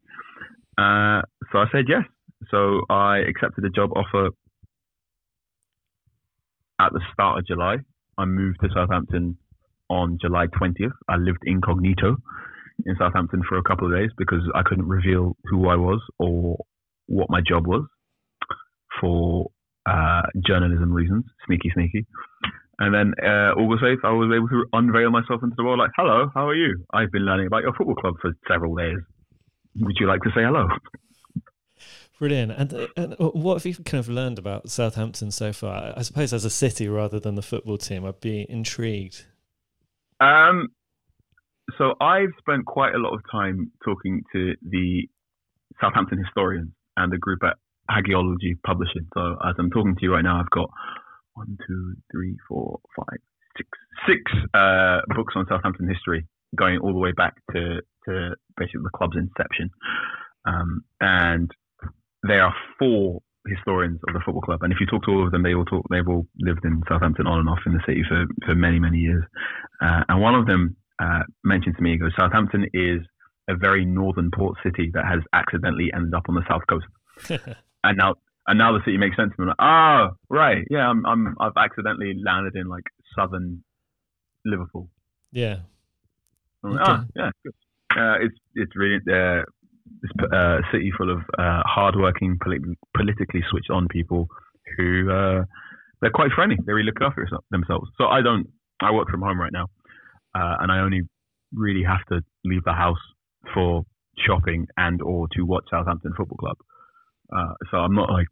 Uh, 0.78 1.22
so 1.52 1.58
I 1.58 1.66
said 1.72 1.84
yes. 1.88 2.04
So 2.50 2.80
I 2.88 3.18
accepted 3.18 3.64
a 3.64 3.70
job 3.70 3.90
offer 3.94 4.30
at 6.80 6.92
the 6.92 7.00
start 7.12 7.38
of 7.38 7.46
July. 7.46 7.76
I 8.16 8.24
moved 8.24 8.58
to 8.62 8.68
Southampton 8.74 9.36
on 9.90 10.18
July 10.20 10.46
20th. 10.46 10.92
I 11.08 11.16
lived 11.16 11.40
incognito 11.44 12.16
in 12.86 12.96
Southampton 12.98 13.42
for 13.46 13.58
a 13.58 13.62
couple 13.62 13.86
of 13.86 13.98
days 13.98 14.10
because 14.16 14.40
I 14.54 14.62
couldn't 14.64 14.88
reveal 14.88 15.36
who 15.44 15.68
I 15.68 15.76
was 15.76 16.00
or 16.18 16.58
what 17.06 17.28
my 17.28 17.40
job 17.46 17.66
was 17.66 17.84
for 19.00 19.50
uh, 19.86 20.22
journalism 20.46 20.92
reasons. 20.92 21.24
Sneaky, 21.46 21.70
sneaky. 21.74 22.06
And 22.78 22.94
then 22.94 23.12
uh, 23.22 23.52
August 23.60 23.84
8th, 23.84 24.04
I 24.04 24.12
was 24.12 24.32
able 24.34 24.48
to 24.48 24.64
unveil 24.72 25.10
myself 25.10 25.42
into 25.42 25.54
the 25.56 25.64
world 25.64 25.78
like, 25.78 25.90
hello, 25.96 26.30
how 26.34 26.48
are 26.48 26.54
you? 26.54 26.84
I've 26.92 27.12
been 27.12 27.26
learning 27.26 27.46
about 27.46 27.62
your 27.62 27.74
football 27.74 27.94
club 27.94 28.14
for 28.22 28.32
several 28.48 28.74
days. 28.74 28.98
Would 29.80 29.96
you 30.00 30.06
like 30.06 30.22
to 30.22 30.30
say 30.30 30.42
hello? 30.42 30.66
Brilliant. 32.18 32.52
And, 32.52 32.88
and 32.96 33.14
what 33.18 33.54
have 33.54 33.66
you 33.66 33.82
kind 33.82 33.98
of 33.98 34.08
learned 34.08 34.38
about 34.38 34.70
Southampton 34.70 35.30
so 35.30 35.52
far? 35.52 35.92
I 35.96 36.02
suppose 36.02 36.32
as 36.32 36.44
a 36.44 36.50
city 36.50 36.88
rather 36.88 37.20
than 37.20 37.34
the 37.34 37.42
football 37.42 37.78
team, 37.78 38.04
I'd 38.04 38.20
be 38.20 38.46
intrigued. 38.48 39.24
Um, 40.18 40.68
so 41.78 41.94
I've 42.00 42.30
spent 42.38 42.66
quite 42.66 42.94
a 42.94 42.98
lot 42.98 43.14
of 43.14 43.20
time 43.30 43.72
talking 43.84 44.22
to 44.32 44.54
the 44.62 45.08
Southampton 45.80 46.22
historians 46.22 46.72
and 46.96 47.12
the 47.12 47.18
group 47.18 47.42
at 47.42 47.56
Hagiology 47.90 48.57
Publishing. 48.64 49.07
So 49.14 49.37
as 49.44 49.55
I'm 49.59 49.70
talking 49.70 49.96
to 49.96 50.03
you 50.03 50.12
right 50.12 50.22
now, 50.24 50.40
I've 50.40 50.50
got 50.50 50.70
one, 51.35 51.59
two, 51.66 51.94
three, 52.12 52.37
four, 52.48 52.81
five, 52.96 53.18
six, 53.57 53.68
six 54.07 54.33
uh, 54.55 55.00
books 55.14 55.35
on 55.37 55.46
Southampton 55.48 55.88
history, 55.88 56.26
going 56.57 56.79
all 56.79 56.92
the 56.92 56.98
way 56.98 57.12
back 57.12 57.35
to 57.53 57.81
to 58.07 58.35
basically 58.57 58.81
the 58.85 58.96
club's 58.96 59.16
inception. 59.16 59.70
Um, 60.46 60.85
and 61.00 61.50
there 62.22 62.42
are 62.42 62.55
four 62.79 63.20
historians 63.46 64.00
of 64.09 64.14
the 64.14 64.20
football 64.24 64.42
club, 64.42 64.62
and 64.62 64.72
if 64.72 64.81
you 64.81 64.87
talk 64.87 65.05
to 65.05 65.11
all 65.11 65.26
of 65.26 65.33
them, 65.33 65.42
they 65.42 65.55
all 65.55 65.64
talk. 65.64 65.85
They've 65.90 66.07
all 66.07 66.26
lived 66.38 66.64
in 66.64 66.83
Southampton 66.88 67.26
on 67.26 67.40
and 67.40 67.48
off 67.48 67.61
in 67.66 67.72
the 67.72 67.83
city 67.87 68.03
for 68.09 68.24
for 68.46 68.55
many 68.55 68.79
many 68.79 68.98
years. 68.98 69.24
Uh, 69.83 70.05
and 70.09 70.20
one 70.20 70.35
of 70.35 70.46
them 70.46 70.76
uh, 71.00 71.22
mentioned 71.44 71.76
to 71.76 71.83
me, 71.83 71.92
he 71.92 71.98
goes, 71.98 72.12
Southampton 72.18 72.66
is 72.74 73.00
a 73.48 73.57
very 73.57 73.85
northern 73.85 74.31
port 74.31 74.57
city 74.62 74.90
that 74.94 75.05
has 75.07 75.20
accidentally 75.33 75.90
ended 75.94 76.14
up 76.14 76.24
on 76.29 76.35
the 76.35 76.44
south 76.48 76.62
coast, 76.68 76.87
and 77.84 77.96
now 77.98 78.14
and 78.46 78.58
now 78.58 78.72
the 78.72 78.80
city 78.84 78.96
makes 78.96 79.16
sense 79.16 79.32
to 79.36 79.42
me. 79.42 79.48
Like, 79.48 79.56
oh, 79.60 80.08
right, 80.28 80.64
yeah, 80.70 80.88
I'm, 80.88 81.04
I'm 81.06 81.36
I've 81.40 81.56
accidentally 81.56 82.14
landed 82.22 82.56
in 82.56 82.68
like 82.68 82.84
southern 83.16 83.62
Liverpool. 84.44 84.88
Yeah. 85.32 85.60
Like, 86.62 86.80
Okay. 86.80 86.92
Oh, 86.92 87.04
yeah. 87.16 87.30
Uh, 87.96 88.14
it's 88.20 88.36
it's 88.54 88.76
really 88.76 88.96
uh, 89.10 89.42
it's 90.02 90.32
a 90.32 90.36
uh, 90.36 90.60
city 90.72 90.92
full 90.96 91.10
of 91.10 91.18
uh, 91.38 91.62
hardworking, 91.64 92.38
polit- 92.42 92.78
politically 92.96 93.42
switched 93.50 93.70
on 93.70 93.88
people 93.88 94.28
who 94.76 95.10
uh, 95.10 95.44
they're 96.00 96.10
quite 96.10 96.30
friendly. 96.32 96.56
They 96.64 96.72
really 96.72 96.86
look 96.86 97.02
after 97.02 97.26
themselves. 97.50 97.90
So 97.98 98.06
I 98.06 98.22
don't. 98.22 98.48
I 98.80 98.92
work 98.92 99.10
from 99.10 99.20
home 99.22 99.38
right 99.38 99.52
now, 99.52 99.66
uh, 100.34 100.56
and 100.60 100.72
I 100.72 100.78
only 100.80 101.02
really 101.52 101.82
have 101.82 102.04
to 102.06 102.22
leave 102.44 102.64
the 102.64 102.72
house 102.72 102.98
for 103.52 103.84
shopping 104.16 104.66
and 104.76 105.02
or 105.02 105.28
to 105.36 105.42
watch 105.42 105.64
Southampton 105.70 106.12
Football 106.16 106.38
Club. 106.38 106.56
Uh, 107.32 107.54
so 107.70 107.78
I'm 107.78 107.94
not 107.94 108.10
like 108.10 108.26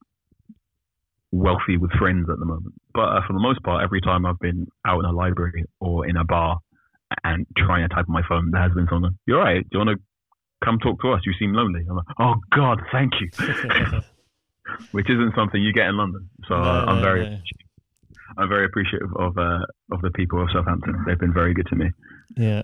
wealthy 1.30 1.76
with 1.76 1.90
friends 1.92 2.28
at 2.30 2.38
the 2.38 2.44
moment. 2.44 2.74
But 2.94 3.08
uh, 3.08 3.20
for 3.26 3.32
the 3.32 3.40
most 3.40 3.62
part, 3.62 3.84
every 3.84 4.00
time 4.00 4.26
I've 4.26 4.38
been 4.38 4.66
out 4.86 5.00
in 5.00 5.04
a 5.04 5.12
library 5.12 5.64
or 5.80 6.06
in 6.06 6.16
a 6.16 6.24
bar 6.24 6.58
and 7.24 7.46
trying 7.56 7.88
to 7.88 7.94
type 7.94 8.06
on 8.08 8.14
my 8.14 8.22
phone, 8.28 8.50
there 8.50 8.62
has 8.62 8.72
been 8.72 8.86
someone. 8.90 9.18
You're 9.26 9.40
right. 9.40 9.62
Do 9.62 9.78
you 9.78 9.78
want 9.78 9.98
to 9.98 10.04
come 10.64 10.78
talk 10.78 11.00
to 11.02 11.12
us? 11.12 11.20
You 11.24 11.32
seem 11.38 11.52
lonely. 11.52 11.84
I'm 11.88 11.96
like, 11.96 12.06
oh 12.18 12.34
God, 12.54 12.80
thank 12.92 13.12
you. 13.20 13.28
Which 14.92 15.08
isn't 15.08 15.34
something 15.34 15.62
you 15.62 15.72
get 15.72 15.86
in 15.86 15.96
London. 15.96 16.28
So 16.46 16.54
uh, 16.54 16.84
I'm 16.86 16.96
no, 16.96 17.02
very, 17.02 17.30
no. 17.30 17.38
I'm 18.36 18.48
very 18.48 18.66
appreciative 18.66 19.08
of 19.16 19.38
uh, 19.38 19.60
of 19.92 20.02
the 20.02 20.10
people 20.10 20.42
of 20.42 20.48
Southampton. 20.52 21.04
They've 21.06 21.18
been 21.18 21.32
very 21.32 21.54
good 21.54 21.66
to 21.68 21.76
me. 21.76 21.90
Yeah. 22.36 22.62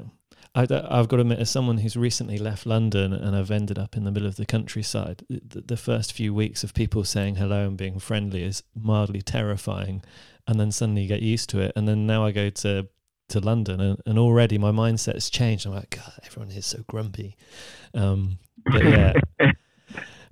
I, 0.54 0.60
have 0.60 1.08
got 1.08 1.16
to 1.16 1.22
admit, 1.22 1.40
as 1.40 1.50
someone 1.50 1.78
who's 1.78 1.96
recently 1.96 2.38
left 2.38 2.64
London 2.64 3.12
and 3.12 3.34
I've 3.34 3.50
ended 3.50 3.78
up 3.78 3.96
in 3.96 4.04
the 4.04 4.12
middle 4.12 4.28
of 4.28 4.36
the 4.36 4.46
countryside, 4.46 5.24
the, 5.28 5.60
the 5.60 5.76
first 5.76 6.12
few 6.12 6.32
weeks 6.32 6.62
of 6.62 6.74
people 6.74 7.02
saying 7.02 7.36
hello 7.36 7.66
and 7.66 7.76
being 7.76 7.98
friendly 7.98 8.44
is 8.44 8.62
mildly 8.74 9.20
terrifying. 9.20 10.02
And 10.46 10.60
then 10.60 10.70
suddenly 10.70 11.02
you 11.02 11.08
get 11.08 11.22
used 11.22 11.50
to 11.50 11.60
it. 11.60 11.72
And 11.74 11.88
then 11.88 12.06
now 12.06 12.24
I 12.24 12.30
go 12.30 12.50
to, 12.50 12.86
to 13.30 13.40
London 13.40 13.80
and, 13.80 14.00
and 14.06 14.18
already 14.18 14.56
my 14.56 14.70
mindset's 14.70 15.28
changed. 15.28 15.66
I'm 15.66 15.74
like, 15.74 15.90
God, 15.90 16.12
everyone 16.24 16.52
is 16.52 16.66
so 16.66 16.84
grumpy. 16.86 17.36
Um, 17.92 18.38
but 18.64 18.84
yeah. 18.84 19.12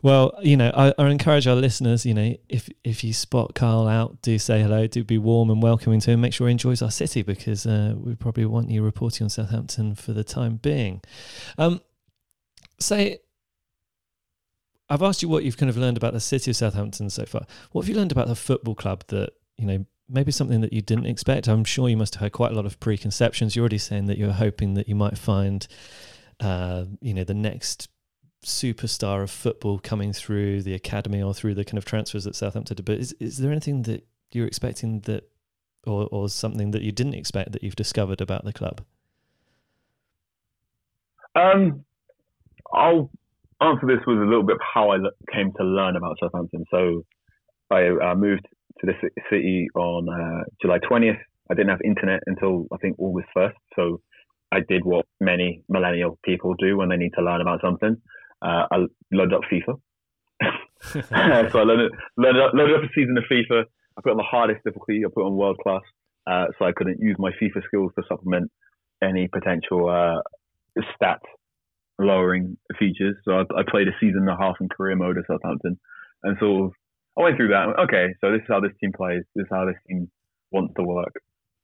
Well, 0.02 0.32
you 0.42 0.56
know, 0.56 0.72
I, 0.74 0.92
I 0.98 1.08
encourage 1.08 1.46
our 1.46 1.54
listeners, 1.54 2.04
you 2.04 2.12
know, 2.12 2.34
if 2.48 2.68
if 2.82 3.04
you 3.04 3.12
spot 3.12 3.54
Carl 3.54 3.86
out, 3.86 4.20
do 4.20 4.36
say 4.36 4.60
hello, 4.60 4.88
do 4.88 5.04
be 5.04 5.16
warm 5.16 5.48
and 5.48 5.62
welcoming 5.62 6.00
to 6.00 6.10
him. 6.10 6.20
Make 6.20 6.34
sure 6.34 6.48
he 6.48 6.52
enjoys 6.52 6.82
our 6.82 6.90
city 6.90 7.22
because 7.22 7.66
uh, 7.66 7.94
we 7.96 8.16
probably 8.16 8.44
want 8.44 8.68
you 8.68 8.82
reporting 8.82 9.26
on 9.26 9.30
Southampton 9.30 9.94
for 9.94 10.12
the 10.12 10.24
time 10.24 10.56
being. 10.56 11.02
Um, 11.56 11.80
say, 12.80 13.18
I've 14.88 15.02
asked 15.02 15.22
you 15.22 15.28
what 15.28 15.44
you've 15.44 15.56
kind 15.56 15.70
of 15.70 15.76
learned 15.76 15.96
about 15.96 16.14
the 16.14 16.20
city 16.20 16.50
of 16.50 16.56
Southampton 16.56 17.08
so 17.08 17.24
far. 17.24 17.46
What 17.70 17.82
have 17.82 17.88
you 17.88 17.94
learned 17.94 18.12
about 18.12 18.26
the 18.26 18.34
football 18.34 18.74
club 18.74 19.04
that, 19.08 19.30
you 19.56 19.66
know, 19.66 19.86
maybe 20.08 20.32
something 20.32 20.60
that 20.62 20.72
you 20.72 20.82
didn't 20.82 21.06
expect? 21.06 21.46
I'm 21.46 21.64
sure 21.64 21.88
you 21.88 21.96
must 21.96 22.16
have 22.16 22.22
had 22.22 22.32
quite 22.32 22.50
a 22.50 22.54
lot 22.56 22.66
of 22.66 22.80
preconceptions. 22.80 23.54
You're 23.54 23.62
already 23.62 23.78
saying 23.78 24.06
that 24.06 24.18
you're 24.18 24.32
hoping 24.32 24.74
that 24.74 24.88
you 24.88 24.96
might 24.96 25.16
find, 25.16 25.66
uh, 26.40 26.86
you 27.00 27.14
know, 27.14 27.24
the 27.24 27.34
next 27.34 27.88
superstar 28.44 29.22
of 29.22 29.30
football 29.30 29.78
coming 29.78 30.12
through 30.12 30.62
the 30.62 30.74
academy 30.74 31.22
or 31.22 31.32
through 31.32 31.54
the 31.54 31.64
kind 31.64 31.78
of 31.78 31.84
transfers 31.84 32.26
at 32.26 32.34
Southampton. 32.34 32.76
But 32.84 32.98
is 32.98 33.12
is 33.20 33.38
there 33.38 33.50
anything 33.50 33.82
that 33.82 34.06
you're 34.32 34.46
expecting 34.46 35.00
that, 35.00 35.28
or 35.86 36.08
or 36.10 36.28
something 36.28 36.72
that 36.72 36.82
you 36.82 36.92
didn't 36.92 37.14
expect 37.14 37.52
that 37.52 37.62
you've 37.62 37.76
discovered 37.76 38.20
about 38.20 38.44
the 38.44 38.52
club? 38.52 38.82
Um, 41.34 41.84
I'll 42.74 43.10
answer 43.60 43.86
this 43.86 44.04
with 44.06 44.18
a 44.18 44.24
little 44.26 44.42
bit 44.42 44.56
of 44.56 44.62
how 44.74 44.90
I 44.90 44.98
came 45.32 45.52
to 45.56 45.64
learn 45.64 45.96
about 45.96 46.16
Southampton. 46.20 46.64
So 46.70 47.04
I 47.70 47.88
uh, 47.88 48.14
moved 48.14 48.46
to 48.80 48.86
the 48.86 48.94
city 49.30 49.68
on 49.74 50.08
uh, 50.08 50.44
July 50.60 50.78
20th. 50.78 51.18
I 51.50 51.54
didn't 51.54 51.70
have 51.70 51.80
internet 51.84 52.20
until 52.26 52.66
I 52.72 52.76
think 52.78 52.96
August 52.98 53.28
1st. 53.36 53.54
So 53.76 54.00
I 54.50 54.60
did 54.68 54.84
what 54.84 55.06
many 55.20 55.62
millennial 55.68 56.18
people 56.24 56.54
do 56.58 56.76
when 56.76 56.88
they 56.88 56.96
need 56.96 57.12
to 57.16 57.22
learn 57.22 57.40
about 57.40 57.60
something. 57.62 57.96
Uh, 58.42 58.66
I 58.70 58.76
loaded 59.12 59.34
up 59.34 59.42
FIFA. 59.50 59.80
so 61.52 61.58
I 61.58 61.62
loaded, 61.62 61.92
loaded, 62.16 62.42
up, 62.42 62.52
loaded 62.54 62.76
up 62.76 62.82
a 62.82 62.92
season 62.94 63.16
of 63.16 63.24
FIFA. 63.30 63.64
I 63.96 64.00
put 64.02 64.10
on 64.10 64.16
the 64.16 64.22
hardest 64.24 64.64
difficulty. 64.64 65.02
I 65.04 65.08
put 65.14 65.24
on 65.24 65.36
world 65.36 65.58
class, 65.62 65.82
uh, 66.26 66.46
so 66.58 66.64
I 66.64 66.72
couldn't 66.72 66.98
use 67.00 67.16
my 67.18 67.30
FIFA 67.40 67.64
skills 67.66 67.92
to 67.98 68.04
supplement 68.08 68.50
any 69.02 69.28
potential 69.28 69.88
uh, 69.88 70.20
stat 70.94 71.20
lowering 71.98 72.56
features. 72.78 73.16
So 73.24 73.32
I, 73.32 73.60
I 73.60 73.62
played 73.68 73.88
a 73.88 73.92
season 74.00 74.20
and 74.20 74.30
a 74.30 74.36
half 74.36 74.56
in 74.60 74.68
career 74.68 74.96
mode 74.96 75.18
at 75.18 75.24
Southampton, 75.26 75.78
and 76.22 76.36
sort 76.38 76.66
of 76.66 76.72
I 77.18 77.22
went 77.22 77.36
through 77.36 77.48
that. 77.48 77.68
Okay, 77.84 78.14
so 78.20 78.32
this 78.32 78.40
is 78.40 78.48
how 78.48 78.60
this 78.60 78.72
team 78.80 78.92
plays. 78.96 79.22
This 79.34 79.44
is 79.44 79.48
how 79.50 79.66
this 79.66 79.76
team 79.88 80.10
wants 80.50 80.74
to 80.76 80.82
work. 80.82 81.14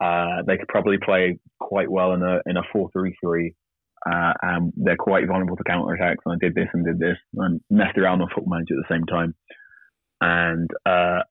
Uh, 0.01 0.43
they 0.47 0.57
could 0.57 0.69
probably 0.69 0.99
play 1.03 1.39
quite 1.59 1.91
well 1.91 2.13
in 2.13 2.23
a 2.23 2.41
in 2.47 2.57
a 2.57 2.63
four 2.73 2.91
three 2.93 3.17
three. 3.23 3.55
Uh, 4.09 4.33
and 4.43 4.73
they're 4.77 4.97
quite 4.97 5.27
vulnerable 5.27 5.57
to 5.57 5.65
counter 5.65 5.93
attacks. 5.93 6.23
And 6.25 6.35
I 6.35 6.45
did 6.45 6.55
this 6.55 6.69
and 6.73 6.85
did 6.85 6.99
this 6.99 7.19
and 7.35 7.61
messed 7.69 7.99
around 7.99 8.23
on 8.23 8.29
Football 8.35 8.55
Manager 8.57 8.75
at 8.75 8.89
the 8.89 8.95
same 8.95 9.05
time. 9.05 9.35
And 10.21 10.71
uh, 10.87 11.23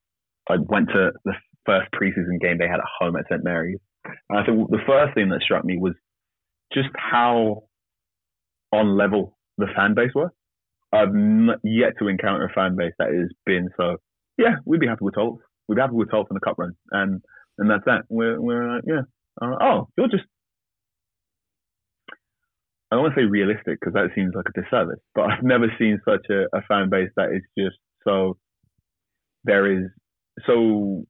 I 0.50 0.58
went 0.58 0.90
to 0.90 1.12
the 1.26 1.34
first 1.66 1.88
preseason 1.92 2.40
game 2.40 2.58
they 2.58 2.68
had 2.68 2.80
at 2.80 2.86
home 3.00 3.16
at 3.16 3.26
St 3.30 3.44
Mary's. 3.44 3.80
And 4.30 4.40
I 4.40 4.46
think 4.46 4.70
the 4.70 4.84
first 4.86 5.16
thing 5.16 5.30
that 5.30 5.42
struck 5.42 5.66
me 5.66 5.78
was 5.78 5.94
just 6.74 6.90
how 6.96 7.64
on 8.72 8.98
level 8.98 9.38
the 9.58 9.68
fan 9.76 9.96
base 9.96 10.12
were. 10.14 10.32
I've 10.94 11.14
not 11.14 11.60
yet 11.64 11.94
to 12.00 12.08
encounter 12.08 12.46
a 12.46 12.54
fan 12.54 12.76
base 12.76 12.94
that 13.00 13.10
has 13.10 13.30
been 13.46 13.70
so. 13.78 13.98
Yeah, 14.38 14.56
we'd 14.66 14.80
be 14.80 14.88
happy 14.88 15.04
with 15.04 15.16
12th. 15.16 15.40
We'd 15.68 15.76
be 15.76 15.82
happy 15.82 15.96
with 15.96 16.10
12th 16.10 16.28
in 16.30 16.36
the 16.36 16.40
cup 16.40 16.58
run, 16.58 16.74
and 16.92 17.22
and 17.58 17.70
that's 17.70 17.84
that. 17.86 18.04
We're 18.10 18.40
we're 18.40 18.76
like, 18.76 18.84
yeah. 18.88 19.02
Uh, 19.42 19.56
oh, 19.62 19.88
you're 19.98 20.08
just. 20.08 20.24
I 22.90 22.96
don't 22.96 23.04
want 23.04 23.16
to 23.16 23.22
say 23.22 23.26
realistic 23.26 23.80
because 23.80 23.94
that 23.94 24.10
seems 24.16 24.34
like 24.34 24.46
a 24.56 24.62
disservice, 24.62 25.00
but 25.14 25.30
I've 25.32 25.44
never 25.44 25.68
seen 25.78 26.00
such 26.06 26.26
a, 26.30 26.44
a 26.56 26.62
fan 26.68 26.90
base 26.90 27.10
that 27.18 27.32
is 27.32 27.42
just 27.58 27.78
so. 28.08 28.38
There 29.44 29.72
is 29.72 29.90
so 30.46 31.06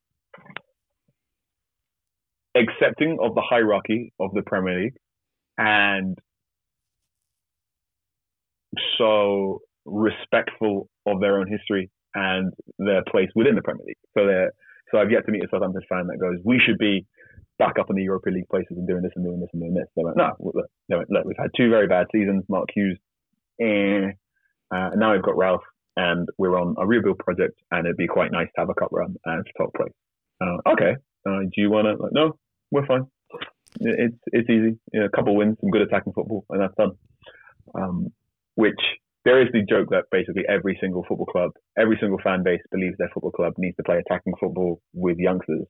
accepting 2.55 3.17
of 3.21 3.35
the 3.35 3.41
hierarchy 3.41 4.13
of 4.19 4.31
the 4.33 4.41
Premier 4.41 4.83
League, 4.83 4.97
and 5.57 6.17
so 8.97 9.59
respectful 9.85 10.89
of 11.05 11.21
their 11.21 11.39
own 11.39 11.47
history 11.47 11.89
and 12.15 12.51
their 12.79 13.03
place 13.09 13.29
within 13.35 13.55
the 13.55 13.61
Premier 13.61 13.85
League. 13.85 13.97
So 14.17 14.25
they're 14.25 14.51
so 14.91 14.99
I've 14.99 15.11
yet 15.11 15.25
to 15.25 15.31
meet 15.31 15.43
a 15.43 15.47
Southampton 15.51 15.81
fan 15.89 16.07
that 16.07 16.17
goes, 16.19 16.37
"We 16.43 16.59
should 16.59 16.77
be 16.77 17.05
back 17.59 17.79
up 17.79 17.89
in 17.89 17.95
the 17.95 18.03
Europa 18.03 18.29
League 18.29 18.49
places 18.49 18.77
and 18.77 18.87
doing 18.87 19.01
this 19.01 19.11
and 19.15 19.25
doing 19.25 19.39
this 19.39 19.49
and 19.53 19.61
doing 19.61 19.73
this." 19.73 19.87
They're 19.95 20.05
like, 20.05 20.15
"No, 20.15 20.35
look, 20.39 20.69
no, 20.89 21.03
look 21.09 21.25
we've 21.25 21.37
had 21.37 21.51
two 21.55 21.69
very 21.69 21.87
bad 21.87 22.07
seasons. 22.11 22.43
Mark 22.49 22.69
Hughes, 22.73 22.99
eh, 23.61 24.11
uh, 24.73 24.89
and 24.91 24.99
now 24.99 25.13
we've 25.13 25.23
got 25.23 25.37
Ralph, 25.37 25.63
and 25.95 26.27
we're 26.37 26.59
on 26.59 26.75
a 26.77 26.85
rebuild 26.85 27.19
project, 27.19 27.59
and 27.71 27.85
it'd 27.85 27.97
be 27.97 28.07
quite 28.07 28.31
nice 28.31 28.47
to 28.55 28.61
have 28.61 28.69
a 28.69 28.73
cup 28.73 28.89
run 28.91 29.15
and 29.25 29.45
top 29.57 29.73
place." 29.75 29.93
Uh, 30.41 30.57
okay, 30.73 30.95
uh, 31.27 31.39
do 31.41 31.61
you 31.61 31.69
want 31.69 31.85
to? 31.85 32.01
Like, 32.01 32.13
no, 32.13 32.37
we're 32.71 32.85
fine. 32.85 33.07
It's 33.79 34.17
it's 34.27 34.49
easy. 34.49 34.79
You 34.93 34.99
know, 35.01 35.05
a 35.05 35.09
couple 35.09 35.35
wins, 35.35 35.57
some 35.61 35.71
good 35.71 35.81
attacking 35.81 36.13
football, 36.13 36.45
and 36.49 36.61
that's 36.61 36.75
done. 36.75 36.91
Um, 37.75 38.13
which 38.55 38.79
there 39.27 39.41
is 39.41 39.49
the 39.51 39.61
joke 39.61 39.89
that 39.89 40.05
basically 40.09 40.43
every 40.47 40.77
single 40.79 41.03
football 41.07 41.25
club, 41.25 41.51
every 41.77 41.97
single 41.99 42.19
fan 42.23 42.43
base 42.43 42.61
believes 42.71 42.95
their 42.97 43.09
football 43.13 43.31
club 43.31 43.53
needs 43.57 43.75
to 43.75 43.83
play 43.83 43.97
attacking 43.97 44.33
football 44.39 44.81
with 44.93 45.17
youngsters. 45.17 45.67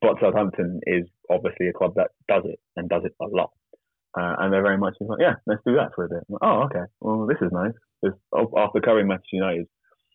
But 0.00 0.16
Southampton 0.20 0.80
is 0.86 1.04
obviously 1.30 1.68
a 1.68 1.72
club 1.72 1.94
that 1.96 2.10
does 2.28 2.44
it 2.46 2.58
and 2.76 2.88
does 2.88 3.02
it 3.04 3.12
a 3.20 3.26
lot. 3.26 3.50
Uh, 4.18 4.34
and 4.38 4.52
they're 4.52 4.62
very 4.62 4.78
much 4.78 4.94
like, 5.00 5.18
yeah, 5.20 5.34
let's 5.46 5.62
do 5.64 5.74
that 5.74 5.90
for 5.94 6.04
a 6.04 6.08
bit. 6.08 6.24
Like, 6.28 6.40
oh, 6.42 6.62
okay. 6.64 6.84
Well, 7.00 7.26
this 7.26 7.38
is 7.40 7.52
nice. 7.52 7.74
Because 8.02 8.18
after 8.56 8.80
covering 8.80 9.06
Manchester 9.08 9.36
United 9.36 9.66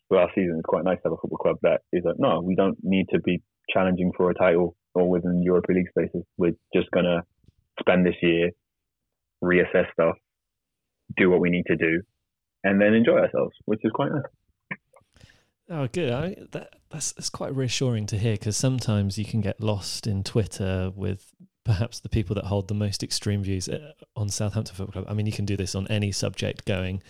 for 0.08 0.18
our 0.18 0.28
season, 0.34 0.56
it's 0.58 0.66
quite 0.66 0.84
nice 0.84 0.98
to 0.98 1.02
have 1.04 1.12
a 1.12 1.16
football 1.16 1.38
club 1.38 1.56
that 1.62 1.80
is 1.92 2.02
like, 2.04 2.16
no, 2.18 2.40
we 2.42 2.54
don't 2.54 2.76
need 2.82 3.06
to 3.12 3.20
be 3.20 3.42
challenging 3.72 4.12
for 4.16 4.30
a 4.30 4.34
title 4.34 4.76
or 4.94 5.08
within 5.08 5.42
Europa 5.42 5.72
League 5.72 5.88
spaces. 5.88 6.24
We're 6.36 6.56
just 6.74 6.90
going 6.90 7.06
to 7.06 7.22
spend 7.80 8.04
this 8.04 8.16
year, 8.22 8.50
reassess 9.42 9.90
stuff, 9.92 10.16
do 11.16 11.30
what 11.30 11.40
we 11.40 11.50
need 11.50 11.66
to 11.66 11.76
do, 11.76 12.02
and 12.64 12.80
then 12.80 12.94
enjoy 12.94 13.18
ourselves, 13.18 13.54
which 13.64 13.80
is 13.84 13.92
quite 13.92 14.10
nice. 14.12 14.78
Oh, 15.68 15.86
good. 15.88 16.12
I, 16.12 16.36
that, 16.52 16.74
that's 16.96 17.12
that's 17.12 17.28
quite 17.30 17.54
reassuring 17.54 18.06
to 18.06 18.18
hear 18.18 18.32
because 18.32 18.56
sometimes 18.56 19.18
you 19.18 19.24
can 19.24 19.42
get 19.42 19.60
lost 19.60 20.06
in 20.06 20.24
Twitter 20.24 20.90
with 20.96 21.34
perhaps 21.62 22.00
the 22.00 22.08
people 22.08 22.34
that 22.34 22.46
hold 22.46 22.68
the 22.68 22.74
most 22.74 23.02
extreme 23.02 23.42
views 23.42 23.68
uh, 23.68 23.92
on 24.16 24.30
Southampton 24.30 24.74
Football 24.74 24.92
Club. 24.92 25.04
I 25.08 25.14
mean, 25.14 25.26
you 25.26 25.32
can 25.32 25.44
do 25.44 25.56
this 25.56 25.74
on 25.74 25.86
any 25.88 26.10
subject 26.10 26.64
going, 26.64 27.02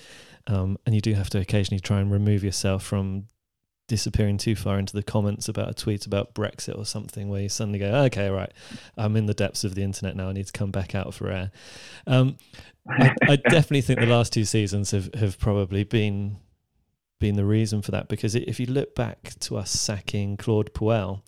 um, 0.49 0.77
and 0.87 0.94
you 0.94 1.01
do 1.01 1.14
have 1.14 1.31
to 1.31 1.40
occasionally 1.40 1.79
try 1.79 2.01
and 2.01 2.11
remove 2.11 2.42
yourself 2.42 2.83
from 2.83 3.29
disappearing 3.87 4.38
too 4.38 4.57
far 4.57 4.81
into 4.81 4.92
the 4.92 5.05
comments 5.05 5.49
about 5.49 5.70
a 5.70 5.75
tweet 5.75 6.05
about 6.07 6.35
Brexit 6.35 6.77
or 6.77 6.85
something, 6.85 7.29
where 7.29 7.42
you 7.42 7.49
suddenly 7.49 7.79
go, 7.79 7.94
okay, 8.07 8.29
right, 8.29 8.53
I'm 8.96 9.14
in 9.14 9.27
the 9.27 9.35
depths 9.35 9.62
of 9.62 9.77
the 9.77 9.83
internet 9.83 10.16
now. 10.16 10.31
I 10.31 10.33
need 10.33 10.46
to 10.46 10.53
come 10.53 10.72
back 10.72 10.96
out 10.96 11.14
for 11.14 11.31
air. 11.31 11.53
Um, 12.09 12.38
I, 12.88 13.14
I 13.22 13.37
definitely 13.51 13.83
think 13.83 14.01
the 14.01 14.07
last 14.07 14.33
two 14.33 14.44
seasons 14.44 14.90
have, 14.90 15.14
have 15.14 15.38
probably 15.38 15.85
been 15.85 16.38
been 17.18 17.37
the 17.37 17.44
reason 17.44 17.83
for 17.83 17.90
that 17.92 18.09
because 18.09 18.35
if 18.35 18.61
you 18.61 18.66
look 18.66 18.94
back 18.94 19.35
to 19.40 19.57
us 19.57 19.70
sacking 19.70 20.37
Claude 20.37 20.72
Puel 20.74 21.22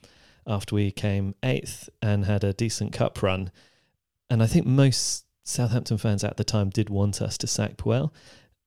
after 0.47 0.75
we 0.75 0.91
came 0.91 1.35
eighth 1.43 1.89
and 2.03 2.25
had 2.25 2.45
a 2.45 2.53
decent 2.53 2.93
cup 2.93 3.23
run, 3.23 3.51
and 4.31 4.43
I 4.43 4.47
think 4.47 4.67
most 4.67 5.25
Southampton 5.45 5.99
fans 5.99 6.25
at 6.25 6.37
the 6.37 6.45
time 6.45 6.71
did 6.71 6.91
want 6.91 7.23
us 7.23 7.39
to 7.39 7.47
sack 7.47 7.77
Puel. 7.77 8.13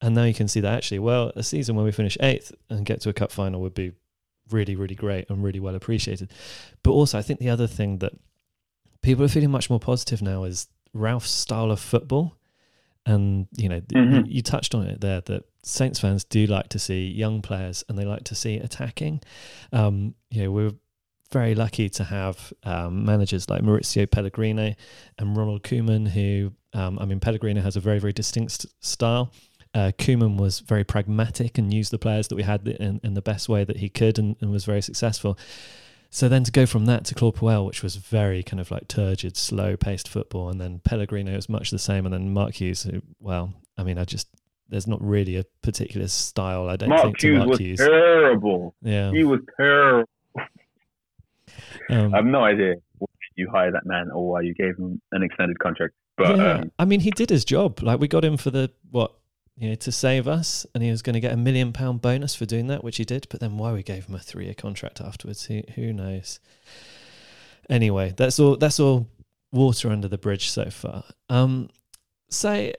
And 0.01 0.15
now 0.15 0.23
you 0.23 0.33
can 0.33 0.47
see 0.47 0.61
that 0.61 0.73
actually, 0.73 0.99
well, 0.99 1.31
a 1.35 1.43
season 1.43 1.75
where 1.75 1.85
we 1.85 1.91
finish 1.91 2.17
eighth 2.21 2.51
and 2.69 2.85
get 2.85 3.01
to 3.01 3.09
a 3.09 3.13
cup 3.13 3.31
final 3.31 3.61
would 3.61 3.75
be 3.75 3.91
really, 4.49 4.75
really 4.75 4.95
great 4.95 5.29
and 5.29 5.43
really 5.43 5.59
well 5.59 5.75
appreciated. 5.75 6.31
But 6.81 6.91
also, 6.91 7.19
I 7.19 7.21
think 7.21 7.39
the 7.39 7.49
other 7.49 7.67
thing 7.67 7.99
that 7.99 8.13
people 9.03 9.23
are 9.23 9.29
feeling 9.29 9.51
much 9.51 9.69
more 9.69 9.79
positive 9.79 10.21
now 10.21 10.43
is 10.43 10.67
Ralph's 10.93 11.29
style 11.29 11.71
of 11.71 11.79
football. 11.79 12.35
And, 13.05 13.47
you 13.57 13.67
know, 13.67 13.81
mm-hmm. 13.81 14.25
you, 14.27 14.43
touched 14.43 14.75
on 14.75 14.85
it 14.85 15.01
there 15.01 15.21
that 15.21 15.43
Saints 15.63 15.99
fans 15.99 16.23
do 16.23 16.45
like 16.45 16.69
to 16.69 16.79
see 16.79 17.07
young 17.07 17.41
players 17.41 17.83
and 17.89 17.97
they 17.97 18.05
like 18.05 18.25
to 18.25 18.35
see 18.35 18.57
attacking. 18.57 19.21
Um, 19.73 20.13
you 20.29 20.43
know, 20.43 20.51
we're 20.51 20.73
very 21.31 21.55
lucky 21.55 21.89
to 21.89 22.03
have 22.03 22.53
um, 22.63 23.05
managers 23.05 23.49
like 23.49 23.63
Mauricio 23.63 24.09
Pellegrino 24.09 24.75
and 25.17 25.37
Ronald 25.37 25.63
Koeman, 25.63 26.09
who, 26.09 26.51
um, 26.73 26.99
I 26.99 27.05
mean, 27.05 27.19
Pellegrino 27.19 27.61
has 27.61 27.75
a 27.75 27.79
very, 27.79 27.99
very 27.99 28.13
distinct 28.13 28.65
style. 28.81 29.31
Uh, 29.73 29.91
Koeman 29.97 30.37
was 30.37 30.59
very 30.59 30.83
pragmatic 30.83 31.57
and 31.57 31.73
used 31.73 31.91
the 31.91 31.97
players 31.97 32.27
that 32.27 32.35
we 32.35 32.43
had 32.43 32.67
in, 32.67 32.99
in 33.03 33.13
the 33.13 33.21
best 33.21 33.47
way 33.47 33.63
that 33.63 33.77
he 33.77 33.87
could 33.87 34.19
and, 34.19 34.35
and, 34.41 34.51
was 34.51 34.65
very 34.65 34.81
successful. 34.81 35.39
So 36.13 36.27
then 36.27 36.43
to 36.43 36.51
go 36.51 36.65
from 36.65 36.85
that 36.87 37.05
to 37.05 37.15
Claude 37.15 37.37
Puel, 37.37 37.65
which 37.65 37.81
was 37.81 37.95
very 37.95 38.43
kind 38.43 38.59
of 38.59 38.69
like 38.69 38.89
turgid, 38.89 39.37
slow 39.37 39.77
paced 39.77 40.09
football, 40.09 40.49
and 40.49 40.59
then 40.59 40.79
Pellegrino 40.83 41.33
was 41.33 41.47
much 41.47 41.71
the 41.71 41.79
same, 41.79 42.05
and 42.05 42.13
then 42.13 42.33
Mark 42.33 42.55
Hughes, 42.55 42.83
who, 42.83 43.01
well, 43.21 43.53
I 43.77 43.83
mean, 43.83 43.97
I 43.97 44.03
just 44.03 44.27
there's 44.67 44.87
not 44.87 45.01
really 45.01 45.37
a 45.37 45.45
particular 45.61 46.09
style. 46.09 46.67
I 46.67 46.75
don't 46.75 46.89
Mark 46.89 47.03
think 47.03 47.21
Hughes 47.21 47.37
Mark 47.37 47.49
was 47.49 47.59
Hughes. 47.59 47.79
terrible. 47.79 48.75
Yeah, 48.81 49.11
he 49.11 49.23
was 49.23 49.39
terrible. 49.55 50.09
Um, 51.89 52.13
I 52.13 52.17
have 52.17 52.25
no 52.25 52.43
idea 52.43 52.75
why 52.97 53.07
you 53.35 53.49
hired 53.49 53.73
that 53.73 53.85
man 53.85 54.11
or 54.11 54.29
why 54.29 54.41
you 54.41 54.53
gave 54.53 54.77
him 54.77 55.01
an 55.13 55.23
extended 55.23 55.59
contract. 55.59 55.93
But 56.17 56.37
yeah, 56.37 56.53
um, 56.55 56.71
I 56.77 56.83
mean, 56.83 56.99
he 56.99 57.11
did 57.11 57.29
his 57.29 57.45
job. 57.45 57.81
Like 57.81 58.01
we 58.01 58.09
got 58.09 58.25
him 58.25 58.35
for 58.35 58.51
the 58.51 58.69
what 58.89 59.13
you 59.61 59.69
know 59.69 59.75
to 59.75 59.91
save 59.91 60.27
us, 60.27 60.65
and 60.73 60.83
he 60.83 60.91
was 60.91 61.01
going 61.01 61.13
to 61.13 61.19
get 61.19 61.33
a 61.33 61.37
million 61.37 61.71
pound 61.71 62.01
bonus 62.01 62.35
for 62.35 62.45
doing 62.45 62.67
that, 62.67 62.83
which 62.83 62.97
he 62.97 63.05
did. 63.05 63.27
But 63.29 63.39
then 63.39 63.57
why 63.57 63.71
we 63.71 63.83
gave 63.83 64.05
him 64.05 64.15
a 64.15 64.19
three 64.19 64.45
year 64.45 64.53
contract 64.53 64.99
afterwards, 64.99 65.45
who 65.45 65.61
who 65.75 65.93
knows? 65.93 66.39
Anyway, 67.69 68.13
that's 68.17 68.39
all. 68.39 68.57
That's 68.57 68.79
all 68.79 69.07
water 69.53 69.89
under 69.89 70.07
the 70.07 70.17
bridge 70.17 70.49
so 70.49 70.69
far. 70.69 71.03
Um, 71.29 71.69
say 72.29 72.73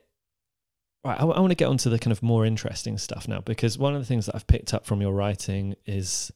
Right, 1.04 1.20
I, 1.20 1.24
I 1.24 1.40
want 1.40 1.50
to 1.50 1.56
get 1.56 1.68
onto 1.68 1.90
the 1.90 1.98
kind 1.98 2.12
of 2.12 2.22
more 2.22 2.46
interesting 2.46 2.96
stuff 2.96 3.26
now 3.26 3.40
because 3.40 3.76
one 3.76 3.94
of 3.94 4.00
the 4.00 4.06
things 4.06 4.26
that 4.26 4.36
I've 4.36 4.46
picked 4.46 4.72
up 4.72 4.86
from 4.86 5.00
your 5.00 5.12
writing 5.12 5.74
is 5.84 6.30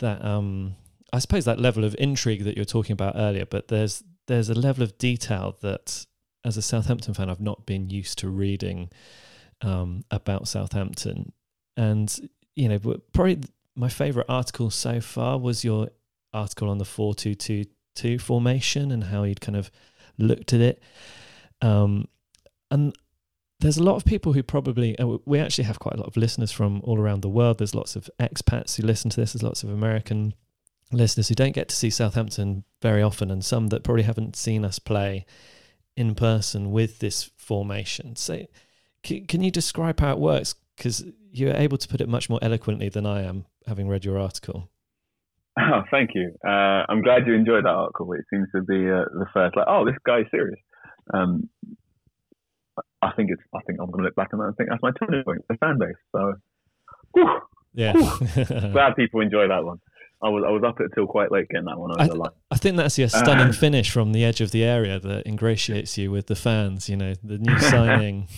that 0.00 0.24
um, 0.24 0.74
I 1.12 1.20
suppose 1.20 1.44
that 1.44 1.60
level 1.60 1.84
of 1.84 1.94
intrigue 1.98 2.42
that 2.44 2.56
you 2.56 2.62
were 2.62 2.66
talking 2.66 2.94
about 2.94 3.14
earlier, 3.16 3.46
but 3.46 3.68
there's 3.68 4.02
there's 4.26 4.48
a 4.48 4.54
level 4.54 4.82
of 4.82 4.98
detail 4.98 5.56
that, 5.62 6.06
as 6.44 6.56
a 6.56 6.62
Southampton 6.62 7.14
fan, 7.14 7.28
I've 7.28 7.40
not 7.40 7.66
been 7.66 7.90
used 7.90 8.18
to 8.18 8.28
reading 8.28 8.90
um, 9.62 10.04
about 10.10 10.48
Southampton, 10.48 11.32
and 11.76 12.30
you 12.54 12.68
know, 12.68 12.78
probably 13.12 13.40
my 13.74 13.88
favourite 13.88 14.26
article 14.28 14.70
so 14.70 15.00
far 15.00 15.38
was 15.38 15.64
your 15.64 15.88
article 16.32 16.68
on 16.68 16.78
the 16.78 16.84
four 16.84 17.14
two 17.14 17.34
two 17.34 17.64
two 17.94 18.18
formation 18.18 18.90
and 18.90 19.04
how 19.04 19.22
you'd 19.22 19.40
kind 19.40 19.56
of 19.56 19.70
looked 20.18 20.52
at 20.52 20.60
it. 20.60 20.82
Um, 21.60 22.08
and 22.70 22.94
there's 23.60 23.76
a 23.76 23.82
lot 23.82 23.96
of 23.96 24.04
people 24.04 24.32
who 24.32 24.42
probably 24.42 24.98
uh, 24.98 25.18
we 25.24 25.38
actually 25.38 25.64
have 25.64 25.78
quite 25.78 25.94
a 25.94 25.98
lot 25.98 26.08
of 26.08 26.16
listeners 26.16 26.50
from 26.50 26.80
all 26.84 26.98
around 26.98 27.22
the 27.22 27.28
world. 27.28 27.58
There's 27.58 27.74
lots 27.74 27.96
of 27.96 28.10
expats 28.18 28.76
who 28.76 28.82
listen 28.82 29.10
to 29.10 29.20
this. 29.20 29.32
There's 29.32 29.42
lots 29.42 29.62
of 29.62 29.70
American 29.70 30.34
listeners 30.90 31.28
who 31.28 31.34
don't 31.34 31.54
get 31.54 31.68
to 31.68 31.76
see 31.76 31.90
Southampton 31.90 32.64
very 32.80 33.02
often, 33.02 33.30
and 33.30 33.44
some 33.44 33.68
that 33.68 33.84
probably 33.84 34.02
haven't 34.02 34.36
seen 34.36 34.64
us 34.64 34.78
play 34.78 35.24
in 35.96 36.14
person 36.14 36.72
with 36.72 36.98
this 36.98 37.30
formation. 37.36 38.16
So, 38.16 38.46
can 39.02 39.42
you 39.42 39.50
describe 39.50 40.00
how 40.00 40.12
it 40.12 40.18
works? 40.18 40.54
Because 40.76 41.04
you're 41.30 41.54
able 41.54 41.78
to 41.78 41.88
put 41.88 42.00
it 42.00 42.08
much 42.08 42.28
more 42.30 42.38
eloquently 42.42 42.88
than 42.88 43.06
I 43.06 43.22
am, 43.22 43.46
having 43.66 43.88
read 43.88 44.04
your 44.04 44.18
article. 44.18 44.70
Oh, 45.58 45.82
thank 45.90 46.10
you. 46.14 46.32
Uh, 46.46 46.84
I'm 46.88 47.02
glad 47.02 47.26
you 47.26 47.34
enjoyed 47.34 47.64
that 47.64 47.70
article. 47.70 48.12
It 48.14 48.24
seems 48.30 48.48
to 48.54 48.62
be 48.62 48.88
uh, 48.88 49.04
the 49.12 49.26
first, 49.34 49.54
like, 49.56 49.66
oh, 49.68 49.84
this 49.84 49.96
guy's 50.06 50.24
serious. 50.30 50.58
Um, 51.12 51.50
I 53.02 53.10
think 53.16 53.30
it's. 53.30 53.42
I 53.54 53.60
think 53.66 53.78
I'm 53.80 53.90
going 53.90 53.98
to 54.02 54.04
look 54.04 54.14
back 54.14 54.28
on 54.32 54.38
that 54.38 54.46
and 54.46 54.56
think 54.56 54.70
that's 54.70 54.82
my 54.82 54.92
turning 54.98 55.24
point, 55.24 55.42
the 55.48 55.56
fan 55.56 55.78
base. 55.78 55.96
So, 56.12 56.34
whew, 57.12 57.40
Yeah. 57.74 57.92
whew. 57.92 58.70
glad 58.72 58.96
people 58.96 59.20
enjoy 59.20 59.48
that 59.48 59.64
one. 59.64 59.78
I 60.22 60.28
was 60.28 60.44
I 60.46 60.50
was 60.52 60.62
up 60.64 60.78
until 60.78 61.06
quite 61.06 61.32
late 61.32 61.48
getting 61.48 61.66
that 61.66 61.78
one 61.78 61.90
over 61.90 62.00
I, 62.00 62.06
the 62.06 62.14
line. 62.14 62.30
I 62.50 62.56
think 62.56 62.76
that's 62.76 62.96
your 62.96 63.08
stunning 63.08 63.52
finish 63.64 63.90
from 63.90 64.12
the 64.12 64.24
edge 64.24 64.40
of 64.40 64.52
the 64.52 64.62
area 64.62 65.00
that 65.00 65.26
ingratiates 65.26 65.98
you 65.98 66.12
with 66.12 66.28
the 66.28 66.36
fans. 66.36 66.88
You 66.88 66.96
know, 66.96 67.14
the 67.22 67.38
new 67.38 67.58
signing. 67.70 68.28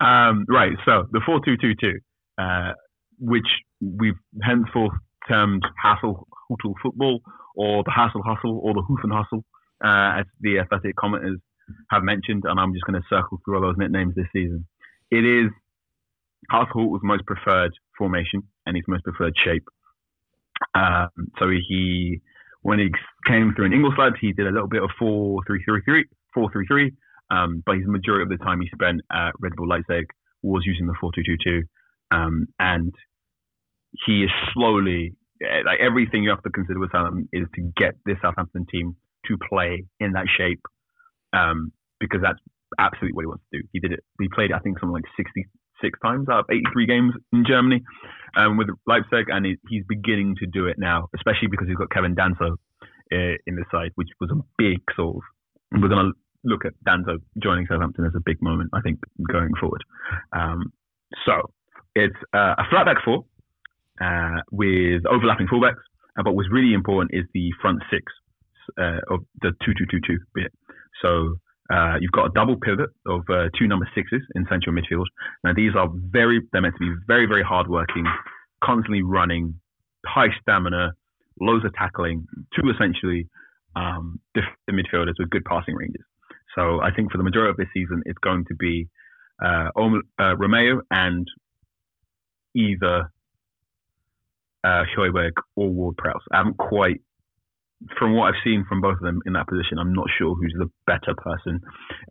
Um, 0.00 0.44
right. 0.48 0.72
So 0.84 1.04
the 1.12 1.20
four 1.24 1.40
two 1.44 1.56
two 1.56 1.74
two, 1.80 1.98
uh, 2.38 2.72
which 3.18 3.46
we've 3.80 4.18
henceforth 4.42 4.94
termed 5.28 5.62
hassle 5.82 6.26
hustle 6.50 6.74
football, 6.82 7.20
or 7.56 7.82
the 7.84 7.92
hassle 7.92 8.22
hustle, 8.22 8.60
or 8.62 8.74
the 8.74 8.82
hoof 8.82 9.00
and 9.02 9.12
hustle, 9.12 9.44
uh, 9.84 10.20
as 10.20 10.26
the 10.40 10.58
athletic 10.58 10.96
commenters 10.96 11.36
have 11.90 12.02
mentioned, 12.02 12.44
and 12.44 12.58
I'm 12.60 12.72
just 12.72 12.84
going 12.84 13.00
to 13.00 13.06
circle 13.08 13.40
through 13.44 13.56
all 13.56 13.62
those 13.62 13.76
nicknames 13.78 14.14
this 14.14 14.26
season. 14.32 14.66
It 15.10 15.24
is 15.24 15.50
Hassel 16.50 16.98
most 17.02 17.24
preferred 17.26 17.72
formation 17.96 18.42
and 18.66 18.76
his 18.76 18.84
most 18.88 19.04
preferred 19.04 19.34
shape. 19.42 19.64
Um, 20.74 21.08
so 21.38 21.48
he, 21.50 22.20
when 22.62 22.78
he 22.78 22.88
came 23.26 23.52
through 23.54 23.66
in 23.66 23.72
Ingolstadt, 23.72 24.14
he 24.20 24.32
did 24.32 24.46
a 24.46 24.50
little 24.50 24.68
bit 24.68 24.82
of 24.82 24.90
4 24.98 25.40
3 25.46 25.64
3 25.64 25.82
3, 25.84 26.04
4 26.34 26.52
3 26.52 26.66
3, 26.66 26.92
um, 27.34 27.62
but 27.66 27.76
his 27.76 27.86
majority 27.86 28.22
of 28.22 28.28
the 28.28 28.42
time 28.44 28.60
he 28.60 28.68
spent 28.72 29.00
at 29.12 29.32
Red 29.40 29.52
Bull 29.56 29.68
Leipzig 29.68 30.06
was 30.42 30.62
using 30.64 30.86
the 30.86 30.94
4 31.00 31.10
2 31.14 31.22
2 31.24 31.36
2. 31.42 31.62
Um, 32.10 32.46
and 32.58 32.94
he 34.06 34.22
is 34.22 34.30
slowly, 34.52 35.14
eh, 35.42 35.62
like 35.64 35.80
everything 35.80 36.22
you 36.22 36.30
have 36.30 36.42
to 36.42 36.50
consider 36.50 36.78
with 36.78 36.92
Southampton 36.92 37.28
is 37.32 37.46
to 37.54 37.72
get 37.76 37.94
this 38.06 38.16
Southampton 38.22 38.66
team 38.70 38.96
to 39.26 39.36
play 39.48 39.84
in 39.98 40.12
that 40.12 40.26
shape 40.36 40.60
um, 41.32 41.72
because 41.98 42.20
that's 42.22 42.38
absolutely 42.78 43.14
what 43.16 43.22
he 43.22 43.26
wants 43.26 43.44
to 43.52 43.58
do. 43.58 43.68
He 43.72 43.80
did 43.80 43.92
it. 43.92 44.00
He 44.20 44.28
played, 44.28 44.52
I 44.52 44.58
think, 44.58 44.78
something 44.78 44.92
like 44.92 45.08
66 45.16 45.98
times 46.04 46.28
out 46.30 46.40
of 46.40 46.46
83 46.50 46.86
games 46.86 47.12
in 47.32 47.44
Germany 47.46 47.82
um, 48.36 48.56
with 48.56 48.68
Leipzig, 48.86 49.26
and 49.28 49.46
he, 49.46 49.56
he's 49.68 49.84
beginning 49.88 50.36
to 50.40 50.46
do 50.46 50.66
it 50.66 50.76
now, 50.78 51.08
especially 51.16 51.48
because 51.50 51.66
he's 51.66 51.76
got 51.76 51.90
Kevin 51.90 52.14
Danso 52.14 52.52
uh, 53.12 53.36
in 53.46 53.56
the 53.56 53.64
side, 53.72 53.90
which 53.94 54.08
was 54.20 54.30
a 54.30 54.40
big 54.58 54.78
sort 54.94 55.16
of. 55.16 55.22
We're 55.72 55.88
going 55.88 56.12
to 56.12 56.23
look 56.44 56.64
at 56.64 56.72
Danso 56.86 57.18
joining 57.42 57.66
Southampton 57.66 58.04
as 58.04 58.12
a 58.14 58.20
big 58.24 58.40
moment, 58.42 58.70
I 58.72 58.80
think, 58.80 59.00
going 59.30 59.50
forward. 59.60 59.82
Um, 60.32 60.72
so 61.26 61.50
it's 61.94 62.16
uh, 62.32 62.54
a 62.58 62.64
flat 62.70 62.86
back 62.86 62.98
four 63.04 63.24
uh, 64.00 64.40
with 64.50 65.06
overlapping 65.06 65.46
fullbacks, 65.46 65.82
uh, 66.18 66.22
but 66.22 66.34
what's 66.34 66.50
really 66.50 66.74
important 66.74 67.10
is 67.14 67.24
the 67.34 67.50
front 67.60 67.82
six 67.90 68.04
uh, 68.78 69.00
of 69.10 69.20
the 69.42 69.52
two-two-two-two 69.64 70.18
bit. 70.34 70.52
So 71.02 71.36
uh, 71.72 71.96
you've 72.00 72.12
got 72.12 72.26
a 72.26 72.32
double 72.34 72.56
pivot 72.56 72.90
of 73.06 73.22
uh, 73.30 73.48
two 73.58 73.66
number 73.66 73.88
sixes 73.94 74.22
in 74.34 74.46
central 74.48 74.74
midfield. 74.74 75.06
Now 75.42 75.52
these 75.54 75.72
are 75.76 75.88
very, 75.92 76.40
they're 76.52 76.62
meant 76.62 76.74
to 76.74 76.80
be 76.80 76.94
very, 77.06 77.26
very 77.26 77.42
hardworking, 77.42 78.04
constantly 78.62 79.02
running, 79.02 79.58
high 80.06 80.28
stamina, 80.40 80.92
loads 81.40 81.64
of 81.64 81.72
tackling, 81.74 82.26
two 82.54 82.70
essentially 82.70 83.28
um, 83.76 84.20
defensive 84.34 84.56
midfielders 84.70 85.14
with 85.18 85.30
good 85.30 85.44
passing 85.44 85.74
ranges. 85.74 86.04
So 86.54 86.80
I 86.80 86.90
think 86.94 87.10
for 87.12 87.18
the 87.18 87.24
majority 87.24 87.50
of 87.50 87.56
this 87.56 87.68
season, 87.74 88.02
it's 88.06 88.18
going 88.18 88.44
to 88.46 88.54
be 88.54 88.88
uh, 89.44 89.68
uh, 89.76 90.34
Romeu 90.36 90.80
and 90.90 91.26
either 92.54 93.10
uh, 94.62 94.84
or 95.56 95.68
Ward 95.68 95.96
Prowse. 95.96 96.22
I 96.32 96.38
haven't 96.38 96.56
quite 96.56 97.00
from 97.98 98.14
what 98.14 98.28
I've 98.28 98.40
seen 98.42 98.64
from 98.68 98.80
both 98.80 98.96
of 98.96 99.02
them 99.02 99.20
in 99.26 99.34
that 99.34 99.48
position, 99.48 99.78
I'm 99.78 99.92
not 99.92 100.06
sure 100.16 100.34
who's 100.34 100.54
the 100.56 100.70
better 100.86 101.14
person 101.16 101.60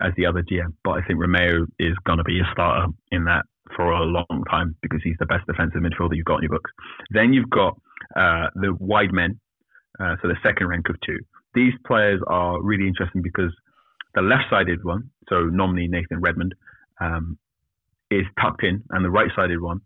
as 0.02 0.14
the 0.18 0.26
other 0.26 0.44
GM, 0.44 0.74
but 0.84 0.92
I 0.92 1.02
think 1.02 1.20
Romeu 1.20 1.66
is 1.80 1.96
going 2.06 2.18
to 2.18 2.24
be 2.24 2.40
a 2.40 2.52
starter 2.52 2.88
in 3.12 3.26
that 3.26 3.46
for 3.76 3.92
a 3.92 4.04
long 4.04 4.44
time 4.50 4.76
because 4.82 5.00
he's 5.04 5.16
the 5.20 5.26
best 5.26 5.48
defensive 5.48 5.82
midfielder 5.82 6.16
you've 6.16 6.26
got 6.26 6.38
in 6.38 6.44
your 6.44 6.52
books. 6.52 6.72
Then 7.12 7.34
you've 7.34 7.50
got 7.50 7.80
uh, 8.16 8.48
the 8.56 8.76
wide 8.80 9.14
men, 9.14 9.40
uh, 10.00 10.16
so 10.22 10.28
the 10.28 10.38
second 10.44 10.68
rank 10.68 10.90
of 10.90 10.96
two. 11.06 11.18
These 11.56 11.74
players 11.86 12.22
are 12.28 12.62
really 12.62 12.88
interesting 12.88 13.22
because 13.22 13.54
the 14.16 14.22
left-sided 14.22 14.84
one, 14.84 15.10
so 15.30 15.46
nominally 15.46 15.88
Nathan 15.88 16.22
Redmond, 16.22 16.56
um, 17.00 17.38
is 18.12 18.26
tucked 18.40 18.64
in, 18.64 18.84
and 18.92 19.04
the 19.04 19.10
right-sided 19.10 19.60
one 19.60 19.82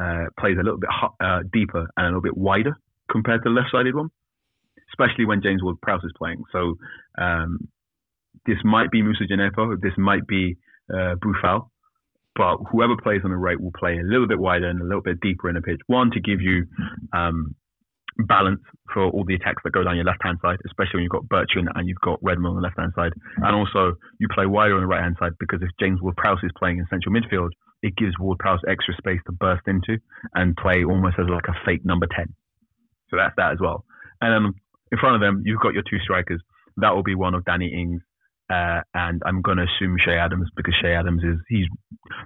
uh, 0.00 0.24
plays 0.38 0.56
a 0.60 0.62
little 0.62 0.78
bit 0.78 0.90
uh, 1.20 1.40
deeper 1.52 1.86
and 1.96 2.06
a 2.06 2.08
little 2.08 2.22
bit 2.22 2.36
wider 2.36 2.76
compared 3.10 3.42
to 3.42 3.50
the 3.50 3.54
left-sided 3.54 3.94
one, 3.94 4.08
especially 4.90 5.24
when 5.24 5.42
James 5.42 5.62
Ward-Prowse 5.62 6.04
is 6.04 6.12
playing. 6.16 6.42
So 6.52 6.76
um, 7.20 7.68
this 8.46 8.58
might 8.64 8.90
be 8.90 9.02
Moussa 9.02 9.24
Djenepo, 9.24 9.80
this 9.80 9.92
might 9.96 10.26
be 10.26 10.56
uh, 10.92 11.14
Boufal, 11.22 11.68
but 12.34 12.58
whoever 12.70 12.96
plays 13.02 13.22
on 13.24 13.30
the 13.30 13.36
right 13.36 13.60
will 13.60 13.72
play 13.76 13.98
a 13.98 14.02
little 14.02 14.28
bit 14.28 14.38
wider 14.38 14.68
and 14.68 14.80
a 14.80 14.84
little 14.84 15.02
bit 15.02 15.20
deeper 15.20 15.48
in 15.48 15.54
the 15.54 15.60
pitch. 15.60 15.80
One 15.86 16.10
to 16.12 16.20
give 16.20 16.40
you 16.40 16.66
um, 17.12 17.54
balance 18.26 18.60
for 18.92 19.06
all 19.10 19.24
the 19.24 19.34
attacks 19.34 19.62
that 19.62 19.70
go 19.70 19.84
down 19.84 19.96
your 19.96 20.04
left 20.04 20.22
hand 20.22 20.38
side, 20.42 20.58
especially 20.66 20.98
when 20.98 21.02
you've 21.04 21.14
got 21.14 21.28
Bertrand 21.28 21.68
and 21.74 21.88
you've 21.88 22.00
got 22.00 22.18
Redmond 22.22 22.56
on 22.56 22.56
the 22.56 22.66
left 22.66 22.78
hand 22.78 22.92
side. 22.96 23.12
And 23.36 23.54
also, 23.54 23.94
you 24.18 24.26
play 24.34 24.46
wider 24.46 24.74
on 24.74 24.80
the 24.80 24.86
right 24.86 25.02
hand 25.02 25.16
side 25.20 25.32
because 25.38 25.62
if 25.62 25.70
James 25.78 26.00
Ward 26.02 26.16
Prowse 26.16 26.42
is 26.42 26.50
playing 26.58 26.78
in 26.78 26.86
central 26.90 27.14
midfield, 27.14 27.50
it 27.82 27.96
gives 27.96 28.18
Ward 28.18 28.38
Prowse 28.38 28.60
extra 28.68 28.94
space 28.96 29.20
to 29.26 29.32
burst 29.32 29.62
into 29.68 29.98
and 30.34 30.56
play 30.56 30.84
almost 30.84 31.16
as 31.18 31.26
like 31.28 31.46
a 31.48 31.54
fake 31.64 31.84
number 31.84 32.06
10. 32.14 32.26
So 33.10 33.16
that's 33.16 33.34
that 33.36 33.52
as 33.52 33.58
well. 33.60 33.84
And 34.20 34.32
then 34.32 34.52
in 34.90 34.98
front 34.98 35.14
of 35.14 35.20
them, 35.20 35.42
you've 35.44 35.60
got 35.60 35.74
your 35.74 35.84
two 35.88 35.98
strikers. 36.02 36.42
That 36.78 36.94
will 36.94 37.04
be 37.04 37.14
one 37.14 37.34
of 37.34 37.44
Danny 37.44 37.72
Ings. 37.72 38.02
Uh, 38.50 38.80
and 38.94 39.22
I'm 39.26 39.42
going 39.42 39.58
to 39.58 39.64
assume 39.64 39.96
Che 40.02 40.16
Adams 40.16 40.48
because 40.56 40.74
Che 40.80 40.94
Adams 40.94 41.22
is, 41.22 41.36
he's 41.48 41.66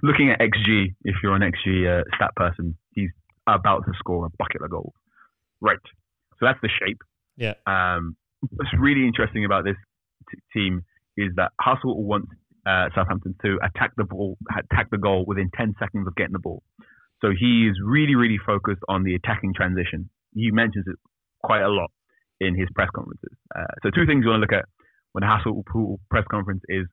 looking 0.01 0.31
at 0.31 0.39
XG. 0.39 0.95
If 1.03 1.17
you're 1.21 1.35
an 1.35 1.41
XG 1.41 1.99
uh, 1.99 2.03
stat 2.15 2.31
person, 2.35 2.77
he's 2.93 3.09
about 3.45 3.83
to 3.85 3.91
score 3.99 4.25
a 4.25 4.29
bucket 4.39 4.61
of 4.61 4.71
goals. 4.71 4.93
Right. 5.63 5.79
So 6.39 6.45
that's 6.45 6.59
the 6.61 6.69
shape. 6.69 6.99
Yeah. 7.37 7.53
Um, 7.65 8.15
what's 8.51 8.69
really 8.77 9.07
interesting 9.07 9.45
about 9.45 9.63
this 9.63 9.77
t- 10.29 10.39
team 10.53 10.83
is 11.17 11.31
that 11.37 11.51
Hasenhüttl 11.61 12.03
wants 12.03 12.27
uh, 12.65 12.89
Southampton 12.93 13.35
to 13.43 13.57
attack 13.63 13.91
the 13.97 14.03
ball, 14.03 14.37
attack 14.51 14.89
the 14.91 14.97
goal 14.97 15.23
within 15.25 15.49
10 15.55 15.75
seconds 15.79 16.07
of 16.07 16.15
getting 16.15 16.33
the 16.33 16.39
ball. 16.39 16.63
So 17.21 17.29
he 17.31 17.67
is 17.71 17.77
really, 17.83 18.15
really 18.15 18.39
focused 18.45 18.81
on 18.89 19.03
the 19.03 19.15
attacking 19.15 19.53
transition. 19.55 20.09
He 20.35 20.51
mentions 20.51 20.85
it 20.87 20.97
quite 21.41 21.61
a 21.61 21.69
lot 21.69 21.91
in 22.41 22.57
his 22.57 22.67
press 22.75 22.89
conferences. 22.93 23.31
Uh, 23.55 23.63
so 23.83 23.89
two 23.89 24.05
things 24.05 24.23
you 24.23 24.29
want 24.31 24.43
to 24.43 24.45
look 24.45 24.53
at 24.53 24.65
when 25.13 25.23
Hasenhüttl 25.23 25.97
press 26.09 26.25
conference 26.29 26.63
is 26.67 26.85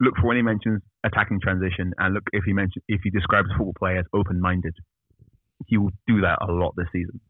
look 0.00 0.14
for 0.16 0.28
when 0.28 0.36
he 0.36 0.42
mentions 0.42 0.80
attacking 1.04 1.40
transition 1.40 1.92
and 1.98 2.14
look 2.14 2.24
if 2.32 2.44
he 2.44 2.52
mentions 2.52 2.82
if 2.88 3.00
he 3.04 3.10
describes 3.10 3.48
football 3.56 3.74
player 3.78 3.98
as 3.98 4.06
open-minded. 4.12 4.74
He 5.66 5.76
will 5.78 5.92
do 6.08 6.22
that 6.22 6.38
a 6.42 6.50
lot 6.50 6.74
this 6.76 6.88
season. 6.92 7.20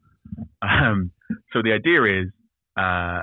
Um, 0.61 1.11
so 1.51 1.61
the 1.61 1.73
idea 1.73 2.23
is 2.23 2.27
uh, 2.77 3.21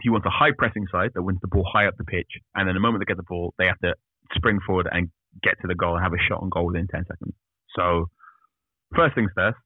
he 0.00 0.10
wants 0.10 0.26
a 0.26 0.30
high 0.30 0.52
pressing 0.56 0.86
side 0.90 1.10
that 1.14 1.22
wins 1.22 1.38
the 1.42 1.48
ball 1.48 1.68
high 1.70 1.86
up 1.86 1.94
the 1.98 2.04
pitch, 2.04 2.30
and 2.54 2.68
then 2.68 2.74
the 2.74 2.80
moment 2.80 3.00
they 3.00 3.10
get 3.10 3.16
the 3.16 3.28
ball, 3.28 3.54
they 3.58 3.66
have 3.66 3.78
to 3.80 3.94
spring 4.34 4.58
forward 4.66 4.88
and 4.90 5.10
get 5.42 5.54
to 5.60 5.68
the 5.68 5.74
goal 5.74 5.94
and 5.94 6.02
have 6.02 6.12
a 6.12 6.22
shot 6.28 6.42
on 6.42 6.48
goal 6.48 6.66
within 6.66 6.86
10 6.90 7.04
seconds. 7.06 7.34
So, 7.76 8.06
first 8.94 9.14
things 9.14 9.30
first, 9.36 9.58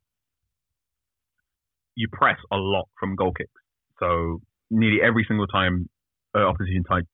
you 1.94 2.08
press 2.10 2.36
a 2.50 2.56
lot 2.56 2.88
from 2.98 3.16
goal 3.16 3.32
kicks. 3.32 3.50
So, 4.00 4.40
nearly 4.70 4.98
every 5.02 5.24
single 5.28 5.46
time 5.46 5.88
uh, 6.34 6.40
opposition 6.40 6.84
side, 6.88 7.04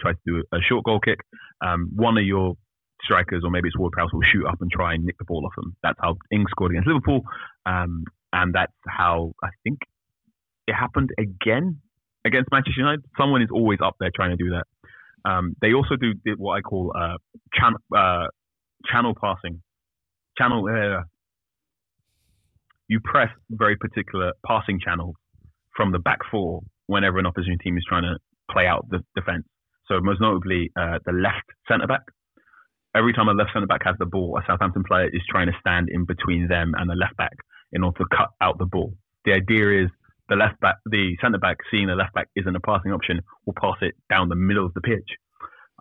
tries 0.00 0.14
to 0.14 0.20
do 0.24 0.44
a 0.52 0.58
short 0.68 0.84
goal 0.84 1.00
kick, 1.00 1.18
um, 1.64 1.90
one 1.94 2.16
of 2.16 2.24
your 2.24 2.54
strikers, 3.04 3.42
or 3.44 3.50
maybe 3.50 3.68
it's 3.68 3.78
Ward 3.78 3.92
Prowse, 3.92 4.12
will 4.12 4.22
shoot 4.22 4.46
up 4.46 4.60
and 4.60 4.70
try 4.70 4.94
and 4.94 5.04
nick 5.04 5.18
the 5.18 5.24
ball 5.24 5.44
off 5.46 5.52
them. 5.56 5.76
That's 5.82 5.98
how 6.00 6.16
Ings 6.30 6.50
scored 6.50 6.72
against 6.72 6.88
Liverpool, 6.88 7.22
um, 7.66 8.04
and 8.32 8.54
that's 8.54 8.72
how 8.88 9.32
I 9.42 9.48
think 9.64 9.80
it 10.66 10.74
happened 10.74 11.10
again 11.18 11.80
against 12.24 12.50
Manchester 12.52 12.80
United. 12.80 13.04
Someone 13.18 13.42
is 13.42 13.48
always 13.52 13.78
up 13.84 13.96
there 13.98 14.10
trying 14.14 14.30
to 14.30 14.42
do 14.42 14.50
that. 14.50 14.64
Um, 15.28 15.54
they 15.60 15.72
also 15.72 15.96
do 15.96 16.12
what 16.36 16.54
I 16.54 16.60
call 16.60 16.92
uh, 16.96 17.16
uh, 17.96 18.26
channel 18.90 19.14
passing. 19.20 19.62
Channel. 20.38 20.64
Uh, 20.68 21.02
you 22.88 23.00
press 23.00 23.30
very 23.50 23.76
particular 23.76 24.32
passing 24.46 24.78
channels 24.78 25.14
from 25.74 25.92
the 25.92 25.98
back 25.98 26.18
four 26.30 26.60
whenever 26.86 27.18
an 27.18 27.26
opposition 27.26 27.56
team 27.62 27.78
is 27.78 27.84
trying 27.88 28.02
to 28.02 28.18
play 28.50 28.66
out 28.66 28.86
the 28.90 28.98
defense. 29.16 29.44
So 29.86 29.98
most 30.00 30.20
notably, 30.20 30.70
uh, 30.76 30.98
the 31.06 31.12
left 31.12 31.46
centre 31.68 31.86
back 31.86 32.02
every 32.94 33.12
time 33.12 33.28
a 33.28 33.32
left 33.32 33.50
centre 33.52 33.66
back 33.66 33.84
has 33.84 33.96
the 33.98 34.06
ball, 34.06 34.38
a 34.38 34.44
Southampton 34.46 34.84
player 34.84 35.08
is 35.12 35.22
trying 35.28 35.46
to 35.46 35.58
stand 35.60 35.88
in 35.90 36.04
between 36.04 36.48
them 36.48 36.74
and 36.76 36.88
the 36.88 36.94
left 36.94 37.16
back 37.16 37.36
in 37.72 37.82
order 37.82 37.98
to 37.98 38.16
cut 38.16 38.28
out 38.40 38.58
the 38.58 38.66
ball. 38.66 38.94
The 39.24 39.32
idea 39.32 39.84
is 39.84 39.90
the 40.28 40.36
left 40.36 40.60
back, 40.60 40.76
the 40.86 41.16
centre 41.20 41.38
back, 41.38 41.58
seeing 41.70 41.86
the 41.86 41.94
left 41.94 42.14
back 42.14 42.28
isn't 42.36 42.56
a 42.56 42.60
passing 42.60 42.92
option, 42.92 43.20
will 43.46 43.54
pass 43.60 43.76
it 43.80 43.94
down 44.10 44.28
the 44.28 44.36
middle 44.36 44.66
of 44.66 44.74
the 44.74 44.80
pitch. 44.80 45.08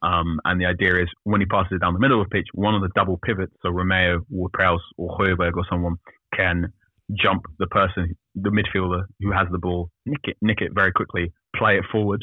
Um, 0.04 0.40
and 0.46 0.60
the 0.60 0.66
idea 0.66 1.02
is 1.02 1.10
when 1.24 1.42
he 1.42 1.46
passes 1.46 1.74
it 1.74 1.82
down 1.82 1.94
the 1.94 2.00
middle 2.00 2.22
of 2.22 2.28
the 2.30 2.36
pitch, 2.36 2.48
one 2.54 2.74
of 2.74 2.82
the 2.82 2.90
double 2.96 3.20
pivots, 3.24 3.54
so 3.62 3.70
Romeu 3.70 4.20
or 4.36 4.50
Prowse 4.52 4.82
or 4.98 5.16
Højbjerg 5.18 5.56
or 5.56 5.66
someone 5.70 5.96
can 6.36 6.74
jump 7.14 7.44
the 7.60 7.68
person, 7.68 8.16
the 8.36 8.50
midfielder 8.50 9.04
who 9.20 9.32
has 9.32 9.48
the 9.52 9.60
ball, 9.60 9.92
nick 10.06 10.22
it, 10.24 10.38
nick 10.42 10.62
it 10.62 10.72
very 10.74 10.92
quickly, 10.92 11.32
play 11.56 11.78
it 11.78 11.84
forward 11.92 12.22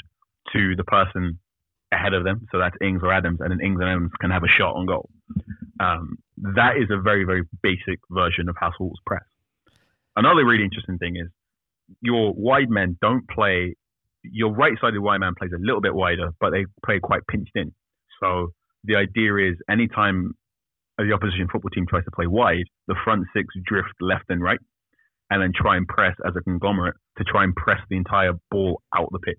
to 0.53 0.75
the 0.77 0.85
person 0.85 1.39
ahead 1.93 2.15
of 2.15 2.25
them. 2.25 2.47
So 2.53 2.59
that's 2.59 2.77
Ings 2.81 3.01
or 3.03 3.13
Adams, 3.13 3.41
and 3.41 3.51
then 3.51 3.61
Ings 3.61 3.81
and 3.81 3.89
Adams 3.89 4.11
can 4.21 4.31
have 4.31 4.43
a 4.45 4.49
shot 4.49 4.77
on 4.77 4.87
goal. 4.87 5.09
Um, 5.81 6.19
that 6.37 6.77
is 6.77 6.89
a 6.91 7.01
very, 7.01 7.25
very 7.25 7.43
basic 7.63 8.01
version 8.11 8.49
of 8.49 8.57
Hasenhüttl's 8.57 9.01
press. 9.07 9.23
Another 10.17 10.45
really 10.45 10.65
interesting 10.65 10.99
thing 10.99 11.17
is 11.17 11.29
your 12.01 12.33
wide 12.35 12.71
men 12.71 12.97
don't 13.01 13.29
play. 13.29 13.77
Your 14.23 14.53
right-sided 14.53 15.01
wide 15.01 15.21
man 15.21 15.35
plays 15.39 15.53
a 15.55 15.61
little 15.61 15.81
bit 15.81 15.95
wider, 15.95 16.31
but 16.41 16.51
they 16.51 16.67
play 16.85 16.99
quite 17.01 17.27
pinched 17.31 17.53
in. 17.55 17.73
So 18.21 18.53
the 18.85 18.97
idea 18.97 19.37
is 19.37 19.57
anytime 19.71 20.35
the 20.99 21.13
opposition 21.13 21.47
football 21.51 21.71
team 21.71 21.87
tries 21.89 22.05
to 22.05 22.11
play 22.11 22.27
wide, 22.27 22.65
the 22.89 22.97
front 23.05 23.25
six 23.35 23.47
drift 23.65 23.95
left 24.01 24.25
and 24.29 24.43
right, 24.43 24.59
and 25.31 25.41
then 25.41 25.53
try 25.55 25.77
and 25.77 25.87
press 25.87 26.17
as 26.27 26.35
a 26.37 26.43
conglomerate 26.43 26.97
to 27.19 27.25
try 27.25 27.45
and 27.45 27.55
press 27.55 27.81
the 27.89 27.97
entire 27.97 28.33
ball 28.51 28.83
out 28.97 29.09
the 29.13 29.21
pitch. 29.21 29.39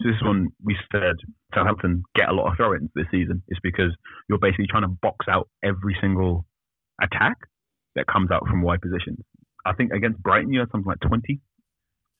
So 0.00 0.08
this 0.08 0.20
one 0.22 0.48
we 0.64 0.76
said 0.92 1.16
Southampton 1.54 2.02
get 2.14 2.28
a 2.28 2.32
lot 2.32 2.50
of 2.50 2.56
throw-ins 2.56 2.90
this 2.94 3.06
season 3.10 3.42
is 3.48 3.58
because 3.62 3.94
you're 4.28 4.38
basically 4.38 4.66
trying 4.68 4.82
to 4.82 4.88
box 4.88 5.26
out 5.28 5.48
every 5.62 5.96
single 6.00 6.46
attack 7.02 7.36
that 7.96 8.06
comes 8.06 8.30
out 8.30 8.46
from 8.48 8.62
wide 8.62 8.80
positions. 8.80 9.18
I 9.66 9.74
think 9.74 9.92
against 9.92 10.22
Brighton 10.22 10.52
you 10.52 10.60
had 10.60 10.70
something 10.70 10.88
like 10.88 11.00
20 11.00 11.40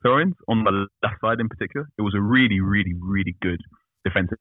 throw-ins 0.03 0.35
on 0.49 0.65
the 0.65 0.87
left 1.03 1.21
side 1.21 1.41
in 1.41 1.49
particular. 1.49 1.89
It 1.99 2.03
was 2.03 2.15
a 2.15 2.21
really, 2.21 2.61
really, 2.61 2.95
really 3.01 3.37
good 3.41 3.61
defensive 4.05 4.39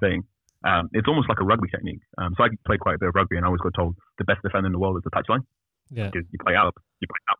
thing. 0.00 0.22
Um, 0.64 0.88
it's 0.92 1.08
almost 1.08 1.28
like 1.28 1.40
a 1.40 1.44
rugby 1.44 1.68
technique. 1.68 2.00
Um, 2.18 2.34
so 2.36 2.44
I 2.44 2.48
play 2.66 2.78
quite 2.78 2.94
a 2.94 2.98
bit 2.98 3.08
of 3.08 3.14
rugby, 3.14 3.36
and 3.36 3.44
I 3.44 3.48
always 3.48 3.60
got 3.60 3.74
told 3.74 3.96
the 4.18 4.24
best 4.24 4.42
defender 4.42 4.66
in 4.66 4.72
the 4.72 4.78
world 4.78 4.96
is 4.96 5.02
the 5.02 5.10
touchline. 5.10 5.42
Yeah. 5.90 6.06
Because 6.06 6.26
you 6.30 6.38
play 6.44 6.54
out, 6.54 6.74
you 7.00 7.08
play 7.08 7.18
out, 7.30 7.38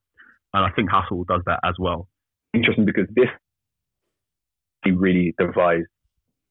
and 0.54 0.66
I 0.66 0.74
think 0.74 0.90
Hassel 0.90 1.24
does 1.24 1.42
that 1.46 1.60
as 1.64 1.74
well. 1.78 2.08
Interesting 2.52 2.84
because 2.84 3.06
this 3.14 3.30
he 4.84 4.90
really 4.90 5.34
devised 5.38 5.86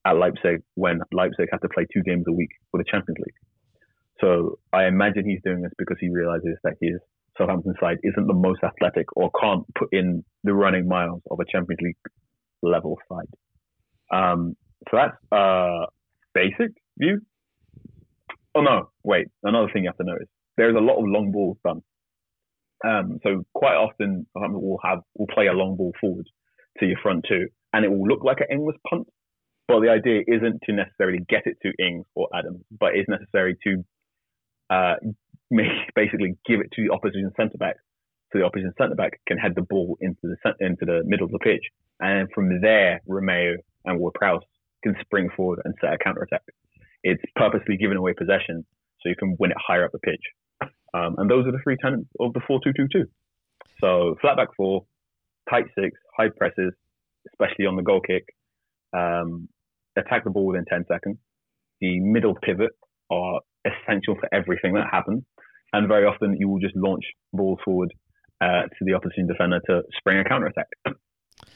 at 0.05 0.17
Leipzig 0.17 0.61
when 0.75 0.99
Leipzig 1.11 1.49
had 1.51 1.61
to 1.61 1.69
play 1.69 1.85
two 1.93 2.01
games 2.03 2.25
a 2.27 2.31
week 2.31 2.49
for 2.71 2.77
the 2.77 2.85
Champions 2.89 3.17
League. 3.19 3.35
So 4.19 4.59
I 4.73 4.85
imagine 4.85 5.27
he's 5.27 5.41
doing 5.43 5.61
this 5.61 5.71
because 5.77 5.97
he 5.99 6.09
realizes 6.09 6.57
that 6.63 6.73
his 6.81 6.99
Southampton 7.37 7.73
side 7.79 7.97
isn't 8.03 8.27
the 8.27 8.33
most 8.33 8.61
athletic 8.63 9.05
or 9.15 9.31
can't 9.39 9.63
put 9.75 9.89
in 9.91 10.23
the 10.43 10.53
running 10.53 10.87
miles 10.87 11.21
of 11.29 11.39
a 11.39 11.51
Champions 11.51 11.79
League 11.81 11.95
level 12.61 12.97
side. 13.09 13.27
Um, 14.13 14.55
so 14.89 14.97
that's 14.97 15.17
a 15.31 15.85
basic 16.33 16.71
view. 16.97 17.21
Oh 18.53 18.61
no, 18.61 18.89
wait, 19.03 19.27
another 19.43 19.69
thing 19.71 19.83
you 19.83 19.89
have 19.89 19.97
to 19.97 20.03
notice. 20.03 20.27
There's 20.57 20.75
a 20.75 20.79
lot 20.79 20.97
of 20.97 21.05
long 21.07 21.31
balls 21.31 21.57
done. 21.63 21.81
Um, 22.83 23.19
so 23.23 23.43
quite 23.53 23.75
often 23.75 24.25
Southampton 24.33 24.61
will 24.61 24.79
have 24.83 24.99
will 25.15 25.27
play 25.27 25.47
a 25.47 25.53
long 25.53 25.77
ball 25.77 25.93
forward 26.01 26.27
to 26.79 26.85
your 26.85 26.97
front 27.01 27.25
two 27.27 27.47
and 27.73 27.85
it 27.85 27.89
will 27.89 28.07
look 28.07 28.23
like 28.23 28.37
an 28.41 28.47
Ings 28.51 28.75
punt. 28.89 29.07
But 29.67 29.81
the 29.81 29.89
idea 29.89 30.21
isn't 30.27 30.61
to 30.65 30.73
necessarily 30.73 31.19
get 31.29 31.43
it 31.45 31.57
to 31.63 31.71
Ings 31.83 32.05
or 32.15 32.27
Adams, 32.33 32.63
but 32.77 32.95
it's 32.95 33.07
necessary 33.07 33.57
to 33.63 33.83
uh, 34.69 34.95
make, 35.49 35.67
basically 35.95 36.35
give 36.45 36.59
it 36.59 36.71
to 36.73 36.83
the 36.83 36.93
opposition 36.93 37.31
centre 37.37 37.57
back, 37.57 37.77
so 38.31 38.39
the 38.39 38.45
opposition 38.45 38.73
centre 38.77 38.95
back 38.95 39.19
can 39.27 39.37
head 39.37 39.53
the 39.55 39.61
ball 39.61 39.97
into 40.01 40.19
the 40.23 40.35
into 40.59 40.85
the 40.85 41.01
middle 41.05 41.25
of 41.25 41.31
the 41.31 41.39
pitch, 41.39 41.63
and 41.99 42.27
from 42.33 42.61
there, 42.61 43.01
Romeu 43.07 43.55
and 43.85 43.99
Ward-Prowse 43.99 44.43
can 44.83 44.95
spring 45.01 45.29
forward 45.35 45.59
and 45.65 45.73
set 45.81 45.93
a 45.93 45.97
counter 45.97 46.23
attack. 46.23 46.43
It's 47.03 47.21
purposely 47.35 47.77
giving 47.77 47.97
away 47.97 48.13
possession 48.13 48.65
so 49.01 49.09
you 49.09 49.15
can 49.15 49.35
win 49.39 49.51
it 49.51 49.57
higher 49.59 49.85
up 49.85 49.91
the 49.91 49.99
pitch. 49.99 50.21
Um, 50.93 51.15
and 51.17 51.29
those 51.29 51.47
are 51.47 51.51
the 51.51 51.59
three 51.63 51.77
tenets 51.77 52.07
of 52.19 52.33
the 52.33 52.41
4 52.47 52.59
2 52.63 52.73
2 52.73 52.87
2. 52.91 53.05
So 53.79 54.15
flat 54.21 54.37
back 54.37 54.49
four, 54.55 54.85
tight 55.49 55.65
six, 55.77 55.97
high 56.17 56.29
presses, 56.35 56.73
especially 57.27 57.65
on 57.65 57.75
the 57.75 57.83
goal 57.83 58.01
kick, 58.01 58.25
um, 58.93 59.47
attack 59.97 60.23
the 60.23 60.29
ball 60.29 60.47
within 60.47 60.65
10 60.69 60.85
seconds. 60.87 61.17
The 61.79 61.99
middle 61.99 62.35
pivot 62.35 62.71
are 63.11 63.41
essential 63.65 64.15
for 64.15 64.27
everything 64.33 64.73
that 64.73 64.87
happens. 64.91 65.23
And 65.73 65.87
very 65.87 66.05
often 66.05 66.35
you 66.37 66.49
will 66.49 66.59
just 66.59 66.75
launch 66.75 67.03
balls 67.33 67.59
forward 67.63 67.93
uh, 68.41 68.63
to 68.63 68.85
the 68.85 68.93
opposition 68.93 69.27
defender 69.27 69.59
to 69.67 69.81
spring 69.97 70.19
a 70.19 70.23
counter 70.23 70.47
attack. 70.47 70.67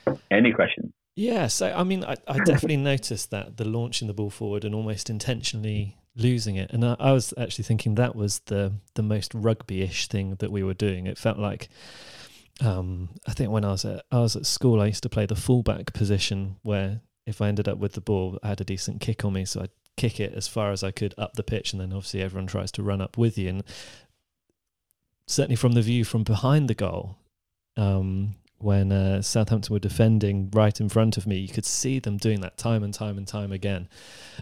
Any 0.31 0.53
questions? 0.53 0.93
Yeah, 1.15 1.47
so 1.47 1.71
I 1.73 1.83
mean, 1.83 2.03
I, 2.03 2.15
I 2.27 2.37
definitely 2.39 2.77
noticed 2.93 3.31
that 3.31 3.57
the 3.57 3.65
launching 3.65 4.07
the 4.07 4.13
ball 4.13 4.29
forward 4.29 4.65
and 4.65 4.75
almost 4.75 5.09
intentionally 5.09 5.97
losing 6.15 6.55
it. 6.55 6.71
And 6.71 6.85
I, 6.85 6.95
I 6.99 7.11
was 7.11 7.33
actually 7.37 7.63
thinking 7.63 7.95
that 7.95 8.15
was 8.15 8.39
the 8.45 8.73
the 8.95 9.03
most 9.03 9.33
rugby-ish 9.33 10.07
thing 10.07 10.35
that 10.39 10.51
we 10.51 10.63
were 10.63 10.73
doing. 10.73 11.07
It 11.07 11.17
felt 11.17 11.37
like 11.37 11.69
um, 12.61 13.09
I 13.27 13.33
think 13.33 13.51
when 13.51 13.65
I 13.65 13.71
was 13.71 13.85
at 13.85 14.05
I 14.11 14.19
was 14.19 14.35
at 14.35 14.45
school, 14.45 14.81
I 14.81 14.87
used 14.87 15.03
to 15.03 15.09
play 15.09 15.25
the 15.25 15.35
fullback 15.35 15.93
position 15.93 16.57
where 16.63 17.01
if 17.25 17.41
I 17.41 17.47
ended 17.47 17.67
up 17.67 17.77
with 17.77 17.93
the 17.93 18.01
ball, 18.01 18.39
I 18.43 18.49
had 18.49 18.61
a 18.61 18.65
decent 18.65 19.01
kick 19.01 19.25
on 19.25 19.33
me, 19.33 19.45
so 19.45 19.61
I'd 19.61 19.71
kick 19.97 20.19
it 20.19 20.33
as 20.33 20.47
far 20.47 20.71
as 20.71 20.83
I 20.83 20.91
could 20.91 21.13
up 21.17 21.33
the 21.33 21.43
pitch, 21.43 21.73
and 21.73 21.81
then 21.81 21.91
obviously 21.91 22.21
everyone 22.21 22.47
tries 22.47 22.71
to 22.73 22.83
run 22.83 23.01
up 23.01 23.17
with 23.17 23.37
you. 23.37 23.49
And 23.49 23.63
certainly 25.27 25.55
from 25.55 25.73
the 25.73 25.81
view 25.81 26.05
from 26.05 26.23
behind 26.23 26.69
the 26.69 26.75
goal, 26.75 27.17
um, 27.77 28.35
when 28.65 28.91
uh, 28.91 29.21
Southampton 29.21 29.71
were 29.71 29.79
defending 29.79 30.49
right 30.51 30.81
in 30.81 30.89
front 30.89 31.17
of 31.17 31.27
me, 31.27 31.37
you 31.37 31.47
could 31.47 31.65
see 31.65 31.99
them 31.99 32.17
doing 32.17 32.41
that 32.41 32.57
time 32.57 32.83
and 32.83 32.91
time 32.91 33.17
and 33.17 33.27
time 33.27 33.51
again. 33.51 33.87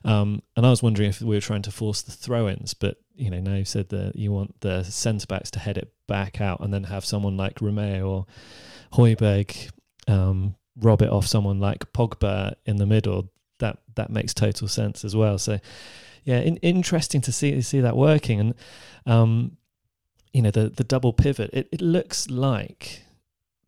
Um, 0.06 0.42
and 0.56 0.66
I 0.66 0.70
was 0.70 0.82
wondering 0.82 1.10
if 1.10 1.22
we 1.22 1.36
were 1.36 1.42
trying 1.42 1.62
to 1.64 1.72
force 1.72 2.02
the 2.02 2.14
throw-ins, 2.14 2.74
but 2.74 2.98
you 3.16 3.30
know 3.30 3.42
now 3.42 3.56
you 3.56 3.66
said 3.66 3.90
that 3.90 4.16
you 4.16 4.32
want 4.32 4.60
the 4.62 4.82
centre 4.84 5.28
backs 5.28 5.52
to 5.52 5.60
head 5.60 5.78
it 5.78 5.94
back 6.08 6.42
out 6.42 6.62
and 6.62 6.74
then 6.74 6.86
have 6.86 7.06
someone 7.06 7.38
like 7.38 7.56
Romeu 7.60 8.08
or 8.08 8.26
Højbjerg 8.94 9.72
um, 10.08 10.56
rob 10.80 11.02
it 11.02 11.10
off 11.10 11.28
someone 11.28 11.60
like 11.60 11.92
Pogba 11.92 12.56
in 12.66 12.78
the 12.78 12.86
middle. 12.86 13.30
That 13.60 13.80
that 13.96 14.10
makes 14.10 14.34
total 14.34 14.70
sense 14.70 15.04
as 15.04 15.18
well. 15.18 15.38
So 15.38 15.60
yeah, 16.24 16.40
in, 16.40 16.56
interesting 16.58 17.20
to 17.22 17.32
see 17.34 17.62
see 17.62 17.82
that 17.82 17.98
working 17.98 18.40
and. 18.40 18.54
Um, 19.06 19.58
you 20.32 20.42
know 20.42 20.50
the 20.50 20.70
the 20.70 20.84
double 20.84 21.14
pivot. 21.14 21.52
It, 21.54 21.70
it 21.72 21.80
looks 21.80 22.28
like 22.28 23.04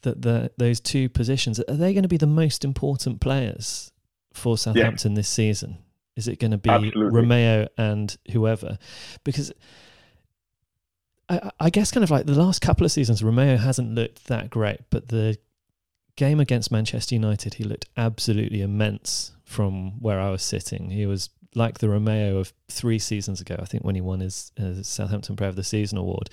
that 0.05 0.21
the 0.21 0.51
those 0.57 0.79
two 0.79 1.09
positions 1.09 1.59
are 1.59 1.75
they 1.75 1.93
going 1.93 2.03
to 2.03 2.09
be 2.09 2.17
the 2.17 2.25
most 2.25 2.63
important 2.63 3.19
players 3.19 3.91
for 4.33 4.57
Southampton 4.57 5.11
yeah. 5.11 5.17
this 5.17 5.29
season? 5.29 5.77
Is 6.15 6.27
it 6.27 6.39
going 6.39 6.51
to 6.51 6.57
be 6.57 6.69
Absolutely. 6.69 7.21
Romeu 7.21 7.67
and 7.77 8.17
whoever? 8.31 8.77
Because 9.25 9.51
I, 11.27 11.51
I, 11.59 11.69
guess 11.69 11.91
kind 11.91 12.03
of 12.03 12.11
like 12.11 12.25
the 12.25 12.33
last 12.33 12.61
couple 12.61 12.85
of 12.85 12.91
seasons, 12.91 13.21
Romeu 13.21 13.57
hasn't 13.57 13.93
looked 13.93 14.27
that 14.27 14.49
great, 14.49 14.79
but 14.89 15.09
the 15.09 15.37
game 16.15 16.39
against 16.39 16.71
Manchester 16.71 17.15
United, 17.15 17.55
he 17.55 17.65
looked 17.65 17.89
absolutely 17.97 18.61
immense 18.61 19.31
from 19.43 20.01
where 20.01 20.19
I 20.19 20.29
was 20.29 20.41
sitting. 20.41 20.89
He 20.91 21.05
was 21.05 21.29
like 21.53 21.79
the 21.79 21.87
Romeu 21.87 22.39
of 22.39 22.53
three 22.69 22.99
seasons 22.99 23.41
ago, 23.41 23.57
I 23.59 23.65
think, 23.65 23.83
when 23.83 23.95
he 23.95 24.01
won 24.01 24.19
his, 24.19 24.51
his 24.55 24.87
Southampton 24.87 25.35
Player 25.35 25.49
of 25.49 25.55
the 25.55 25.63
Season 25.63 25.97
award. 25.97 26.29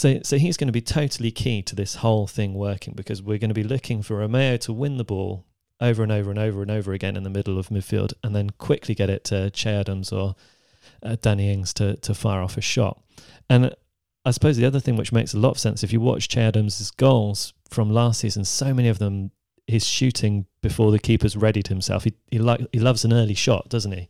So, 0.00 0.18
so 0.22 0.38
he's 0.38 0.56
going 0.56 0.68
to 0.68 0.72
be 0.72 0.80
totally 0.80 1.30
key 1.30 1.60
to 1.60 1.76
this 1.76 1.96
whole 1.96 2.26
thing 2.26 2.54
working 2.54 2.94
because 2.96 3.20
we're 3.20 3.36
going 3.36 3.50
to 3.50 3.54
be 3.54 3.62
looking 3.62 4.00
for 4.00 4.16
Romeu 4.16 4.58
to 4.60 4.72
win 4.72 4.96
the 4.96 5.04
ball 5.04 5.44
over 5.78 6.02
and 6.02 6.10
over 6.10 6.30
and 6.30 6.38
over 6.38 6.62
and 6.62 6.70
over 6.70 6.94
again 6.94 7.18
in 7.18 7.22
the 7.22 7.28
middle 7.28 7.58
of 7.58 7.68
midfield, 7.68 8.14
and 8.24 8.34
then 8.34 8.48
quickly 8.48 8.94
get 8.94 9.10
it 9.10 9.24
to 9.24 9.50
Che 9.50 9.68
Adams 9.68 10.10
or 10.10 10.36
uh, 11.02 11.16
Danny 11.20 11.52
Ings 11.52 11.74
to 11.74 11.96
to 11.96 12.14
fire 12.14 12.40
off 12.40 12.56
a 12.56 12.62
shot. 12.62 12.98
And 13.50 13.74
I 14.24 14.30
suppose 14.30 14.56
the 14.56 14.64
other 14.64 14.80
thing 14.80 14.96
which 14.96 15.12
makes 15.12 15.34
a 15.34 15.38
lot 15.38 15.50
of 15.50 15.58
sense 15.58 15.84
if 15.84 15.92
you 15.92 16.00
watch 16.00 16.28
Che 16.28 16.40
Adams' 16.40 16.90
goals 16.92 17.52
from 17.68 17.90
last 17.90 18.20
season, 18.20 18.46
so 18.46 18.72
many 18.72 18.88
of 18.88 19.00
them 19.00 19.32
he's 19.66 19.86
shooting 19.86 20.46
before 20.62 20.92
the 20.92 20.98
keeper's 20.98 21.36
readied 21.36 21.66
himself. 21.66 22.04
He 22.04 22.14
he 22.30 22.38
like 22.38 22.66
he 22.72 22.78
loves 22.78 23.04
an 23.04 23.12
early 23.12 23.34
shot, 23.34 23.68
doesn't 23.68 23.92
he? 23.92 24.08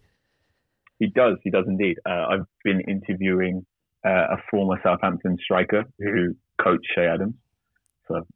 He 1.00 1.08
does. 1.08 1.38
He 1.42 1.50
does 1.50 1.64
indeed. 1.66 1.98
Uh, 2.08 2.26
I've 2.30 2.46
been 2.62 2.80
interviewing 2.82 3.66
uh, 4.04 4.34
a 4.34 4.36
former 4.50 4.80
Southampton 4.82 5.36
striker 5.42 5.84
who 5.98 6.34
coached 6.62 6.86
Che 6.94 7.06
Adams, 7.06 7.34
so 8.08 8.26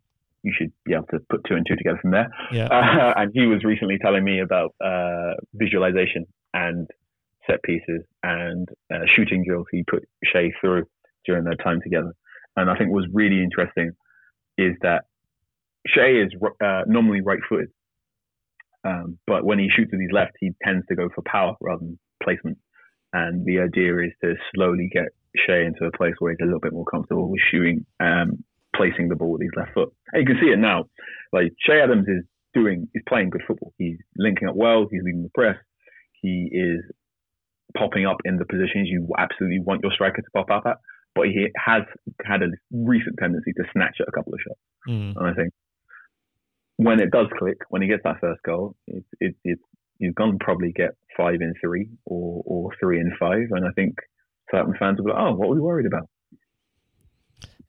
you 0.42 0.52
should 0.56 0.72
be 0.84 0.92
able 0.94 1.06
to 1.06 1.20
put 1.30 1.42
two 1.48 1.54
and 1.54 1.66
two 1.66 1.76
together 1.76 1.98
from 2.00 2.12
there. 2.12 2.28
Yeah. 2.52 2.68
Uh, 2.94 3.12
and 3.16 3.32
he 3.34 3.46
was 3.46 3.64
recently 3.64 3.98
telling 3.98 4.24
me 4.24 4.40
about 4.40 4.74
uh, 4.84 5.34
visualization 5.54 6.26
and 6.52 6.88
set 7.46 7.62
pieces 7.62 8.02
and 8.22 8.68
uh, 8.92 9.00
shooting 9.16 9.44
drills 9.46 9.66
he 9.70 9.82
put 9.88 10.06
Che 10.32 10.52
through 10.60 10.84
during 11.26 11.44
their 11.44 11.56
time 11.56 11.80
together. 11.82 12.12
And 12.56 12.70
I 12.70 12.76
think 12.76 12.90
what 12.90 13.02
was 13.02 13.10
really 13.12 13.42
interesting 13.42 13.92
is 14.56 14.74
that 14.82 15.04
Che 15.88 16.22
is 16.22 16.32
uh, 16.62 16.82
normally 16.86 17.20
right-footed, 17.20 17.70
um, 18.84 19.18
but 19.26 19.44
when 19.44 19.58
he 19.58 19.68
shoots 19.74 19.90
with 19.92 20.00
his 20.00 20.12
left, 20.12 20.32
he 20.40 20.52
tends 20.62 20.86
to 20.88 20.94
go 20.94 21.08
for 21.14 21.22
power 21.22 21.54
rather 21.60 21.80
than 21.80 21.98
placement. 22.22 22.58
And 23.12 23.44
the 23.44 23.60
idea 23.60 23.98
is 23.98 24.12
to 24.22 24.34
slowly 24.54 24.88
get 24.92 25.08
Che 25.36 25.64
into 25.64 25.84
a 25.84 25.96
place 25.96 26.14
where 26.18 26.32
he's 26.32 26.42
a 26.42 26.44
little 26.44 26.60
bit 26.60 26.72
more 26.72 26.84
comfortable 26.84 27.30
with 27.30 27.40
shooting, 27.50 27.84
um, 28.00 28.44
placing 28.74 29.08
the 29.08 29.16
ball 29.16 29.32
with 29.32 29.42
his 29.42 29.50
left 29.56 29.74
foot. 29.74 29.92
And 30.12 30.20
you 30.22 30.26
can 30.26 30.42
see 30.42 30.52
it 30.52 30.58
now. 30.58 30.84
Like 31.32 31.52
Che 31.66 31.80
Adams 31.80 32.06
is 32.08 32.24
doing, 32.54 32.88
he's 32.92 33.02
playing 33.08 33.30
good 33.30 33.42
football. 33.46 33.72
He's 33.78 33.98
linking 34.16 34.48
up 34.48 34.54
well. 34.56 34.86
He's 34.90 35.02
leading 35.02 35.22
the 35.22 35.30
press. 35.34 35.56
He 36.22 36.48
is 36.52 36.84
popping 37.76 38.06
up 38.06 38.18
in 38.24 38.36
the 38.36 38.44
positions 38.44 38.88
you 38.88 39.08
absolutely 39.18 39.58
want 39.58 39.82
your 39.82 39.92
striker 39.92 40.22
to 40.22 40.30
pop 40.32 40.50
up 40.50 40.62
at. 40.66 40.76
But 41.14 41.26
he 41.26 41.48
has 41.56 41.82
had 42.24 42.42
a 42.42 42.48
recent 42.72 43.16
tendency 43.18 43.52
to 43.52 43.64
snatch 43.72 43.96
at 44.00 44.08
a 44.08 44.12
couple 44.12 44.34
of 44.34 44.40
shots. 44.40 44.60
Mm. 44.88 45.16
And 45.16 45.26
I 45.28 45.34
think 45.34 45.52
when 46.76 47.00
it 47.00 47.10
does 47.10 47.26
click, 47.38 47.58
when 47.68 47.82
he 47.82 47.88
gets 47.88 48.02
that 48.04 48.20
first 48.20 48.42
goal, 48.42 48.74
it's 48.86 49.06
it, 49.20 49.36
it, 49.44 49.58
he's 49.98 50.14
going 50.14 50.38
to 50.38 50.44
probably 50.44 50.72
get 50.72 50.90
five 51.16 51.40
in 51.40 51.54
three 51.60 51.88
or, 52.04 52.42
or 52.44 52.70
three 52.80 52.98
in 52.98 53.12
five. 53.18 53.46
And 53.50 53.64
I 53.64 53.70
think 53.76 53.94
certain 54.54 54.74
fans 54.78 54.98
will 54.98 55.06
be 55.06 55.12
like, 55.12 55.20
oh, 55.20 55.34
what 55.34 55.46
are 55.46 55.54
we 55.54 55.60
worried 55.60 55.86
about? 55.86 56.08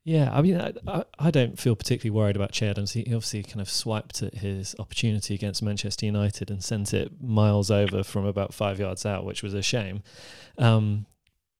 Yeah, 0.04 0.30
I 0.32 0.40
mean, 0.40 0.60
I, 0.86 1.04
I 1.18 1.32
don't 1.32 1.58
feel 1.58 1.74
particularly 1.74 2.16
worried 2.16 2.36
about 2.36 2.62
Adams. 2.62 2.92
He 2.92 3.02
obviously 3.06 3.42
kind 3.42 3.60
of 3.60 3.68
swiped 3.68 4.22
at 4.22 4.34
his 4.34 4.76
opportunity 4.78 5.34
against 5.34 5.64
Manchester 5.64 6.06
United 6.06 6.48
and 6.48 6.62
sent 6.62 6.94
it 6.94 7.20
miles 7.20 7.72
over 7.72 8.04
from 8.04 8.24
about 8.24 8.54
five 8.54 8.78
yards 8.78 9.04
out, 9.04 9.24
which 9.24 9.42
was 9.42 9.52
a 9.52 9.62
shame. 9.62 10.04
Um, 10.58 11.06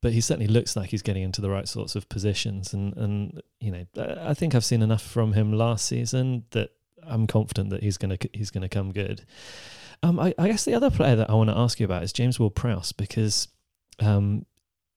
but 0.01 0.12
he 0.12 0.20
certainly 0.20 0.47
looks 0.47 0.77
like 0.77 0.91
he's 0.91 1.03
getting 1.03 1.24
into 1.24 1.41
the 1.41 1.51
right 1.51 1.66
sorts 1.66 1.97
of 1.97 2.09
positions, 2.09 2.72
and 2.72 2.97
and 2.97 3.43
you 3.59 3.72
know, 3.72 3.85
I 4.20 4.35
think 4.35 4.55
I've 4.55 4.64
seen 4.64 4.83
enough 4.83 5.03
from 5.03 5.33
him 5.33 5.53
last 5.53 5.85
season 5.85 6.45
that 6.51 6.70
I'm 7.03 7.27
confident 7.27 7.70
that 7.70 7.83
he's 7.83 7.99
gonna 7.99 8.18
he's 8.33 8.53
gonna 8.53 8.68
come 8.68 8.93
good. 8.93 9.24
Um, 10.05 10.20
I, 10.20 10.35
I 10.39 10.47
guess 10.47 10.64
the 10.64 10.74
other 10.74 10.91
player 10.91 11.16
that 11.16 11.31
I 11.31 11.35
want 11.35 11.51
to 11.51 11.57
ask 11.59 11.81
you 11.81 11.85
about 11.85 12.05
is 12.05 12.12
James 12.12 12.39
Ward-Prowse 12.39 12.93
because 12.93 13.49
um, 13.99 14.47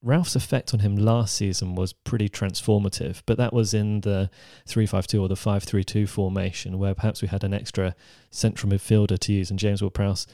Ralph's 0.01 0.35
effect 0.35 0.73
on 0.73 0.79
him 0.79 0.95
last 0.95 1.35
season 1.35 1.75
was 1.75 1.91
pretty 1.91 2.29
transformative, 2.29 3.21
but 3.25 3.37
that 3.37 3.51
was 3.51 3.73
in 3.73 4.01
the 4.01 4.29
3-5-2 4.67 5.21
or 5.21 5.27
the 5.27 5.35
5-3-2 5.35 6.07
formation 6.07 6.79
where 6.79 6.95
perhaps 6.95 7.21
we 7.21 7.27
had 7.27 7.43
an 7.43 7.53
extra 7.53 7.95
central 8.31 8.71
midfielder 8.71 9.19
to 9.19 9.33
use 9.33 9.49
and 9.49 9.59
James 9.59 9.81
Ward-Prowse 9.81 10.25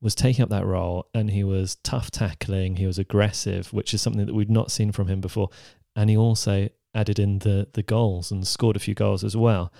was 0.00 0.14
taking 0.14 0.42
up 0.42 0.48
that 0.48 0.64
role 0.64 1.08
and 1.14 1.30
he 1.30 1.44
was 1.44 1.76
tough 1.76 2.10
tackling, 2.10 2.76
he 2.76 2.86
was 2.86 2.98
aggressive, 2.98 3.72
which 3.72 3.92
is 3.92 4.00
something 4.00 4.24
that 4.24 4.34
we'd 4.34 4.50
not 4.50 4.70
seen 4.70 4.92
from 4.92 5.08
him 5.08 5.20
before, 5.20 5.50
and 5.94 6.08
he 6.08 6.16
also 6.16 6.68
added 6.94 7.18
in 7.18 7.38
the 7.38 7.68
the 7.72 7.82
goals 7.82 8.30
and 8.30 8.46
scored 8.46 8.76
a 8.76 8.80
few 8.80 8.94
goals 8.94 9.24
as 9.24 9.36
well. 9.36 9.72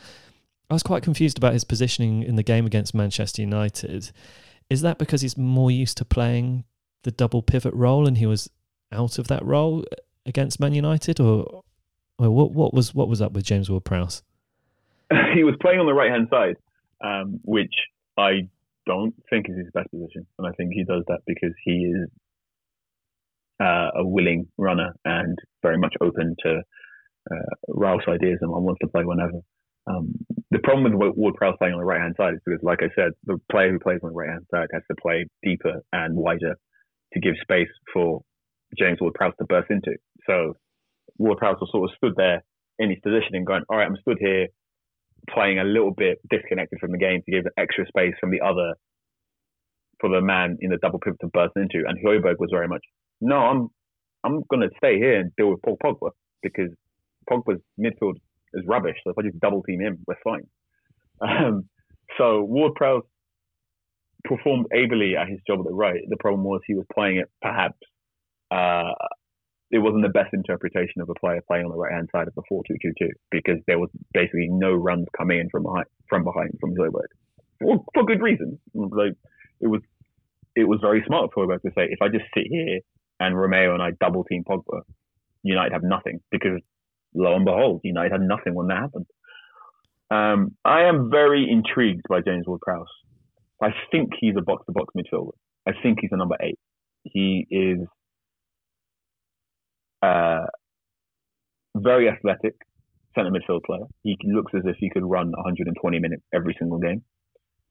I 0.70 0.74
was 0.74 0.82
quite 0.82 1.02
confused 1.02 1.36
about 1.36 1.52
his 1.52 1.64
positioning 1.64 2.22
in 2.22 2.36
the 2.36 2.42
game 2.42 2.64
against 2.64 2.94
Manchester 2.94 3.42
United. 3.42 4.10
Is 4.70 4.80
that 4.82 4.98
because 4.98 5.20
he's 5.20 5.36
more 5.36 5.70
used 5.70 5.98
to 5.98 6.04
playing 6.04 6.64
the 7.02 7.10
double 7.10 7.42
pivot 7.42 7.74
role 7.74 8.06
and 8.06 8.16
he 8.16 8.26
was 8.26 8.48
out 8.93 9.18
of 9.18 9.28
that 9.28 9.45
role 9.45 9.84
against 10.26 10.61
Man 10.61 10.74
United, 10.74 11.20
or, 11.20 11.62
or 12.18 12.30
what? 12.30 12.53
What 12.53 12.74
was 12.74 12.95
what 12.95 13.09
was 13.09 13.20
up 13.20 13.32
with 13.32 13.45
James 13.45 13.70
Ward-Prowse? 13.70 14.22
he 15.34 15.45
was 15.45 15.55
playing 15.61 15.80
on 15.80 15.86
the 15.86 15.95
right 15.95 16.11
hand 16.11 16.28
side, 16.30 16.57
um, 17.05 17.40
which 17.45 17.74
I 18.16 18.49
don't 18.86 19.14
think 19.30 19.47
is 19.49 19.57
his 19.57 19.70
best 19.72 19.90
position, 19.90 20.26
and 20.38 20.47
I 20.47 20.53
think 20.53 20.72
he 20.72 20.84
does 20.84 21.05
that 21.09 21.20
because 21.26 21.53
he 21.64 21.93
is 21.95 22.09
uh, 23.61 23.90
a 23.97 24.07
willing 24.07 24.49
runner 24.59 24.93
and 25.05 25.38
very 25.62 25.78
much 25.78 25.95
open 26.01 26.36
to 26.45 26.62
uh, 27.30 27.55
Ralph's 27.68 28.05
ideas 28.09 28.38
and 28.40 28.51
wants 28.51 28.80
to 28.82 28.88
play 28.88 29.05
whenever. 29.05 29.40
Um, 29.86 30.14
the 30.51 30.61
problem 30.61 30.84
with 30.84 31.16
Ward 31.16 31.34
Prowse 31.34 31.57
playing 31.59 31.74
on 31.74 31.80
the 31.80 31.84
right 31.84 32.01
hand 32.01 32.14
side 32.16 32.34
is 32.34 32.40
because, 32.45 32.62
like 32.62 32.80
I 32.82 32.90
said, 32.95 33.12
the 33.24 33.38
player 33.51 33.70
who 33.72 33.78
plays 33.78 34.01
on 34.03 34.11
the 34.11 34.16
right 34.16 34.30
hand 34.30 34.47
side 34.51 34.68
has 34.72 34.82
to 34.90 34.97
play 35.01 35.26
deeper 35.43 35.82
and 35.93 36.16
wider 36.16 36.57
to 37.14 37.20
give 37.20 37.34
space 37.43 37.68
for 37.93 38.22
James 38.78 38.98
Ward 39.00 39.14
Prowse 39.14 39.34
to 39.38 39.44
burst 39.44 39.70
into. 39.70 39.96
So 40.26 40.54
Ward 41.18 41.38
Prowse 41.38 41.60
was 41.60 41.70
sort 41.70 41.90
of 41.90 41.96
stood 41.96 42.14
there 42.16 42.42
in 42.78 42.90
his 42.90 42.98
positioning, 43.02 43.44
going, 43.44 43.62
"All 43.68 43.78
right, 43.78 43.86
I'm 43.86 43.96
stood 43.96 44.18
here, 44.20 44.48
playing 45.30 45.58
a 45.58 45.64
little 45.64 45.92
bit 45.92 46.18
disconnected 46.30 46.78
from 46.80 46.92
the 46.92 46.98
game 46.98 47.22
to 47.24 47.30
give 47.30 47.44
extra 47.56 47.86
space 47.86 48.14
from 48.20 48.30
the 48.30 48.40
other 48.40 48.74
for 50.00 50.08
the 50.10 50.20
man 50.20 50.56
in 50.60 50.70
the 50.70 50.78
double 50.78 50.98
pivot 50.98 51.20
to 51.20 51.28
burst 51.28 51.56
into." 51.56 51.84
And 51.86 51.98
Højbjerg 52.04 52.38
was 52.38 52.50
very 52.50 52.68
much, 52.68 52.84
"No, 53.20 53.36
I'm 53.36 53.68
I'm 54.24 54.42
to 54.60 54.70
stay 54.76 54.98
here 54.98 55.18
and 55.18 55.32
deal 55.36 55.50
with 55.50 55.62
Paul 55.62 55.76
Pogba 55.82 56.10
because 56.42 56.70
Pogba's 57.30 57.60
midfield 57.78 58.14
is 58.54 58.64
rubbish. 58.66 58.96
So 59.04 59.10
if 59.10 59.18
I 59.18 59.22
just 59.22 59.40
double 59.40 59.62
team 59.62 59.80
him, 59.80 59.98
we're 60.06 60.14
fine. 60.22 60.46
Um, 61.20 61.68
so 62.18 62.42
Ward 62.42 62.74
Prowse 62.74 63.04
performed 64.24 64.66
ably 64.72 65.16
at 65.16 65.28
his 65.28 65.40
job 65.46 65.60
at 65.60 65.66
the 65.66 65.74
right. 65.74 66.00
The 66.08 66.16
problem 66.16 66.44
was 66.44 66.60
he 66.66 66.74
was 66.74 66.86
playing 66.92 67.18
it 67.18 67.28
perhaps. 67.40 67.78
Uh, 68.53 68.92
it 69.70 69.78
wasn't 69.78 70.03
the 70.03 70.11
best 70.11 70.34
interpretation 70.34 71.00
of 71.00 71.09
a 71.09 71.14
player 71.14 71.40
playing 71.48 71.64
on 71.64 71.70
the 71.70 71.76
right 71.76 71.92
hand 71.92 72.09
side 72.12 72.28
of 72.28 72.34
the 72.34 72.42
4 72.48 72.62
2 72.68 72.74
2 72.82 72.92
2 72.98 73.09
because 73.30 73.59
there 73.66 73.78
was 73.78 73.88
basically 74.12 74.48
no 74.50 74.72
runs 74.72 75.07
coming 75.16 75.40
in 75.40 75.48
from 75.48 75.62
behind 75.62 75.86
from 76.09 76.24
behind 76.24 76.50
from 76.61 76.74
Højbjerg. 76.74 77.11
For, 77.61 77.84
for 77.94 78.05
good 78.05 78.20
reason. 78.20 78.59
Like 78.74 79.14
it 79.61 79.68
was 79.68 79.80
it 80.55 80.64
was 80.64 80.80
very 80.82 81.03
smart 81.07 81.30
for 81.32 81.46
Højbjerg 81.46 81.62
to 81.62 81.70
say, 81.74 81.88
if 81.88 82.03
I 82.03 82.09
just 82.09 82.26
sit 82.34 82.46
here 82.48 82.80
and 83.18 83.34
Romeu 83.34 83.72
and 83.72 83.82
I 83.82 83.92
double 83.98 84.24
team 84.24 84.44
Pogba, 84.44 84.82
United 85.42 85.72
have 85.72 85.82
nothing 85.82 86.20
because 86.30 86.61
lo 87.14 87.34
and 87.34 87.46
behold, 87.46 87.80
United 87.82 88.12
had 88.12 88.20
nothing 88.20 88.55
when 88.55 88.66
that 88.66 88.82
happened. 88.82 89.07
Um, 90.11 90.57
I 90.64 90.82
am 90.82 91.11
very 91.11 91.48
intrigued 91.50 92.03
by 92.07 92.20
James 92.20 92.46
Ward-Prowse. 92.46 92.92
I 93.62 93.70
think 93.90 94.11
he's 94.20 94.34
a 94.36 94.42
box 94.42 94.66
to 94.66 94.72
box 94.72 94.92
midfielder. 94.94 95.32
I 95.66 95.72
think 95.82 95.98
he's 96.03 96.11
a 96.12 96.18
number 96.18 96.36
eight. 96.42 96.59
He 97.05 97.46
is 97.50 97.78
uh, 100.03 100.46
very 101.76 102.09
athletic 102.09 102.55
centre 103.14 103.30
midfield 103.30 103.62
player. 103.64 103.84
He 104.03 104.16
looks 104.24 104.53
as 104.55 104.62
if 104.64 104.76
he 104.78 104.90
could 104.90 105.05
run 105.05 105.30
120 105.30 105.98
minutes 105.98 106.22
every 106.34 106.57
single 106.59 106.78
game. 106.78 107.03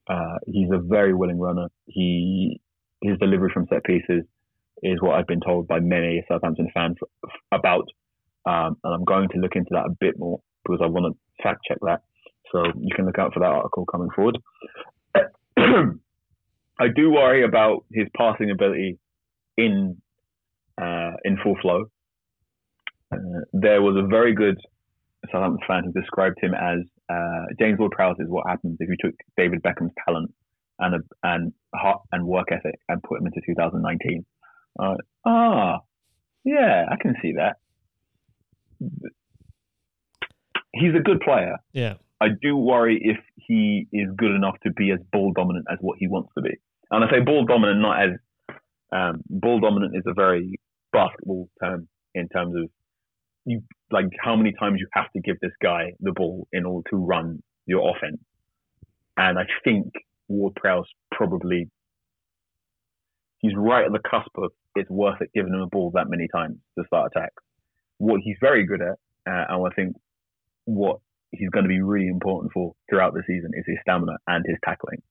Uh, 0.10 0.38
he's 0.46 0.70
a 0.72 0.80
very 0.80 1.14
willing 1.14 1.40
runner. 1.40 1.68
He 1.88 2.62
his 3.02 3.18
delivery 3.20 3.50
from 3.54 3.68
set 3.68 3.84
pieces 3.84 4.24
is 4.84 5.02
what 5.02 5.16
I've 5.16 5.28
been 5.28 5.42
told 5.42 5.68
by 5.68 5.80
many 5.80 6.24
Southampton 6.28 6.70
fans 6.74 6.98
about, 7.52 7.86
um, 8.46 8.78
and 8.84 8.94
I'm 8.94 9.04
going 9.06 9.30
to 9.30 9.38
look 9.40 9.56
into 9.56 9.70
that 9.72 9.86
a 9.86 9.96
bit 10.00 10.18
more 10.18 10.40
because 10.64 10.80
I 10.84 10.88
want 10.88 11.14
to 11.14 11.44
fact 11.44 11.62
check 11.68 11.78
that. 11.82 12.02
So 12.52 12.64
you 12.80 12.90
can 12.96 13.06
look 13.06 13.20
out 13.20 13.34
for 13.34 13.40
that 13.40 13.46
article 13.46 13.86
coming 13.86 14.10
forward. 14.16 14.38
I 16.80 16.88
do 16.96 17.12
worry 17.12 17.44
about 17.44 17.86
his 17.92 18.08
passing 18.16 18.50
ability 18.52 18.98
in 19.58 19.98
uh, 20.82 21.12
in 21.24 21.38
full 21.44 21.56
flow. 21.62 21.86
Uh, 23.12 23.18
there 23.53 23.82
was 23.82 23.95
a 23.97 24.07
very 24.07 24.34
good 24.34 24.57
Southampton 25.32 25.59
fan 25.68 25.84
who 25.84 25.91
described 25.99 26.38
him 26.41 26.53
as 26.53 26.80
uh, 27.09 27.45
James 27.59 27.78
Ward-Prowse 27.80 28.18
is 28.20 28.28
what 28.30 28.47
happens 28.47 28.78
if 28.80 28.89
you 28.89 28.95
took 28.99 29.16
David 29.38 29.62
Beckham's 29.62 29.91
talent 30.05 30.34
and 30.80 30.95
a, 30.95 30.99
and 31.24 31.53
heart 31.76 32.01
and 32.12 32.26
work 32.26 32.47
ethic 32.51 32.80
and 32.89 33.01
put 33.03 33.20
him 33.20 33.28
into 33.28 33.41
2019. 33.45 34.26
Uh, 34.80 34.95
ah, 35.26 35.80
yeah, 36.43 36.86
I 36.89 36.95
can 37.01 37.16
see 37.22 37.34
that. 37.34 37.57
He's 40.74 40.95
a 40.95 41.03
good 41.03 41.20
player. 41.22 41.57
Yeah. 41.74 41.95
I 42.20 42.28
do 42.41 42.55
worry 42.55 42.99
if 43.01 43.18
he 43.36 43.88
is 43.91 44.09
good 44.16 44.32
enough 44.32 44.55
to 44.64 44.72
be 44.72 44.91
as 44.91 44.99
ball 45.12 45.34
dominant 45.34 45.66
as 45.72 45.78
what 45.82 45.97
he 45.99 46.07
wants 46.07 46.30
to 46.36 46.41
be. 46.41 46.51
And 46.89 47.03
I 47.03 47.09
say 47.09 47.20
ball 47.20 47.45
dominant 47.45 47.82
not 47.82 48.01
as 48.01 48.09
um, 48.91 49.22
ball 49.30 49.59
dominant 49.59 49.95
is 49.95 50.03
a 50.05 50.14
very 50.14 50.59
basketball 50.91 51.49
term 51.62 51.88
in 52.14 52.28
terms 52.30 52.55
of 52.55 52.70
you 53.46 53.62
like 53.92 54.06
how 54.20 54.36
many 54.36 54.54
times 54.60 54.78
you 54.80 54.88
have 54.94 55.12
to 55.14 55.22
give 55.22 55.39
this 55.42 55.52
guy 55.62 55.94
the 56.00 56.12
ball 56.12 56.48
in 56.52 56.66
order 56.66 56.89
to 56.92 56.98
run 56.98 57.42
your 57.66 57.89
offense. 57.96 58.22
And 59.18 59.38
I 59.38 59.44
think 59.64 59.92
Ward 60.28 60.56
Prowse 60.56 60.88
probably 61.12 61.70
he's 63.39 63.54
right 63.56 63.86
at 63.86 63.92
the 63.92 64.00
cusp 64.00 64.32
of 64.38 64.52
it's 64.76 64.89
worth 64.89 65.22
it 65.22 65.30
giving 65.34 65.54
him 65.54 65.62
a 65.62 65.68
ball 65.68 65.92
that 65.96 66.10
many 66.10 66.28
times 66.34 66.58
to 66.78 66.86
start 66.86 67.12
attack. 67.14 67.34
What 67.98 68.22
he's 68.24 68.38
very 68.39 68.66
good 68.66 68.82
at, 68.82 68.98
uh, 69.30 69.46
and 69.50 69.68
I 69.68 69.76
think 69.76 69.96
what 70.66 71.00
he's 71.32 71.50
going 71.50 71.64
to 71.64 71.70
be 71.70 71.82
really 71.82 72.08
important 72.08 72.52
for 72.54 72.74
throughout 72.89 73.14
the 73.14 73.24
season 73.28 73.52
is 73.54 73.64
his 73.68 73.78
stamina 73.82 74.18
and 74.28 74.46
his 74.48 74.58
tackling. 74.64 75.02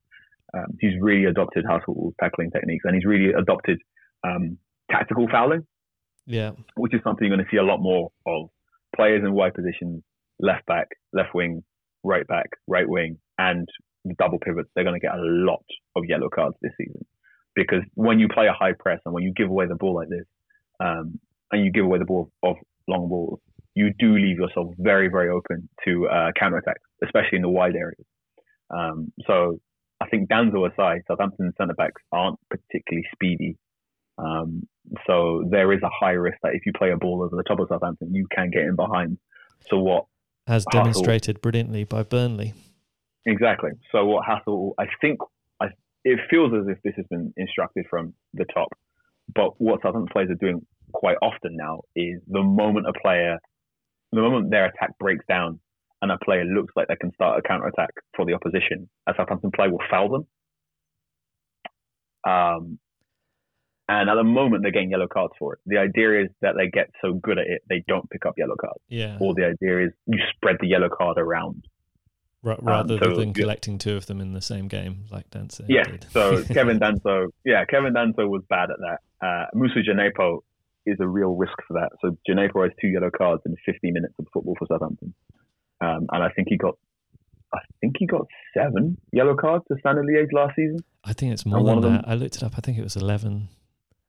Um, 0.54 0.76
he's 0.80 0.94
really 1.00 1.26
adopted 1.26 1.64
Hasenhüttl's 1.64 2.14
tackling 2.20 2.50
techniques, 2.50 2.84
and 2.84 2.94
he's 2.94 3.04
really 3.04 3.32
adopted 3.32 3.78
um, 4.24 4.58
tactical 4.90 5.28
fouling. 5.30 5.66
Yeah, 6.30 6.52
which 6.76 6.94
is 6.94 7.00
something 7.02 7.26
you're 7.26 7.36
going 7.36 7.44
to 7.44 7.50
see 7.50 7.58
a 7.58 7.62
lot 7.62 7.78
more 7.78 8.10
of. 8.26 8.48
Players 8.94 9.22
in 9.24 9.32
wide 9.32 9.54
positions, 9.54 10.02
left 10.40 10.66
back, 10.66 10.88
left 11.12 11.34
wing, 11.34 11.62
right 12.02 12.26
back, 12.26 12.50
right 12.66 12.88
wing, 12.88 13.18
and 13.38 13.68
the 14.04 14.14
double 14.18 14.38
pivots. 14.38 14.68
They're 14.74 14.84
going 14.84 14.98
to 14.98 15.04
get 15.04 15.14
a 15.14 15.22
lot 15.22 15.64
of 15.96 16.04
yellow 16.06 16.28
cards 16.28 16.56
this 16.60 16.72
season 16.78 17.04
because 17.54 17.82
when 17.94 18.18
you 18.18 18.28
play 18.28 18.46
a 18.46 18.52
high 18.52 18.72
press 18.78 19.00
and 19.04 19.14
when 19.14 19.22
you 19.22 19.32
give 19.34 19.48
away 19.48 19.66
the 19.66 19.74
ball 19.74 19.94
like 19.94 20.08
this, 20.08 20.26
um, 20.80 21.18
and 21.52 21.64
you 21.64 21.72
give 21.72 21.84
away 21.84 21.98
the 21.98 22.04
ball 22.04 22.30
of 22.42 22.56
long 22.88 23.08
balls, 23.08 23.40
you 23.74 23.92
do 23.98 24.14
leave 24.14 24.38
yourself 24.38 24.68
very, 24.78 25.08
very 25.08 25.30
open 25.30 25.68
to 25.84 26.08
uh, 26.08 26.30
counter 26.38 26.58
attacks, 26.58 26.82
especially 27.04 27.36
in 27.36 27.42
the 27.42 27.48
wide 27.48 27.74
areas. 27.74 28.04
Um, 28.70 29.12
so 29.26 29.58
I 30.00 30.08
think 30.08 30.28
Danso 30.28 30.70
aside, 30.70 31.02
Southampton 31.06 31.52
centre 31.58 31.74
backs 31.74 32.02
aren't 32.12 32.38
particularly 32.48 33.04
speedy. 33.12 33.56
Um, 34.20 34.66
so 35.06 35.44
there 35.50 35.72
is 35.72 35.80
a 35.82 35.88
high 35.88 36.12
risk 36.12 36.38
that 36.42 36.54
if 36.54 36.66
you 36.66 36.72
play 36.72 36.90
a 36.90 36.96
ball 36.96 37.22
over 37.22 37.36
the 37.36 37.42
top 37.42 37.60
of 37.60 37.68
Southampton, 37.68 38.14
you 38.14 38.26
can 38.34 38.50
get 38.50 38.62
in 38.62 38.76
behind. 38.76 39.18
So 39.68 39.78
what? 39.78 40.06
As 40.46 40.64
demonstrated 40.72 41.36
Hassel, 41.36 41.40
brilliantly 41.42 41.84
by 41.84 42.02
Burnley. 42.02 42.54
Exactly. 43.26 43.70
So 43.92 44.04
what 44.06 44.26
Hassel, 44.26 44.74
I 44.78 44.86
think, 45.00 45.20
I, 45.60 45.66
it 46.04 46.18
feels 46.28 46.52
as 46.54 46.66
if 46.68 46.82
this 46.82 46.94
has 46.96 47.06
been 47.08 47.32
instructed 47.36 47.86
from 47.88 48.14
the 48.34 48.44
top. 48.52 48.68
But 49.32 49.60
what 49.60 49.80
Southampton 49.82 50.08
players 50.12 50.30
are 50.30 50.34
doing 50.34 50.66
quite 50.92 51.16
often 51.22 51.56
now 51.56 51.82
is 51.94 52.20
the 52.26 52.42
moment 52.42 52.86
a 52.88 52.92
player, 53.00 53.38
the 54.12 54.20
moment 54.20 54.50
their 54.50 54.66
attack 54.66 54.98
breaks 54.98 55.24
down 55.28 55.60
and 56.02 56.10
a 56.10 56.18
player 56.18 56.44
looks 56.44 56.72
like 56.74 56.88
they 56.88 56.96
can 56.96 57.12
start 57.14 57.38
a 57.38 57.42
counter 57.46 57.66
attack 57.66 57.90
for 58.16 58.24
the 58.24 58.32
opposition, 58.32 58.88
a 59.06 59.12
Southampton 59.16 59.50
player 59.54 59.70
will 59.70 59.82
foul 59.90 60.08
them. 60.08 60.26
Um, 62.26 62.78
and 63.90 64.08
at 64.08 64.14
the 64.14 64.22
moment, 64.22 64.62
they're 64.62 64.70
getting 64.70 64.92
yellow 64.92 65.08
cards 65.08 65.34
for 65.36 65.54
it. 65.54 65.58
The 65.66 65.78
idea 65.78 66.22
is 66.22 66.28
that 66.42 66.54
they 66.56 66.68
get 66.68 66.90
so 67.02 67.14
good 67.14 67.38
at 67.38 67.46
it, 67.48 67.62
they 67.68 67.82
don't 67.88 68.08
pick 68.08 68.24
up 68.24 68.34
yellow 68.38 68.54
cards. 68.54 68.78
Yeah. 68.88 69.18
Or 69.20 69.34
the 69.34 69.46
idea 69.46 69.86
is 69.86 69.90
you 70.06 70.16
spread 70.36 70.58
the 70.60 70.68
yellow 70.68 70.88
card 70.88 71.18
around. 71.18 71.64
R- 72.44 72.56
rather 72.62 72.94
um, 72.94 73.00
so, 73.02 73.16
than 73.16 73.34
collecting 73.34 73.78
two 73.78 73.96
of 73.96 74.06
them 74.06 74.20
in 74.20 74.32
the 74.32 74.40
same 74.40 74.68
game, 74.68 75.06
like 75.10 75.28
Danso. 75.30 75.64
Yes. 75.68 75.88
Did. 75.88 76.06
so 76.12 76.44
Kevin 76.54 76.78
Danso, 76.78 77.30
yeah, 77.44 77.64
Kevin 77.64 77.92
Danso 77.92 78.28
was 78.28 78.42
bad 78.48 78.70
at 78.70 78.76
that. 78.78 79.26
Uh, 79.26 79.46
Moussa 79.54 79.80
Djenepo 79.80 80.38
is 80.86 80.98
a 81.00 81.08
real 81.08 81.34
risk 81.34 81.56
for 81.66 81.74
that. 81.74 81.90
So 82.00 82.16
Djenepo 82.28 82.62
has 82.62 82.72
two 82.80 82.86
yellow 82.86 83.10
cards 83.10 83.42
in 83.44 83.56
50 83.66 83.90
minutes 83.90 84.14
of 84.20 84.26
football 84.32 84.54
for 84.56 84.68
Southampton. 84.68 85.14
Um, 85.80 86.06
and 86.12 86.22
I 86.22 86.28
think 86.28 86.46
he 86.48 86.56
got, 86.56 86.78
I 87.52 87.58
think 87.80 87.96
he 87.98 88.06
got 88.06 88.28
seven 88.54 88.98
yellow 89.10 89.34
cards 89.34 89.64
to 89.66 89.76
Standard 89.80 90.06
Liège 90.06 90.32
last 90.32 90.54
season. 90.54 90.78
I 91.02 91.12
think 91.12 91.32
it's 91.32 91.44
more 91.44 91.64
than 91.64 91.80
that. 91.80 92.02
Them, 92.02 92.04
I 92.06 92.14
looked 92.14 92.36
it 92.36 92.44
up. 92.44 92.52
I 92.56 92.60
think 92.60 92.78
it 92.78 92.84
was 92.84 92.94
11. 92.94 93.48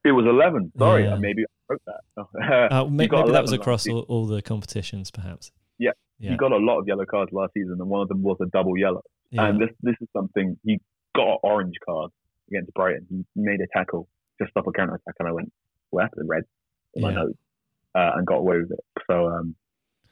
It 0.04 0.12
was 0.12 0.26
11. 0.26 0.72
Sorry, 0.78 1.04
yeah. 1.04 1.16
maybe 1.16 1.44
I 1.44 1.72
wrote 1.72 1.82
that. 1.86 2.72
uh, 2.72 2.84
maybe, 2.84 3.16
maybe 3.16 3.32
that 3.32 3.42
was 3.42 3.52
across 3.52 3.88
all, 3.88 4.00
all, 4.00 4.26
the 4.26 4.42
competitions, 4.42 5.10
perhaps. 5.10 5.52
Yeah. 5.78 5.90
yeah. 6.18 6.30
He 6.30 6.36
got 6.36 6.52
a 6.52 6.56
lot 6.56 6.80
of 6.80 6.88
yellow 6.88 7.04
cards 7.04 7.32
last 7.32 7.52
season, 7.54 7.76
and 7.78 7.88
one 7.88 8.02
of 8.02 8.08
them 8.08 8.22
was 8.22 8.36
a 8.40 8.46
double 8.46 8.76
yellow. 8.76 9.02
Yeah. 9.30 9.46
And 9.46 9.60
this 9.60 9.70
this 9.80 9.94
is 10.00 10.08
something 10.14 10.58
he 10.64 10.80
got 11.14 11.26
an 11.26 11.38
orange 11.42 11.74
card 11.84 12.10
against 12.48 12.74
Brighton. 12.74 13.06
He 13.08 13.24
made 13.34 13.60
a 13.60 13.66
tackle 13.76 14.08
to 14.40 14.46
stop 14.50 14.66
a 14.66 14.72
counter 14.72 14.94
attack, 14.94 15.14
and 15.18 15.28
I 15.28 15.32
went, 15.32 15.52
"Well, 15.90 16.04
that's 16.04 16.14
the 16.16 16.24
red 16.24 16.42
in 16.94 17.02
my 17.02 17.14
nose," 17.14 17.34
uh, 17.94 18.10
and 18.16 18.26
got 18.26 18.36
away 18.36 18.58
with 18.58 18.72
it. 18.72 18.84
So 19.10 19.28
um, 19.28 19.54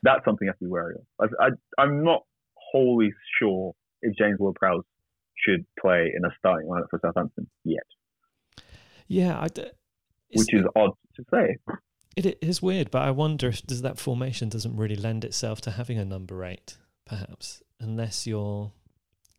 that's 0.02 0.24
something 0.24 0.48
I 0.48 0.50
have 0.50 0.58
to 0.58 0.64
be 0.64 0.70
wary 0.70 0.94
of. 0.94 1.30
I, 1.40 1.46
I, 1.46 1.82
I'm 1.82 2.02
not 2.04 2.22
wholly 2.54 3.12
sure 3.38 3.74
if 4.02 4.16
James 4.16 4.38
Ward-Prowse 4.38 4.84
should 5.36 5.64
play 5.78 6.12
in 6.14 6.24
a 6.24 6.30
starting 6.38 6.68
lineup 6.68 6.86
for 6.90 6.98
Southampton 7.02 7.48
yet. 7.64 7.82
Yeah, 9.08 9.38
I, 9.38 9.48
which 10.32 10.52
is 10.52 10.64
odd 10.76 10.90
to 11.16 11.24
say. 11.32 11.56
It 12.16 12.38
is 12.42 12.60
weird, 12.60 12.90
but 12.90 13.02
I 13.02 13.10
wonder 13.10 13.48
if 13.48 13.62
does 13.62 13.82
that 13.82 13.98
formation 13.98 14.48
doesn't 14.48 14.76
really 14.76 14.96
lend 14.96 15.24
itself 15.24 15.60
to 15.62 15.70
having 15.72 15.98
a 15.98 16.04
number 16.04 16.44
eight, 16.44 16.76
perhaps, 17.06 17.62
unless 17.78 18.26
you're 18.26 18.72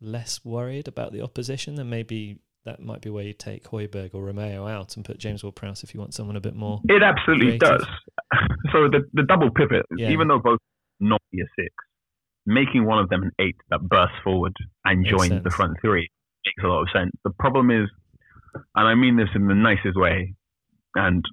less 0.00 0.44
worried 0.44 0.88
about 0.88 1.12
the 1.12 1.22
opposition, 1.22 1.76
then 1.76 1.88
maybe 1.88 2.38
that 2.64 2.80
might 2.80 3.00
be 3.00 3.10
where 3.10 3.24
you 3.24 3.32
take 3.32 3.64
Højbjerg 3.64 4.14
or 4.14 4.22
Romeu 4.22 4.70
out 4.70 4.96
and 4.96 5.04
put 5.04 5.18
James 5.18 5.42
Ward-Prowse 5.42 5.82
if 5.82 5.94
you 5.94 6.00
want 6.00 6.14
someone 6.14 6.36
a 6.36 6.40
bit 6.40 6.54
more. 6.54 6.80
It 6.88 7.02
absolutely 7.02 7.58
creative. 7.58 7.80
does. 7.80 7.86
So 8.72 8.88
the 8.88 9.02
the 9.12 9.24
double 9.24 9.50
pivot, 9.50 9.84
yeah. 9.98 10.08
even 10.08 10.28
though 10.28 10.38
both 10.38 10.60
not 10.98 11.20
be 11.30 11.42
a 11.42 11.44
six, 11.58 11.74
making 12.46 12.86
one 12.86 12.98
of 12.98 13.10
them 13.10 13.22
an 13.22 13.30
eight 13.38 13.56
that 13.68 13.80
bursts 13.80 14.16
forward 14.24 14.54
and 14.86 15.00
makes 15.00 15.10
joins 15.10 15.28
sense. 15.28 15.44
the 15.44 15.50
front 15.50 15.76
three 15.82 16.08
makes 16.46 16.64
a 16.64 16.68
lot 16.68 16.80
of 16.80 16.88
sense. 16.94 17.10
The 17.22 17.32
problem 17.38 17.70
is, 17.70 17.90
and 18.54 18.88
I 18.88 18.94
mean 18.94 19.18
this 19.18 19.28
in 19.34 19.48
the 19.48 19.54
nicest 19.54 19.96
way, 19.98 20.34
and 20.94 21.24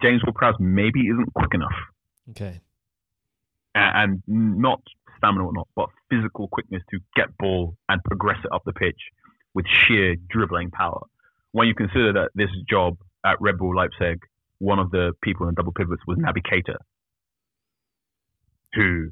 James 0.00 0.22
Ward-Prowse 0.24 0.56
maybe 0.60 1.00
isn't 1.08 1.32
quick 1.34 1.54
enough. 1.54 1.74
Okay. 2.30 2.60
And, 3.74 4.22
not 4.26 4.80
stamina 5.18 5.44
or 5.44 5.52
not, 5.52 5.68
but 5.74 5.88
physical 6.10 6.48
quickness 6.48 6.82
to 6.90 6.98
get 7.16 7.36
ball 7.38 7.76
and 7.88 8.02
progress 8.04 8.38
it 8.44 8.52
up 8.52 8.62
the 8.64 8.72
pitch 8.72 9.00
with 9.54 9.66
sheer 9.66 10.16
dribbling 10.28 10.70
power. 10.70 11.00
When 11.52 11.68
you 11.68 11.74
consider 11.74 12.12
that 12.12 12.30
this 12.34 12.50
job 12.68 12.96
at 13.24 13.40
Red 13.40 13.58
Bull 13.58 13.74
Leipzig, 13.74 14.20
one 14.58 14.78
of 14.78 14.90
the 14.90 15.12
people 15.22 15.48
in 15.48 15.54
double 15.54 15.72
pivots 15.72 16.02
was 16.06 16.18
Naby 16.18 16.42
Keita, 16.42 16.76
who, 18.74 19.10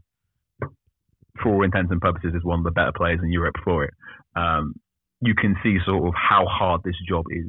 for 1.42 1.54
all 1.54 1.62
intents 1.64 1.90
and 1.90 2.00
purposes, 2.00 2.32
is 2.34 2.44
one 2.44 2.58
of 2.58 2.64
the 2.64 2.70
better 2.70 2.92
players 2.96 3.20
in 3.22 3.30
Europe 3.30 3.56
for 3.64 3.84
it. 3.84 3.94
Um, 4.34 4.74
you 5.20 5.34
can 5.34 5.56
see 5.62 5.78
sort 5.84 6.06
of 6.06 6.14
how 6.14 6.46
hard 6.46 6.82
this 6.84 6.96
job 7.08 7.24
is 7.30 7.46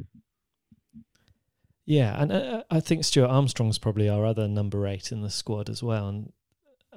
yeah, 1.88 2.20
and 2.20 2.30
uh, 2.30 2.62
I 2.70 2.80
think 2.80 3.04
Stuart 3.04 3.28
Armstrong's 3.28 3.78
probably 3.78 4.10
our 4.10 4.26
other 4.26 4.46
number 4.46 4.86
eight 4.86 5.10
in 5.10 5.22
the 5.22 5.30
squad 5.30 5.70
as 5.70 5.82
well. 5.82 6.06
And 6.06 6.32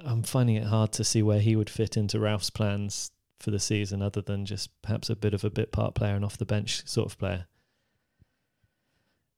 I'm 0.04 0.22
finding 0.22 0.56
it 0.56 0.64
hard 0.64 0.92
to 0.92 1.04
see 1.04 1.22
where 1.22 1.40
he 1.40 1.56
would 1.56 1.70
fit 1.70 1.96
into 1.96 2.20
Ralph's 2.20 2.50
plans 2.50 3.10
for 3.40 3.50
the 3.50 3.58
season, 3.58 4.02
other 4.02 4.20
than 4.20 4.44
just 4.44 4.68
perhaps 4.82 5.08
a 5.08 5.16
bit 5.16 5.32
of 5.32 5.44
a 5.44 5.50
bit 5.50 5.72
part 5.72 5.94
player 5.94 6.14
and 6.14 6.26
off 6.26 6.36
the 6.36 6.44
bench 6.44 6.86
sort 6.86 7.10
of 7.10 7.18
player. 7.18 7.46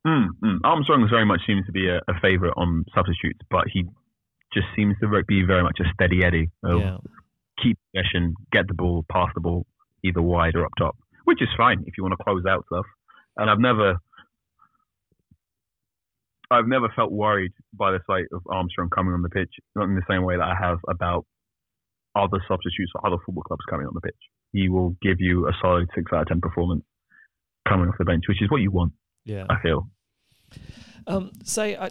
Mm, 0.05 0.27
mm. 0.43 0.59
Armstrong 0.65 1.07
very 1.09 1.25
much 1.25 1.41
seems 1.47 1.65
to 1.67 1.73
be 1.73 1.89
a, 1.89 1.99
a 2.09 2.19
favourite 2.21 2.55
on 2.57 2.85
substitutes, 2.93 3.39
but 3.49 3.65
he 3.73 3.85
just 4.53 4.67
seems 4.75 4.97
to 5.01 5.23
be 5.29 5.45
very 5.45 5.63
much 5.63 5.79
a 5.81 5.85
steady 5.95 6.25
Eddie. 6.25 6.51
Yeah. 6.65 6.99
keep 7.63 7.79
possession, 7.95 8.35
get 8.51 8.67
the 8.67 8.75
ball, 8.75 9.05
pass 9.09 9.29
the 9.35 9.41
ball 9.41 9.67
either 10.03 10.21
wide 10.21 10.57
or 10.57 10.67
up 10.67 10.73
top, 10.77 10.97
which 11.25 11.41
is 11.41 11.49
fine 11.57 11.85
if 11.87 11.97
you 11.97 12.03
want 12.03 12.13
to 12.19 12.25
close 12.25 12.45
out 12.45 12.67
stuff. 12.67 12.87
And 13.37 13.49
I've 13.49 13.61
never, 13.61 13.99
I've 16.51 16.69
never 16.69 16.89
felt 16.95 17.13
worried 17.13 17.53
by 17.73 17.93
the 17.93 18.01
sight 18.07 18.27
of 18.33 18.43
Armstrong 18.49 18.91
coming 18.91 19.15
on 19.15 19.23
the 19.23 19.29
pitch, 19.29 19.53
not 19.75 19.85
in 19.85 19.95
the 19.95 20.03
same 20.09 20.23
way 20.23 20.37
that 20.37 20.43
I 20.43 20.55
have 20.61 20.79
about 20.89 21.27
other 22.15 22.39
substitutes 22.47 22.93
for 22.93 23.07
other 23.07 23.17
football 23.25 23.43
clubs 23.43 23.65
coming 23.69 23.87
on 23.87 23.95
the 23.95 24.01
pitch. 24.01 24.15
He 24.53 24.69
will 24.69 24.97
give 25.03 25.21
you 25.21 25.49
a 25.49 25.53
solid 25.61 25.89
six 25.95 26.13
out 26.13 26.23
of 26.23 26.29
ten 26.29 26.41
performance 26.41 26.85
coming 27.69 27.89
off 27.89 27.97
the 27.99 28.05
bench, 28.05 28.25
which 28.29 28.43
is 28.43 28.51
what 28.51 28.61
you 28.61 28.71
want. 28.71 28.93
Yeah. 29.25 29.47
I 29.49 29.61
feel. 29.63 29.89
Um, 31.07 31.33
say, 31.43 31.77
I, 31.77 31.91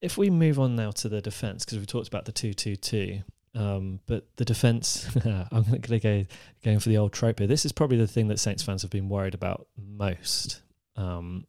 if 0.00 0.16
we 0.16 0.30
move 0.30 0.58
on 0.58 0.76
now 0.76 0.90
to 0.92 1.08
the 1.08 1.20
defence, 1.20 1.64
because 1.64 1.78
we've 1.78 1.86
talked 1.86 2.08
about 2.08 2.24
the 2.24 2.32
two-two-two, 2.32 3.20
um, 3.54 4.00
but 4.06 4.26
the 4.36 4.44
defence, 4.44 5.08
I'm 5.24 5.64
going 5.64 5.82
to 5.82 5.98
go 5.98 6.24
going 6.64 6.78
for 6.78 6.88
the 6.88 6.98
old 6.98 7.12
trope 7.12 7.38
here. 7.38 7.48
This 7.48 7.64
is 7.64 7.72
probably 7.72 7.98
the 7.98 8.06
thing 8.06 8.28
that 8.28 8.38
Saints 8.38 8.62
fans 8.62 8.82
have 8.82 8.90
been 8.90 9.08
worried 9.08 9.34
about 9.34 9.66
most. 9.76 10.62
Um, 10.96 11.46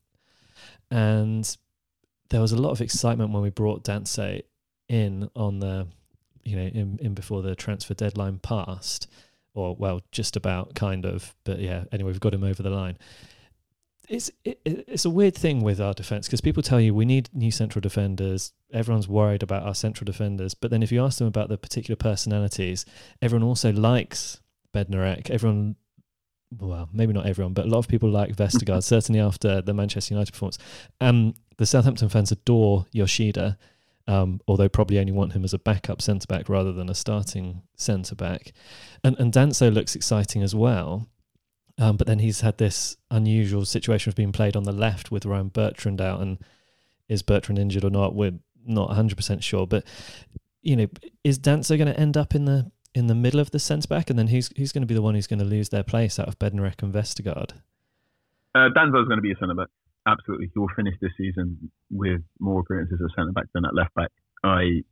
and 0.91 1.55
there 2.29 2.41
was 2.41 2.51
a 2.51 2.57
lot 2.57 2.71
of 2.71 2.81
excitement 2.81 3.31
when 3.31 3.41
we 3.41 3.49
brought 3.49 3.83
Danso 3.83 4.41
in 4.87 5.29
on 5.35 5.59
the, 5.59 5.87
you 6.43 6.55
know, 6.55 6.63
in, 6.63 6.99
in 7.01 7.13
before 7.13 7.41
the 7.41 7.55
transfer 7.55 7.93
deadline 7.93 8.39
passed, 8.39 9.07
or 9.53 9.75
well, 9.75 10.01
just 10.11 10.35
about 10.35 10.75
kind 10.75 11.05
of, 11.05 11.35
but 11.43 11.59
yeah. 11.59 11.83
Anyway, 11.91 12.11
we've 12.11 12.19
got 12.19 12.33
him 12.33 12.43
over 12.43 12.61
the 12.63 12.69
line 12.69 12.97
it's 14.09 14.31
it, 14.43 14.59
it's 14.65 15.05
a 15.05 15.09
weird 15.09 15.35
thing 15.35 15.61
with 15.61 15.79
our 15.79 15.93
defense 15.93 16.27
because 16.27 16.41
people 16.41 16.63
tell 16.63 16.81
you 16.81 16.93
we 16.93 17.05
need 17.05 17.29
new 17.33 17.51
central 17.51 17.79
defenders. 17.79 18.51
Everyone's 18.73 19.07
worried 19.07 19.43
about 19.43 19.63
our 19.63 19.75
central 19.75 20.05
defenders, 20.05 20.53
but 20.53 20.71
then 20.71 20.83
if 20.83 20.91
you 20.91 21.03
ask 21.03 21.19
them 21.19 21.27
about 21.27 21.49
the 21.49 21.57
particular 21.57 21.95
personalities, 21.95 22.85
everyone 23.21 23.47
also 23.47 23.71
likes 23.71 24.41
Bednarek. 24.73 25.29
Everyone, 25.29 25.75
well, 26.57 26.89
maybe 26.91 27.13
not 27.13 27.25
everyone, 27.25 27.53
but 27.53 27.65
a 27.65 27.69
lot 27.69 27.79
of 27.79 27.87
people 27.87 28.09
like 28.09 28.35
Vestergaard. 28.35 28.83
certainly 28.83 29.19
after 29.19 29.61
the 29.61 29.73
Manchester 29.73 30.13
United 30.13 30.31
performance, 30.31 30.57
um, 30.99 31.35
the 31.57 31.65
Southampton 31.65 32.09
fans 32.09 32.31
adore 32.31 32.85
Yoshida. 32.91 33.57
Um, 34.07 34.41
although 34.47 34.69
probably 34.69 34.97
only 34.97 35.11
want 35.11 35.33
him 35.33 35.43
as 35.43 35.53
a 35.53 35.59
backup 35.59 36.01
centre 36.01 36.25
back 36.25 36.49
rather 36.49 36.73
than 36.73 36.89
a 36.89 36.95
starting 36.95 37.61
centre 37.75 38.15
back, 38.15 38.53
and 39.03 39.15
and 39.19 39.31
Danso 39.31 39.71
looks 39.71 39.95
exciting 39.95 40.41
as 40.41 40.55
well. 40.55 41.07
Um, 41.77 41.95
but 41.95 42.07
then 42.07 42.17
he's 42.17 42.41
had 42.41 42.57
this 42.57 42.97
unusual 43.11 43.65
situation 43.65 44.09
of 44.09 44.15
being 44.15 44.31
played 44.31 44.55
on 44.55 44.63
the 44.63 44.71
left 44.71 45.11
with 45.11 45.27
Ryan 45.27 45.49
Bertrand 45.49 46.01
out, 46.01 46.21
and 46.21 46.39
is 47.07 47.21
Bertrand 47.21 47.59
injured 47.59 47.83
or 47.83 47.91
not? 47.91 48.15
We're 48.15 48.39
not 48.65 48.87
100 48.87 49.15
percent 49.15 49.43
sure. 49.43 49.67
But 49.67 49.85
you 50.63 50.75
know, 50.75 50.87
is 51.23 51.37
Danso 51.37 51.77
going 51.77 51.93
to 51.93 51.99
end 51.99 52.17
up 52.17 52.33
in 52.33 52.45
the 52.45 52.71
in 52.93 53.07
the 53.07 53.15
middle 53.15 53.39
of 53.39 53.51
the 53.51 53.59
centre 53.59 53.87
back, 53.87 54.09
and 54.09 54.17
then 54.17 54.27
who's 54.27 54.49
who's 54.57 54.71
going 54.71 54.81
to 54.81 54.87
be 54.87 54.95
the 54.95 55.01
one 55.01 55.15
who's 55.15 55.27
going 55.27 55.39
to 55.39 55.45
lose 55.45 55.69
their 55.69 55.83
place 55.83 56.19
out 56.19 56.27
of 56.27 56.39
Bednarek 56.39 56.81
and 56.81 56.93
Vestergaard? 56.93 57.51
Uh, 58.55 58.69
Danso's 58.75 59.07
going 59.07 59.17
to 59.17 59.21
be 59.21 59.31
a 59.31 59.37
centre 59.39 59.55
back. 59.55 59.67
Absolutely, 60.07 60.49
he 60.53 60.59
will 60.59 60.69
finish 60.75 60.95
this 61.01 61.11
season 61.17 61.71
with 61.91 62.21
more 62.39 62.61
appearances 62.61 62.99
as 63.03 63.11
centre 63.15 63.31
back 63.31 63.45
than 63.53 63.65
at 63.65 63.75
left 63.75 63.93
back. 63.93 64.11
I 64.43 64.83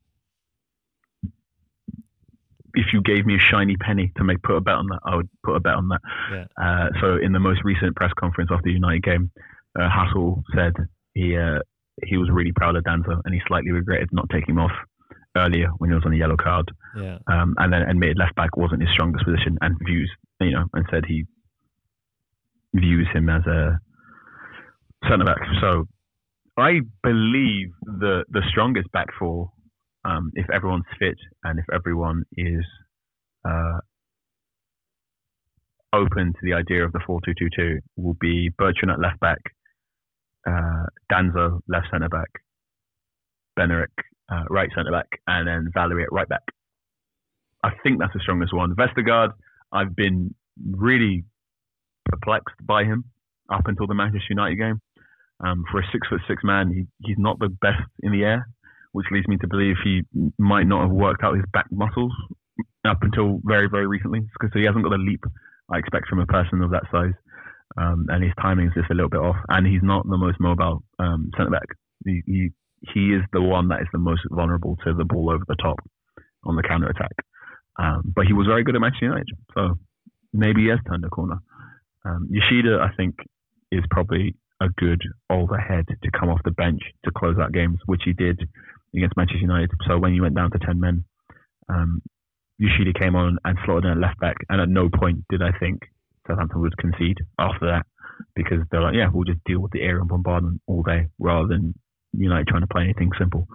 if 2.74 2.94
you 2.94 3.02
gave 3.02 3.26
me 3.26 3.36
a 3.36 3.40
shiny 3.40 3.76
penny 3.76 4.12
to 4.18 4.24
make 4.24 4.42
put 4.44 4.56
a 4.56 4.62
bet 4.62 4.76
on 4.76 4.88
that, 4.88 5.00
I 5.04 5.16
would 5.16 5.30
put 5.44 5.56
a 5.56 5.60
bet 5.60 5.74
on 5.74 5.90
that. 5.90 6.02
Yeah. 6.32 6.46
Uh, 6.64 6.90
so 7.02 7.18
in 7.18 7.32
the 7.32 7.40
most 7.40 7.64
recent 7.64 7.96
press 7.96 8.12
conference 8.20 8.52
after 8.54 8.66
the 8.66 8.74
United 8.74 9.04
game, 9.04 9.32
uh, 9.80 9.90
Hassel 9.90 10.44
said 10.54 10.74
he 11.14 11.36
uh, 11.36 11.60
he 12.06 12.18
was 12.18 12.30
really 12.30 12.52
proud 12.52 12.76
of 12.76 12.84
Danso 12.84 13.22
and 13.26 13.34
he 13.34 13.42
slightly 13.48 13.72
regretted 13.72 14.10
not 14.12 14.30
taking 14.30 14.56
him 14.56 14.60
off 14.60 14.72
earlier 15.38 15.70
when 15.78 15.90
he 15.90 15.94
was 15.94 16.04
on 16.06 16.14
a 16.14 16.18
yellow 16.18 16.38
card. 16.38 16.72
Yeah. 16.98 17.18
Um, 17.28 17.56
and 17.58 17.72
then 17.72 17.84
admitted 17.84 18.18
left 18.18 18.36
back 18.36 18.58
wasn't 18.58 18.82
his 18.82 18.92
strongest 18.94 19.26
position 19.26 19.58
and 19.62 19.76
views 19.86 20.12
you 20.42 20.52
know 20.52 20.66
and 20.74 20.86
said 20.92 21.04
he 21.08 21.26
views 22.74 23.08
him 23.14 23.30
as 23.30 23.46
a 23.46 23.80
centre 25.10 25.26
back. 25.26 25.40
So 25.62 25.88
I 26.58 26.82
believe 27.04 27.70
the 27.82 28.26
the 28.30 28.42
strongest 28.50 28.92
back 28.92 29.08
four 29.20 29.52
um, 30.06 30.32
if 30.36 30.50
everyone's 30.50 30.86
fit 31.00 31.18
and 31.44 31.60
if 31.60 31.66
everyone 31.74 32.24
is 32.38 32.64
uh, 33.48 33.80
open 35.94 36.34
to 36.34 36.40
the 36.44 36.54
idea 36.54 36.86
of 36.86 36.92
the 36.94 37.00
4-2-2-2 37.00 37.80
will 37.98 38.16
be 38.20 38.50
Bertrand 38.58 38.92
at 38.92 39.00
left 39.00 39.20
back, 39.20 39.40
uh, 40.48 40.86
Danso 41.12 41.60
left 41.68 41.88
centre 41.92 42.10
back, 42.10 42.30
Bednarek 43.60 43.88
uh, 44.32 44.44
right 44.50 44.70
centre 44.76 44.92
back, 44.92 45.08
and 45.28 45.48
then 45.48 45.72
Valery 45.74 46.04
at 46.04 46.12
right 46.12 46.28
back. 46.28 46.44
I 47.64 47.72
think 47.84 48.00
that's 48.00 48.14
the 48.14 48.20
strongest 48.22 48.54
one. 48.54 48.76
Vestergaard, 48.76 49.32
I've 49.72 49.96
been 49.96 50.34
really 50.70 51.26
perplexed 52.06 52.56
by 52.66 52.84
him 52.84 53.06
up 53.52 53.64
until 53.66 53.88
the 53.88 53.96
Manchester 53.96 54.28
United 54.30 54.56
game. 54.56 54.82
Um, 55.40 55.64
for 55.72 55.80
a 55.80 55.84
six 55.92 56.08
foot 56.08 56.22
six 56.28 56.44
man, 56.44 56.72
he, 56.72 56.86
he's 57.08 57.18
not 57.20 57.40
the 57.40 57.50
best 57.50 57.84
in 58.02 58.12
the 58.12 58.24
air 58.24 58.48
which 58.98 59.06
leads 59.12 59.28
me 59.28 59.38
to 59.38 59.48
believe 59.48 59.76
he 59.84 60.02
might 60.40 60.66
not 60.66 60.82
have 60.82 60.90
worked 60.90 61.24
out 61.24 61.36
his 61.36 61.46
back 61.54 61.68
muscles 61.72 62.12
up 62.84 62.98
until 63.04 63.40
very, 63.44 63.70
very 63.70 63.86
recently, 63.86 64.22
because 64.34 64.50
he 64.56 64.66
hasn't 64.66 64.84
got 64.84 64.90
the 64.90 64.98
leap 64.98 65.24
I 65.72 65.78
expect 65.78 66.08
from 66.08 66.20
a 66.20 66.26
person 66.26 66.64
of 66.64 66.72
that 66.72 66.82
size. 66.92 67.14
Um, 67.78 68.08
and 68.10 68.24
his 68.24 68.34
timing 68.42 68.68
is 68.68 68.74
just 68.74 68.90
a 68.90 68.96
little 68.96 69.10
bit 69.10 69.20
off. 69.20 69.36
And 69.50 69.68
he's 69.68 69.84
not 69.84 70.08
the 70.10 70.18
most 70.18 70.40
mobile 70.40 70.84
um, 70.98 71.30
centre 71.38 71.52
back. 71.52 71.68
He, 72.06 72.24
he 72.26 72.50
he 72.82 73.14
is 73.14 73.22
the 73.34 73.42
one 73.42 73.70
that 73.70 73.82
is 73.82 73.88
the 73.92 74.00
most 74.00 74.22
vulnerable 74.30 74.78
to 74.86 74.94
the 74.94 75.06
ball 75.06 75.30
over 75.30 75.44
the 75.48 75.56
top 75.56 75.80
on 76.44 76.56
the 76.56 76.64
counter 76.64 76.88
attack. 76.88 77.14
Um, 77.78 78.14
but 78.16 78.26
he 78.26 78.34
was 78.34 78.48
very 78.48 78.64
good 78.64 78.76
at 78.76 78.82
Manchester 78.82 79.06
United, 79.06 79.38
so 79.54 79.78
maybe 80.34 80.64
he 80.64 80.70
has 80.70 80.80
turned 80.88 81.06
a 81.06 81.10
corner. 81.10 81.38
Um, 82.06 82.28
Yoshida, 82.30 82.80
I 82.82 82.96
think, 82.96 83.16
is 83.72 83.84
probably 83.92 84.36
a 84.62 84.70
good 84.70 85.02
overhead 85.30 85.86
to 85.88 86.12
come 86.12 86.30
off 86.30 86.40
the 86.44 86.52
bench 86.52 86.82
to 87.06 87.12
close 87.12 87.38
out 87.40 87.52
games, 87.52 87.80
which 87.86 88.02
he 88.06 88.14
did 88.14 88.40
against 88.96 89.18
Manchester 89.18 89.42
United. 89.42 89.72
So 89.88 90.00
when 90.00 90.14
you 90.14 90.24
went 90.24 90.36
down 90.36 90.52
to 90.52 90.60
10 90.60 90.80
men, 90.80 91.04
um, 91.70 92.02
Yoshida 92.58 92.98
came 92.98 93.16
on 93.16 93.38
and 93.46 93.58
slotted 93.66 93.86
in 93.86 93.92
at 93.92 93.98
left 93.98 94.20
back. 94.20 94.38
And 94.50 94.62
at 94.62 94.70
no 94.70 94.90
point 94.90 95.26
did 95.30 95.42
I 95.44 95.52
think 95.60 95.82
Southampton 96.28 96.62
would 96.62 96.78
concede 96.78 97.18
after 97.38 97.68
that 97.68 97.86
because 98.36 98.60
they're 98.72 98.82
like, 98.82 98.96
yeah, 98.96 99.10
we'll 99.12 99.26
just 99.26 99.44
deal 99.46 99.60
with 99.60 99.72
the 99.72 99.84
and 99.84 100.08
bombardment 100.08 100.62
all 100.66 100.82
day 100.82 101.08
rather 101.20 101.48
than 101.48 101.76
United 102.14 102.48
trying 102.48 102.62
to 102.62 102.68
play 102.68 102.84
anything 102.84 103.12
simple. 103.18 103.48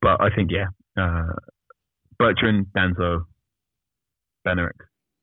But 0.00 0.20
I 0.20 0.28
think, 0.34 0.50
yeah, 0.50 0.66
uh, 0.96 1.32
Bertrand, 2.18 2.66
Danso, 2.76 3.24
Bednarek, 4.46 4.80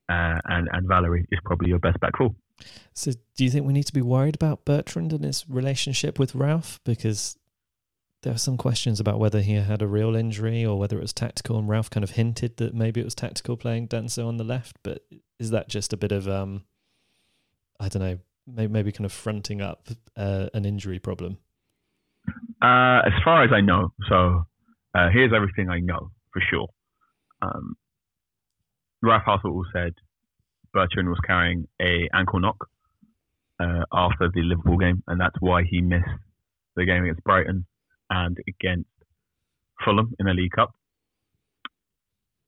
uh, 0.09 0.39
and, 0.45 0.67
and 0.71 0.87
Valery 0.87 1.25
is 1.31 1.39
probably 1.45 1.69
your 1.69 1.79
best 1.79 1.99
back 1.99 2.17
four. 2.17 2.35
So, 2.93 3.11
do 3.35 3.43
you 3.43 3.49
think 3.49 3.65
we 3.65 3.73
need 3.73 3.87
to 3.87 3.93
be 3.93 4.01
worried 4.01 4.35
about 4.35 4.65
Bertrand 4.65 5.11
and 5.13 5.23
his 5.23 5.45
relationship 5.49 6.19
with 6.19 6.35
Ralph? 6.35 6.79
Because 6.83 7.37
there 8.21 8.33
are 8.33 8.37
some 8.37 8.57
questions 8.57 8.99
about 8.99 9.19
whether 9.19 9.41
he 9.41 9.53
had 9.53 9.81
a 9.81 9.87
real 9.87 10.15
injury 10.15 10.65
or 10.65 10.79
whether 10.79 10.97
it 10.97 11.01
was 11.01 11.13
tactical. 11.13 11.57
And 11.57 11.67
Ralph 11.67 11.89
kind 11.89 12.03
of 12.03 12.11
hinted 12.11 12.57
that 12.57 12.73
maybe 12.73 13.01
it 13.01 13.05
was 13.05 13.15
tactical 13.15 13.57
playing 13.57 13.89
Danso 13.89 14.27
on 14.27 14.37
the 14.37 14.43
left. 14.43 14.77
But 14.83 15.03
is 15.39 15.49
that 15.51 15.67
just 15.67 15.93
a 15.93 15.97
bit 15.97 16.11
of, 16.11 16.27
um, 16.27 16.63
I 17.79 17.89
don't 17.89 18.01
know, 18.01 18.19
maybe, 18.47 18.71
maybe 18.71 18.91
kind 18.91 19.05
of 19.05 19.11
fronting 19.11 19.61
up 19.61 19.89
uh, 20.15 20.47
an 20.53 20.65
injury 20.65 20.99
problem? 20.99 21.37
Uh, 22.63 23.01
as 23.05 23.13
far 23.25 23.43
as 23.43 23.51
I 23.53 23.59
know, 23.59 23.91
so 24.07 24.45
uh, 24.95 25.09
here's 25.11 25.33
everything 25.35 25.69
I 25.69 25.79
know 25.79 26.11
for 26.31 26.41
sure. 26.49 26.67
Um, 27.41 27.75
Ralph 29.01 29.23
Hasenhüttl 29.27 29.63
said 29.73 29.93
Bertrand 30.71 31.09
was 31.09 31.19
carrying 31.27 31.67
a 31.81 32.07
ankle 32.13 32.39
knock 32.39 32.69
uh, 33.59 33.83
after 33.91 34.29
the 34.33 34.41
Liverpool 34.41 34.77
game, 34.77 35.03
and 35.07 35.19
that's 35.19 35.35
why 35.41 35.63
he 35.69 35.81
missed 35.81 36.05
the 36.77 36.85
game 36.85 37.03
against 37.03 37.23
Brighton 37.25 37.65
and 38.09 38.37
against 38.47 38.89
Fulham 39.83 40.13
in 40.19 40.25
the 40.25 40.33
League 40.33 40.51
Cup. 40.55 40.71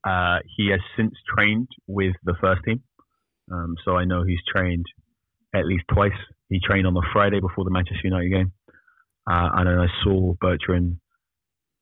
Uh, 0.02 0.38
he 0.56 0.70
has 0.70 0.80
since 0.96 1.12
trained 1.28 1.68
with 1.86 2.14
the 2.24 2.34
first 2.40 2.62
team, 2.64 2.82
um, 3.52 3.74
so 3.84 3.96
I 3.96 4.06
know 4.06 4.22
he's 4.22 4.40
trained 4.48 4.86
at 5.54 5.66
least 5.66 5.84
twice. 5.92 6.12
He 6.48 6.58
trained 6.58 6.86
on 6.86 6.94
the 6.94 7.06
Friday 7.12 7.40
before 7.40 7.64
the 7.64 7.70
Manchester 7.70 8.00
United 8.04 8.30
game, 8.30 8.52
uh, 9.26 9.48
and 9.54 9.66
then 9.68 9.78
I 9.78 9.86
saw 10.04 10.34
Bertrand 10.40 10.98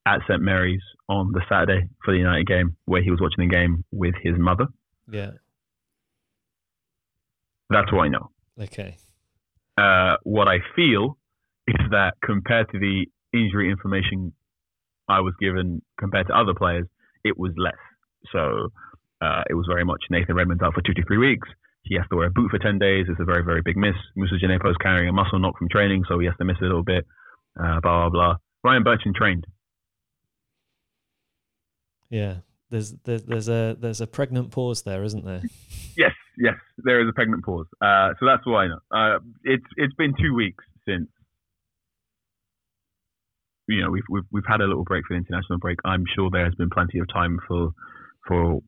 at 0.07 0.21
St 0.29 0.41
Mary's 0.41 0.83
on 1.09 1.33
the 1.33 1.43
Saturday 1.49 1.89
for 2.05 2.13
the 2.13 2.19
United 2.19 2.47
game, 2.47 2.77
where 2.85 3.03
he 3.03 3.11
was 3.11 3.21
watching 3.21 3.49
the 3.49 3.55
game 3.55 3.85
with 3.91 4.15
his 4.23 4.35
mother. 4.39 4.67
Yeah. 5.11 5.31
That's 7.71 7.93
what 7.93 8.03
I 8.03 8.09
know. 8.09 8.31
Okay. 8.61 8.97
Uh, 9.77 10.17
what 10.23 10.49
I 10.49 10.59
feel 10.77 11.19
is 11.67 11.81
that 11.91 12.15
compared 12.23 12.71
to 12.73 12.79
the 12.79 13.07
injury 13.33 13.71
information 13.71 14.33
I 15.09 15.21
was 15.21 15.35
given 15.41 15.83
compared 15.99 16.29
to 16.29 16.35
other 16.35 16.55
players, 16.55 16.87
it 17.25 17.39
was 17.39 17.53
less. 17.57 17.73
So 18.33 18.69
uh, 19.21 19.43
it 19.49 19.55
was 19.55 19.67
very 19.69 19.85
much 19.85 20.03
Nathan 20.11 20.35
Redmond's 20.37 20.63
out 20.63 20.75
for 20.75 20.83
two 20.83 20.95
to 20.95 21.03
three 21.07 21.19
weeks. 21.19 21.49
he 21.83 21.97
has 21.97 22.07
to 22.11 22.17
wear 22.17 22.29
a 22.29 22.31
boot 22.31 22.51
for 22.51 22.59
10 22.59 22.79
days. 22.79 23.07
It's 23.09 23.21
a 23.21 23.25
very, 23.25 23.45
very 23.45 23.61
big 23.63 23.77
miss. 23.77 23.97
Moussa 24.17 24.35
Djenepo 24.37 24.71
is 24.71 24.77
carrying 24.81 25.09
a 25.09 25.13
muscle 25.13 25.39
knock 25.39 25.59
from 25.59 25.69
training, 25.69 26.05
so 26.09 26.19
he 26.19 26.27
has 26.27 26.37
to 26.39 26.45
miss 26.45 26.57
a 26.61 26.65
little 26.65 26.83
bit. 26.85 27.07
Uh, 27.59 27.81
blah, 27.81 28.09
blah, 28.09 28.11
blah. 28.11 28.37
Ryan 28.63 28.83
Bertrand 28.83 29.15
trained. 29.17 29.47
Yeah. 32.11 32.37
There's, 32.71 32.93
there's 33.05 33.23
there's 33.23 33.49
a 33.49 33.77
there's 33.79 34.01
a 34.01 34.07
pregnant 34.07 34.51
pause 34.51 34.83
there, 34.83 35.05
isn't 35.05 35.25
there? 35.25 35.43
Yes, 35.97 36.11
yes, 36.37 36.55
there 36.79 37.01
is 37.01 37.09
a 37.09 37.13
pregnant 37.13 37.45
pause. 37.45 37.69
Uh, 37.81 38.15
so 38.19 38.27
that's 38.27 38.45
why 38.45 38.67
know. 38.67 38.81
Uh, 38.91 39.21
it's 39.45 39.65
it's 39.77 39.95
been 39.95 40.13
two 40.21 40.35
weeks 40.35 40.65
since 40.85 41.09
you 43.69 43.81
know 43.81 43.93
we've, 43.93 44.03
we've 44.11 44.25
we've 44.33 44.45
had 44.45 44.61
a 44.61 44.65
little 44.65 44.83
break 44.83 45.07
for 45.07 45.15
the 45.15 45.19
international 45.19 45.61
break. 45.61 45.79
I'm 45.85 46.05
sure 46.17 46.31
there 46.33 46.45
has 46.45 46.55
been 46.57 46.69
plenty 46.69 46.99
of 46.99 47.07
time 47.13 47.39
for 47.47 47.71
for 48.27 48.59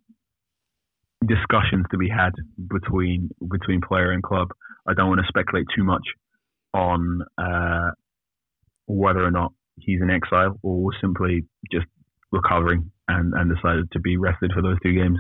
discussions 1.27 1.87
to 1.91 1.99
be 1.99 2.09
had 2.09 2.31
between 2.71 3.31
between 3.51 3.81
player 3.81 4.13
and 4.13 4.23
club. 4.23 4.51
I 4.87 4.95
don't 4.95 5.09
want 5.09 5.21
to 5.23 5.27
speculate 5.27 5.67
too 5.75 5.83
much 5.83 6.07
on 6.73 7.23
uh, 7.37 7.91
whether 8.87 9.25
or 9.25 9.31
not 9.31 9.53
he's 9.79 10.01
in 10.01 10.11
exile 10.11 10.59
or 10.63 10.91
simply 11.01 11.45
just 11.71 11.87
recovering 12.33 12.91
and, 13.09 13.35
and 13.35 13.55
decided 13.55 13.91
to 13.93 14.01
be 14.01 14.17
rested 14.17 14.53
for 14.55 14.63
those 14.63 14.79
two 14.83 14.93
games. 14.95 15.19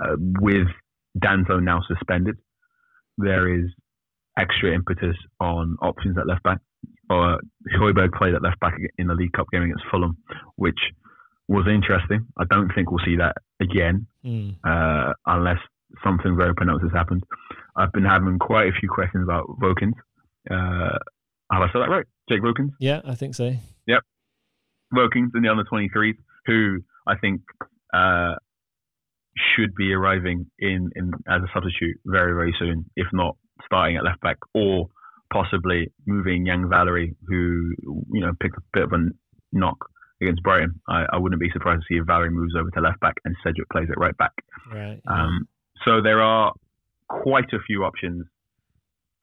Uh, 0.00 0.16
with 0.40 0.66
Danso 1.18 1.62
now 1.62 1.80
suspended, 1.88 2.36
there 3.16 3.52
is 3.52 3.66
extra 4.38 4.72
impetus 4.74 5.16
on 5.40 5.76
options 5.82 6.16
at 6.18 6.26
left 6.26 6.42
back. 6.42 6.58
Uh, 7.10 7.36
Højbjerg 7.76 8.12
played 8.12 8.34
at 8.34 8.42
left 8.42 8.60
back 8.60 8.74
in 8.98 9.06
the 9.06 9.14
League 9.14 9.32
Cup 9.32 9.46
game 9.50 9.62
against 9.62 9.84
Fulham, 9.90 10.18
which 10.56 10.78
was 11.48 11.66
interesting. 11.66 12.26
I 12.38 12.44
don't 12.50 12.70
think 12.74 12.90
we'll 12.90 13.04
see 13.04 13.16
that 13.16 13.36
again 13.60 14.06
Mm. 14.24 14.56
uh, 14.64 15.14
unless 15.26 15.58
something 16.04 16.36
very 16.36 16.54
pronounced 16.54 16.82
has 16.84 16.92
happened. 16.92 17.22
I've 17.76 17.92
been 17.92 18.04
having 18.04 18.38
quite 18.38 18.68
a 18.68 18.72
few 18.78 18.88
questions 18.90 19.24
about 19.24 19.46
Vokins. 19.58 19.94
Uh, 20.50 20.98
have 21.50 21.62
I 21.62 21.66
said 21.72 21.80
that 21.80 21.88
right? 21.88 22.04
Jake 22.28 22.42
Vokins? 22.42 22.72
Yeah, 22.78 23.00
I 23.04 23.14
think 23.14 23.34
so. 23.34 23.54
Yep. 23.86 24.02
Vokins 24.94 25.30
in 25.34 25.42
the 25.42 25.48
under 25.48 25.64
23s, 25.64 26.14
who 26.46 26.78
I 27.06 27.16
think 27.16 27.42
uh, 27.92 28.34
should 29.36 29.74
be 29.74 29.92
arriving 29.92 30.46
in, 30.58 30.90
in 30.94 31.12
as 31.28 31.42
a 31.42 31.48
substitute 31.52 31.96
very, 32.06 32.34
very 32.34 32.54
soon, 32.58 32.86
if 32.96 33.06
not 33.12 33.36
starting 33.64 33.96
at 33.96 34.04
left 34.04 34.20
back, 34.20 34.38
or 34.54 34.88
possibly 35.32 35.92
moving 36.06 36.46
Yan 36.46 36.68
Valery, 36.68 37.14
who 37.26 37.72
you 38.12 38.20
know 38.20 38.32
picked 38.40 38.56
a 38.56 38.62
bit 38.72 38.84
of 38.84 38.92
a 38.92 39.08
knock 39.52 39.76
against 40.20 40.42
Brighton. 40.42 40.80
I, 40.88 41.04
I 41.12 41.16
wouldn't 41.18 41.40
be 41.40 41.50
surprised 41.52 41.82
to 41.82 41.86
see 41.88 41.98
if 41.98 42.06
Valery 42.06 42.30
moves 42.30 42.54
over 42.58 42.70
to 42.70 42.80
left 42.80 43.00
back 43.00 43.14
and 43.24 43.36
Cedric 43.44 43.68
plays 43.70 43.88
at 43.90 43.98
right 43.98 44.16
back. 44.16 44.32
Right. 44.72 45.00
Um, 45.06 45.46
so 45.84 46.02
there 46.02 46.20
are 46.20 46.52
quite 47.08 47.52
a 47.52 47.58
few 47.66 47.84
options 47.84 48.26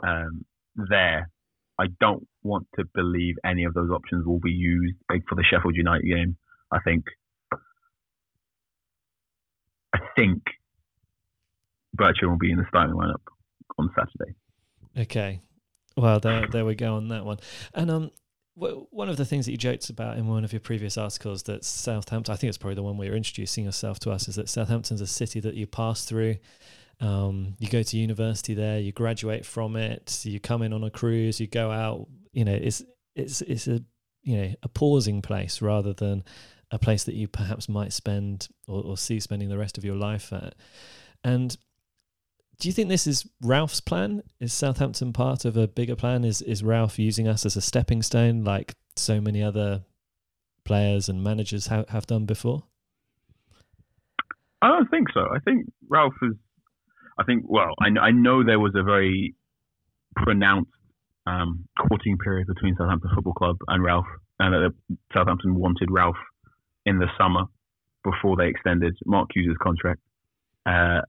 um, 0.06 0.46
there. 0.76 1.30
I 1.78 1.88
don't 2.00 2.28
want 2.44 2.68
to 2.78 2.86
believe 2.94 3.36
any 3.44 3.66
of 3.66 3.74
those 3.74 3.90
options 3.90 4.26
will 4.26 4.40
be 4.40 4.52
used 4.52 4.96
for 5.28 5.36
the 5.36 5.44
Sheffield 5.44 5.76
United 5.76 6.06
game. 6.08 6.38
I 6.72 6.80
think. 6.80 7.06
I 9.94 10.00
think 10.16 10.44
Bertrand 11.94 12.32
will 12.32 12.38
be 12.38 12.52
in 12.52 12.58
the 12.58 12.66
starting 12.68 12.96
lineup 12.96 13.22
on 13.78 13.90
Saturday. 13.96 14.36
Okay. 14.98 15.42
Well, 15.98 16.20
there 16.20 16.48
there 16.48 16.66
we 16.66 16.76
go 16.76 16.96
on 16.96 17.08
that 17.10 17.26
one. 17.26 17.38
And 17.74 17.90
um, 17.90 18.12
w- 18.58 18.88
one 18.92 19.10
of 19.10 19.18
the 19.18 19.26
things 19.26 19.46
that 19.46 19.52
you 19.52 19.58
joked 19.58 19.90
about 19.90 20.18
in 20.18 20.28
one 20.28 20.44
of 20.44 20.52
your 20.52 20.60
previous 20.60 20.98
articles 20.98 21.44
that 21.44 21.64
Southampton, 21.64 22.34
I 22.34 22.36
think 22.36 22.50
it's 22.50 22.58
probably 22.58 22.76
the 22.76 22.84
one 22.84 22.98
where 22.98 23.08
you're 23.08 23.16
introducing 23.16 23.64
yourself 23.66 24.00
to 24.00 24.12
us, 24.12 24.28
is 24.28 24.36
that 24.36 24.50
Southampton's 24.50 25.02
a 25.02 25.08
city 25.08 25.40
that 25.42 25.56
you 25.56 25.68
pass 25.68 26.04
through. 26.06 26.36
Um, 27.02 27.56
you 27.60 27.68
go 27.68 27.84
to 27.84 27.98
university 27.98 28.54
there, 28.54 28.80
you 28.80 28.92
graduate 28.92 29.46
from 29.46 29.76
it, 29.76 30.22
you 30.24 30.40
come 30.40 30.62
in 30.62 30.74
on 30.74 30.84
a 30.84 30.90
cruise, 30.90 31.40
you 31.40 31.48
go 31.48 31.72
out. 31.72 32.08
You 32.32 32.46
know, 32.46 32.54
it's 32.54 32.84
it's 33.16 33.42
it's 33.42 33.68
a 33.68 33.82
you 34.24 34.38
know 34.38 34.54
a 34.64 34.70
pausing 34.70 35.22
place 35.22 35.62
rather 35.62 35.94
than 35.94 36.24
a 36.72 36.80
place 36.80 37.04
that 37.04 37.16
you 37.16 37.28
perhaps 37.28 37.70
might 37.70 37.94
spend 37.94 38.48
or, 38.68 38.84
or 38.84 38.98
see 38.98 39.20
spending 39.20 39.50
the 39.50 39.58
rest 39.58 39.78
of 39.78 39.86
your 39.86 39.96
life 39.96 40.34
at. 40.34 40.56
And 41.24 41.56
do 42.60 42.68
you 42.68 42.74
think 42.74 42.90
this 42.90 43.08
is 43.08 43.28
Ralph's 43.42 43.82
plan? 43.82 44.24
Is 44.40 44.54
Southampton 44.54 45.14
part 45.14 45.46
of 45.46 45.58
a 45.58 45.68
bigger 45.68 45.96
plan? 45.96 46.24
Is 46.24 46.42
is 46.42 46.64
Ralph 46.64 46.98
using 46.98 47.28
us 47.28 47.46
as 47.46 47.56
a 47.56 47.62
stepping 47.62 48.02
stone, 48.02 48.44
like 48.44 48.74
so 48.96 49.20
many 49.20 49.44
other 49.44 49.84
players 50.64 51.10
and 51.10 51.24
managers 51.24 51.68
have, 51.68 51.88
have 51.90 52.08
done 52.08 52.26
before? 52.26 52.64
I 54.62 54.70
don't 54.70 54.90
think 54.90 55.10
so. 55.14 55.22
I 55.34 55.40
think 55.40 55.72
Ralph 55.90 56.14
is. 56.24 56.34
I 57.18 57.24
think 57.24 57.44
well, 57.48 57.74
I, 57.80 57.88
I 58.00 58.12
know 58.12 58.44
there 58.44 58.60
was 58.60 58.74
a 58.76 58.84
very 58.84 59.36
pronounced 60.16 60.72
um, 61.26 61.66
courting 61.88 62.18
period 62.18 62.48
between 62.48 62.76
Southampton 62.78 63.12
Football 63.14 63.34
Club 63.34 63.58
and 63.68 63.84
Ralph, 63.84 64.06
and 64.40 64.54
that 64.54 64.98
Southampton 65.14 65.56
wanted 65.56 65.90
Ralph 65.92 66.18
in 66.86 67.00
the 67.00 67.08
summer 67.18 67.46
before 68.04 68.36
they 68.38 68.48
extended 68.48 68.96
Mark 69.06 69.30
Hughes' 69.34 69.58
contract, 69.62 70.00
uh, 70.66 71.02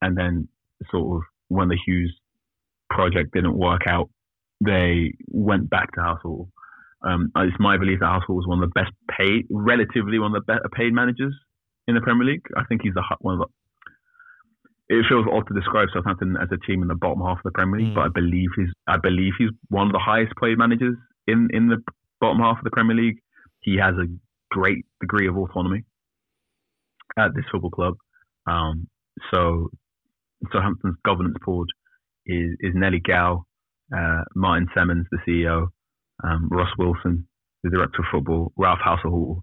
and 0.00 0.16
then 0.16 0.48
sort 0.90 1.18
of 1.18 1.22
when 1.48 1.68
the 1.68 1.78
Hughes 1.84 2.14
project 2.88 3.32
didn't 3.32 3.56
work 3.56 3.82
out, 3.86 4.08
they 4.64 5.14
went 5.28 5.68
back 5.70 5.92
to 5.92 6.00
Hasenhüttl. 6.00 6.48
Um, 7.02 7.32
it's 7.36 7.56
my 7.58 7.78
belief 7.78 8.00
that 8.00 8.06
Hasenhüttl 8.06 8.36
was 8.36 8.46
one 8.46 8.62
of 8.62 8.70
the 8.70 8.80
best 8.80 8.92
paid, 9.10 9.46
relatively 9.50 10.18
one 10.18 10.34
of 10.34 10.42
the 10.44 10.52
better 10.52 10.68
paid 10.74 10.92
managers 10.92 11.34
in 11.86 11.94
the 11.94 12.00
Premier 12.00 12.26
League. 12.26 12.46
I 12.56 12.64
think 12.64 12.82
he's 12.82 12.94
the 12.94 13.02
one 13.20 13.34
of 13.34 13.40
the. 13.40 13.46
It 14.92 15.06
feels 15.08 15.26
odd 15.30 15.46
to 15.46 15.54
describe 15.54 15.88
Southampton 15.94 16.36
as 16.42 16.48
a 16.50 16.58
team 16.66 16.82
in 16.82 16.88
the 16.88 16.96
bottom 16.96 17.22
half 17.22 17.38
of 17.38 17.44
the 17.44 17.52
Premier 17.52 17.78
League, 17.80 17.92
Mm. 17.92 17.94
but 17.94 18.04
I 18.06 18.08
believe 18.20 18.50
he's 18.56 18.72
I 18.88 18.96
believe 18.98 19.34
he's 19.38 19.50
one 19.68 19.86
of 19.86 19.92
the 19.92 20.00
highest 20.10 20.32
paid 20.42 20.58
managers 20.58 20.96
in 21.28 21.48
in 21.52 21.68
the 21.68 21.78
bottom 22.20 22.40
half 22.40 22.58
of 22.58 22.64
the 22.64 22.70
Premier 22.78 22.96
League. 22.96 23.18
He 23.60 23.76
has 23.76 23.94
a 23.96 24.06
great 24.50 24.84
degree 25.00 25.28
of 25.28 25.36
autonomy 25.36 25.84
at 27.16 27.34
this 27.34 27.44
football 27.52 27.70
club. 27.70 27.94
Um, 28.46 28.88
so 29.32 29.68
Southampton's 30.52 30.96
governance 31.04 31.36
board 31.44 31.68
is 32.26 32.56
is 32.60 32.74
Nelly 32.74 33.00
Gao, 33.00 33.44
uh, 33.96 34.22
Martin 34.34 34.68
Semmens, 34.76 35.04
the 35.12 35.18
CEO, 35.26 35.68
um, 36.24 36.48
Ross 36.50 36.72
Wilson, 36.78 37.28
the 37.62 37.70
director 37.70 38.00
of 38.02 38.06
football, 38.10 38.52
Ralph 38.56 38.80
Hasenhüttl, 38.84 39.42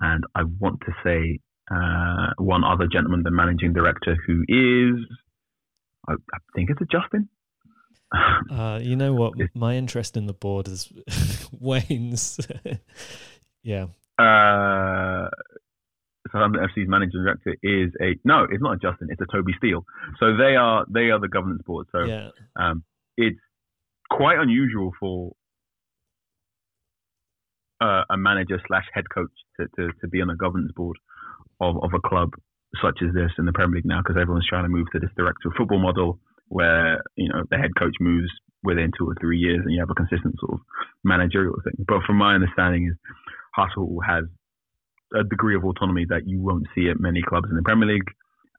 and 0.00 0.24
I 0.34 0.42
want 0.60 0.80
to 0.86 0.92
say 1.04 1.40
uh, 1.72 2.32
one 2.38 2.64
other 2.64 2.86
gentleman, 2.92 3.22
the 3.22 3.30
managing 3.30 3.72
director, 3.72 4.16
who 4.26 4.42
is, 4.48 4.94
I, 6.08 6.12
I 6.14 6.38
think 6.54 6.70
it's 6.70 6.80
a 6.80 6.84
Justin. 6.84 7.28
Uh, 8.50 8.78
you 8.82 8.94
know 8.96 9.14
what? 9.14 9.32
My 9.54 9.74
interest 9.76 10.16
in 10.16 10.26
the 10.26 10.34
board 10.34 10.68
is 10.68 10.92
wanes. 11.60 12.38
yeah. 13.62 13.86
uh, 14.18 15.28
Southampton 16.30 16.62
FC's 16.68 16.88
managing 16.88 17.22
director 17.24 17.56
is 17.62 17.90
a 18.00 18.14
no, 18.24 18.44
it's 18.50 18.62
not 18.62 18.74
a 18.74 18.76
Justin, 18.78 19.08
it's 19.10 19.20
a 19.20 19.26
Toby 19.32 19.52
Steele. 19.58 19.84
So 20.20 20.36
they 20.36 20.56
are 20.56 20.84
they 20.88 21.10
are 21.10 21.18
the 21.18 21.28
governance 21.28 21.62
board. 21.66 21.86
So 21.92 22.04
Yeah. 22.04 22.28
um, 22.56 22.84
it's 23.16 23.38
quite 24.10 24.38
unusual 24.38 24.92
for 25.00 25.32
uh, 27.80 28.04
a 28.10 28.16
manager 28.16 28.60
slash 28.68 28.84
head 28.94 29.04
coach 29.12 29.30
to, 29.58 29.66
to, 29.76 29.92
to 30.00 30.08
be 30.08 30.20
on 30.22 30.30
a 30.30 30.36
governance 30.36 30.72
board 30.76 30.96
of, 31.62 31.76
of 31.82 31.90
a 31.94 32.08
club 32.08 32.30
such 32.82 32.98
as 33.06 33.14
this 33.14 33.30
in 33.38 33.44
the 33.44 33.52
Premier 33.52 33.76
League 33.76 33.86
now 33.86 34.00
because 34.02 34.20
everyone's 34.20 34.46
trying 34.48 34.64
to 34.64 34.68
move 34.68 34.86
to 34.92 34.98
this 34.98 35.10
director 35.16 35.48
of 35.48 35.54
football 35.56 35.78
model 35.78 36.18
where 36.48 37.00
you 37.16 37.28
know 37.28 37.42
the 37.50 37.56
head 37.56 37.70
coach 37.78 37.94
moves 38.00 38.30
within 38.62 38.90
two 38.96 39.08
or 39.08 39.14
three 39.20 39.38
years 39.38 39.60
and 39.64 39.72
you 39.72 39.80
have 39.80 39.90
a 39.90 39.94
consistent 39.94 40.34
sort 40.40 40.54
of 40.54 40.60
managerial 41.04 41.54
thing. 41.64 41.84
But 41.86 42.02
from 42.06 42.16
my 42.16 42.34
understanding 42.34 42.88
is 42.90 42.96
Hassel 43.54 43.98
has 44.06 44.24
a 45.14 45.24
degree 45.24 45.56
of 45.56 45.64
autonomy 45.64 46.06
that 46.08 46.26
you 46.26 46.40
won't 46.40 46.66
see 46.74 46.88
at 46.88 47.00
many 47.00 47.22
clubs 47.22 47.48
in 47.50 47.56
the 47.56 47.62
Premier 47.62 47.88
League. 47.88 48.10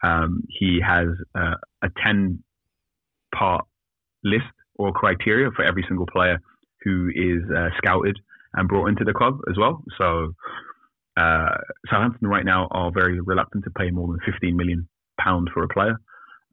Um, 0.03 0.43
he 0.49 0.79
has 0.85 1.07
uh, 1.35 1.55
a 1.83 1.89
10 2.03 2.43
part 3.33 3.65
list 4.23 4.43
or 4.75 4.91
criteria 4.91 5.49
for 5.55 5.63
every 5.63 5.83
single 5.87 6.05
player 6.05 6.39
who 6.83 7.09
is 7.09 7.43
uh, 7.55 7.69
scouted 7.77 8.17
and 8.53 8.67
brought 8.67 8.87
into 8.87 9.03
the 9.03 9.13
club 9.13 9.39
as 9.49 9.57
well. 9.57 9.83
So 9.97 10.33
uh, 11.17 11.55
Southampton 11.89 12.27
right 12.27 12.45
now 12.45 12.67
are 12.71 12.91
very 12.91 13.19
reluctant 13.19 13.63
to 13.65 13.69
pay 13.71 13.91
more 13.91 14.07
than 14.07 14.19
15 14.31 14.55
million 14.55 14.87
pounds 15.19 15.49
for 15.53 15.63
a 15.63 15.67
player. 15.67 15.97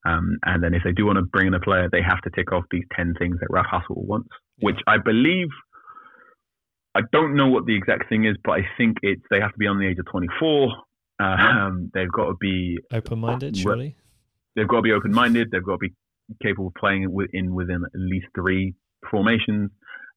Um, 0.07 0.39
and 0.45 0.63
then 0.63 0.75
if 0.75 0.83
they 0.85 0.93
do 0.93 1.07
want 1.07 1.17
to 1.17 1.23
bring 1.23 1.49
in 1.49 1.55
a 1.55 1.61
player, 1.61 1.89
they 1.91 2.03
have 2.03 2.21
to 2.23 2.31
tick 2.31 2.53
off 2.53 2.65
these 2.71 2.85
10 2.97 3.15
things 3.19 3.37
that 3.41 3.49
Ralph 3.51 3.67
Hassel 3.71 4.03
wants, 4.07 4.29
which 4.61 4.79
I 4.87 4.97
believe, 4.99 5.49
I 6.95 7.01
don't 7.13 7.37
know 7.37 7.49
what 7.49 7.67
the 7.67 7.77
exact 7.77 8.09
thing 8.09 8.25
is, 8.25 8.37
but 8.43 8.53
I 8.53 8.61
think 8.79 8.97
it's 9.03 9.23
they 9.31 9.41
have 9.41 9.53
to 9.53 9.59
be 9.59 9.67
on 9.67 9.79
the 9.79 9.87
age 9.87 9.99
of 9.99 10.07
24. 10.07 10.69
Um, 11.21 11.91
they've 11.93 12.11
got 12.11 12.29
to 12.29 12.35
be 12.41 12.79
Open 12.93 13.19
minded, 13.19 13.57
Re- 13.57 13.63
surely. 13.63 13.97
they've 14.57 14.67
got 14.67 14.77
to 14.77 14.83
be 14.83 14.93
open 14.93 15.13
minded. 15.13 15.49
They've 15.53 15.63
got 15.63 15.73
to 15.73 15.79
be 15.79 15.93
capable 16.43 16.69
of 16.69 16.75
playing 16.75 17.13
within 17.13 17.55
within 17.55 17.83
at 17.85 17.91
least 18.01 18.27
three 18.35 18.75
formations. 19.11 19.71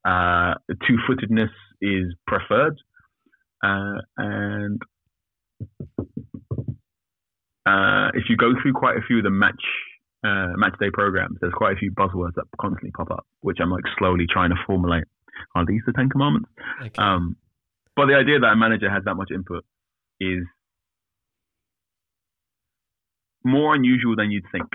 Uh, 0.05 0.53
two 0.87 0.97
footedness 1.07 1.49
is 1.81 2.13
preferred, 2.25 2.77
uh, 3.64 3.97
and 4.18 4.82
uh, 7.66 8.09
if 8.14 8.24
you 8.30 8.36
go 8.38 8.51
through 8.61 8.74
quite 8.74 8.97
a 8.97 9.01
few 9.07 9.18
of 9.20 9.24
the 9.24 9.30
match 9.30 9.61
uh, 10.24 10.53
match 10.55 10.76
day 10.80 10.89
programs, 10.91 11.38
there's 11.41 11.53
quite 11.53 11.74
a 11.74 11.76
few 11.78 11.91
buzzwords 11.91 12.34
that 12.36 12.45
constantly 12.59 12.91
pop 12.91 13.09
up, 13.11 13.26
which 13.41 13.57
I'm 13.61 13.72
like 13.72 13.84
slowly 13.97 14.26
trying 14.30 14.49
to 14.51 14.55
formulate. 14.68 15.05
Are 15.55 15.66
these 15.66 15.82
the 15.86 15.93
Ten 15.93 16.09
Commandments? 16.09 16.49
Okay. 16.82 16.91
Um, 17.01 17.36
but 17.95 18.05
the 18.07 18.16
idea 18.16 18.39
that 18.39 18.47
a 18.47 18.55
manager 18.55 18.89
has 18.89 19.03
that 19.05 19.16
much 19.16 19.32
input 19.32 19.64
is 20.20 20.43
more 23.43 23.76
unusual 23.76 24.16
than 24.16 24.32
you'd 24.32 24.45
think 24.51 24.66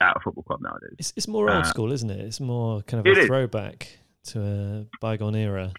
at 0.00 0.16
a 0.16 0.20
football 0.20 0.42
club 0.44 0.60
nowadays. 0.62 0.94
It's 0.98 1.12
it's 1.16 1.28
more 1.28 1.50
old 1.50 1.64
Uh, 1.64 1.68
school, 1.68 1.92
isn't 1.92 2.10
it? 2.10 2.20
It's 2.20 2.40
more 2.40 2.82
kind 2.82 3.06
of 3.06 3.16
a 3.16 3.20
is. 3.20 3.26
throwback 3.26 3.98
to 4.24 4.40
a 4.42 4.86
bygone 5.00 5.34
era. 5.34 5.72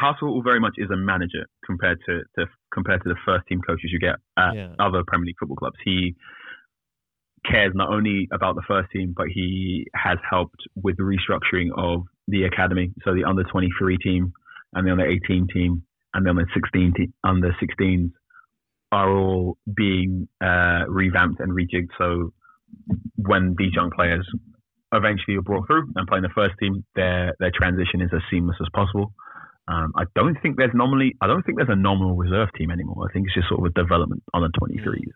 Hassel 0.00 0.42
very 0.42 0.60
much 0.60 0.74
is 0.78 0.90
a 0.90 0.96
manager 0.96 1.46
compared 1.64 1.98
to, 2.06 2.22
to 2.38 2.46
compared 2.72 3.02
to 3.02 3.08
the 3.08 3.16
first 3.24 3.46
team 3.48 3.60
coaches 3.66 3.90
you 3.92 3.98
get 3.98 4.16
at 4.38 4.54
Yeah. 4.54 4.74
other 4.78 5.02
Premier 5.06 5.26
League 5.26 5.36
football 5.38 5.56
clubs. 5.56 5.76
He 5.84 6.14
cares 7.50 7.72
not 7.74 7.88
only 7.92 8.28
about 8.32 8.54
the 8.56 8.62
first 8.66 8.90
team, 8.90 9.14
but 9.16 9.26
he 9.28 9.86
has 9.94 10.18
helped 10.28 10.60
with 10.82 10.96
the 10.96 11.02
restructuring 11.02 11.68
of 11.76 12.02
the 12.26 12.44
academy. 12.44 12.92
So 13.04 13.14
the 13.14 13.24
under 13.24 13.44
23 13.44 13.96
team 13.98 14.32
and 14.74 14.86
the 14.86 14.92
under 14.92 15.06
18 15.06 15.46
team 15.52 15.82
and 16.14 16.26
the 16.26 16.30
under 16.30 16.46
16 16.52 16.92
te- 16.96 17.12
under 17.24 17.54
16s 17.62 18.10
are 18.92 19.10
all 19.10 19.58
being 19.76 20.28
uh, 20.42 20.84
revamped 20.88 21.40
and 21.40 21.52
rejigged. 21.52 21.90
So 21.98 22.32
when 23.16 23.54
these 23.58 23.74
young 23.74 23.90
players 23.90 24.26
eventually 24.92 25.36
are 25.36 25.42
brought 25.42 25.66
through 25.66 25.90
and 25.94 26.06
play 26.08 26.18
in 26.18 26.22
the 26.22 26.30
first 26.34 26.54
team, 26.60 26.84
their 26.94 27.34
their 27.38 27.52
transition 27.54 28.00
is 28.00 28.10
as 28.14 28.22
seamless 28.30 28.56
as 28.60 28.68
possible. 28.74 29.12
Um, 29.68 29.92
I 29.96 30.04
don't 30.14 30.36
think 30.40 30.56
there's 30.56 30.72
normally 30.74 31.14
I 31.20 31.26
don't 31.26 31.44
think 31.44 31.58
there's 31.58 31.68
a 31.68 31.76
nominal 31.76 32.16
reserve 32.16 32.48
team 32.56 32.70
anymore. 32.70 33.06
I 33.08 33.12
think 33.12 33.26
it's 33.26 33.34
just 33.34 33.48
sort 33.48 33.60
of 33.60 33.66
a 33.66 33.80
development 33.80 34.22
on 34.32 34.42
the 34.42 34.50
23s, 34.58 35.12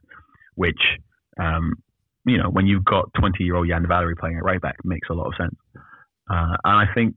which 0.55 0.81
um, 1.41 1.75
you 2.27 2.37
know 2.37 2.51
when 2.51 2.67
you've 2.67 2.85
got 2.85 3.13
20 3.19 3.43
year 3.45 3.57
old 3.57 3.69
Jan 3.69 3.87
Valery 3.89 4.15
playing 4.15 4.37
at 4.37 4.45
right 4.45 4.61
back 4.61 4.77
makes 4.85 5.09
a 5.09 5.15
lot 5.15 5.29
of 5.29 5.35
sense. 5.39 5.55
Uh, 6.31 6.57
and 6.65 6.89
I 6.89 6.95
think 6.95 7.15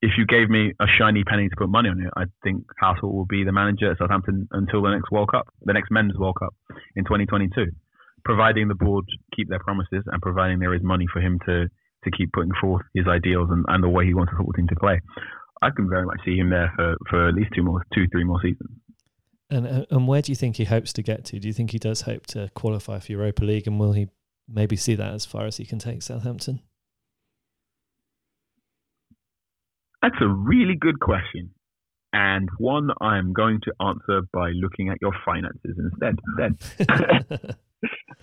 if 0.00 0.12
you 0.16 0.26
gave 0.26 0.48
me 0.48 0.72
a 0.80 0.86
shiny 0.86 1.24
penny 1.24 1.48
to 1.48 1.56
put 1.56 1.68
money 1.68 1.88
on 1.88 2.00
it, 2.00 2.10
I 2.16 2.24
think 2.42 2.64
Hassel 2.80 3.12
will 3.12 3.26
be 3.26 3.44
the 3.44 3.52
manager 3.52 3.90
at 3.90 3.98
Southampton 3.98 4.48
until 4.52 4.82
the 4.82 4.90
next 4.90 5.10
World 5.10 5.30
Cup, 5.30 5.48
the 5.62 5.72
next 5.72 5.90
Men's 5.90 6.16
World 6.16 6.36
Cup 6.38 6.54
in 6.96 7.04
2022, 7.04 7.66
providing 8.24 8.68
the 8.68 8.74
board 8.74 9.04
keep 9.34 9.48
their 9.48 9.58
promises 9.58 10.04
and 10.06 10.22
providing 10.22 10.58
there 10.58 10.74
is 10.74 10.82
money 10.82 11.06
for 11.12 11.20
him 11.20 11.38
to 11.46 11.66
to 12.04 12.10
keep 12.16 12.32
putting 12.32 12.52
forth 12.60 12.82
his 12.94 13.06
ideals 13.08 13.48
and, 13.50 13.64
and 13.68 13.82
the 13.82 13.88
way 13.88 14.06
he 14.06 14.14
wants 14.14 14.30
the 14.32 14.36
football 14.36 14.52
team 14.52 14.68
to 14.68 14.76
play. 14.76 15.00
I 15.62 15.70
can 15.70 15.88
very 15.88 16.04
much 16.04 16.20
see 16.24 16.36
him 16.36 16.50
there 16.50 16.72
for, 16.76 16.96
for 17.08 17.28
at 17.28 17.34
least 17.34 17.50
two 17.54 17.62
more, 17.62 17.84
two, 17.94 18.06
three 18.12 18.24
more 18.24 18.40
seasons. 18.42 18.70
And 19.48 19.66
uh, 19.66 19.84
and 19.90 20.08
where 20.08 20.22
do 20.22 20.32
you 20.32 20.36
think 20.36 20.56
he 20.56 20.64
hopes 20.64 20.92
to 20.94 21.02
get 21.02 21.24
to? 21.26 21.38
Do 21.38 21.46
you 21.46 21.54
think 21.54 21.70
he 21.70 21.78
does 21.78 22.02
hope 22.02 22.26
to 22.28 22.50
qualify 22.54 22.98
for 22.98 23.12
Europa 23.12 23.44
League, 23.44 23.66
and 23.66 23.78
will 23.78 23.92
he 23.92 24.08
maybe 24.48 24.76
see 24.76 24.96
that 24.96 25.14
as 25.14 25.24
far 25.24 25.46
as 25.46 25.56
he 25.56 25.64
can 25.64 25.78
take 25.78 26.02
Southampton? 26.02 26.60
That's 30.02 30.16
a 30.20 30.28
really 30.28 30.74
good 30.74 30.98
question, 30.98 31.50
and 32.12 32.48
one 32.58 32.90
I'm 33.00 33.32
going 33.32 33.60
to 33.62 33.72
answer 33.80 34.22
by 34.32 34.50
looking 34.50 34.88
at 34.88 34.98
your 35.00 35.12
finances 35.24 35.78
instead. 35.78 36.18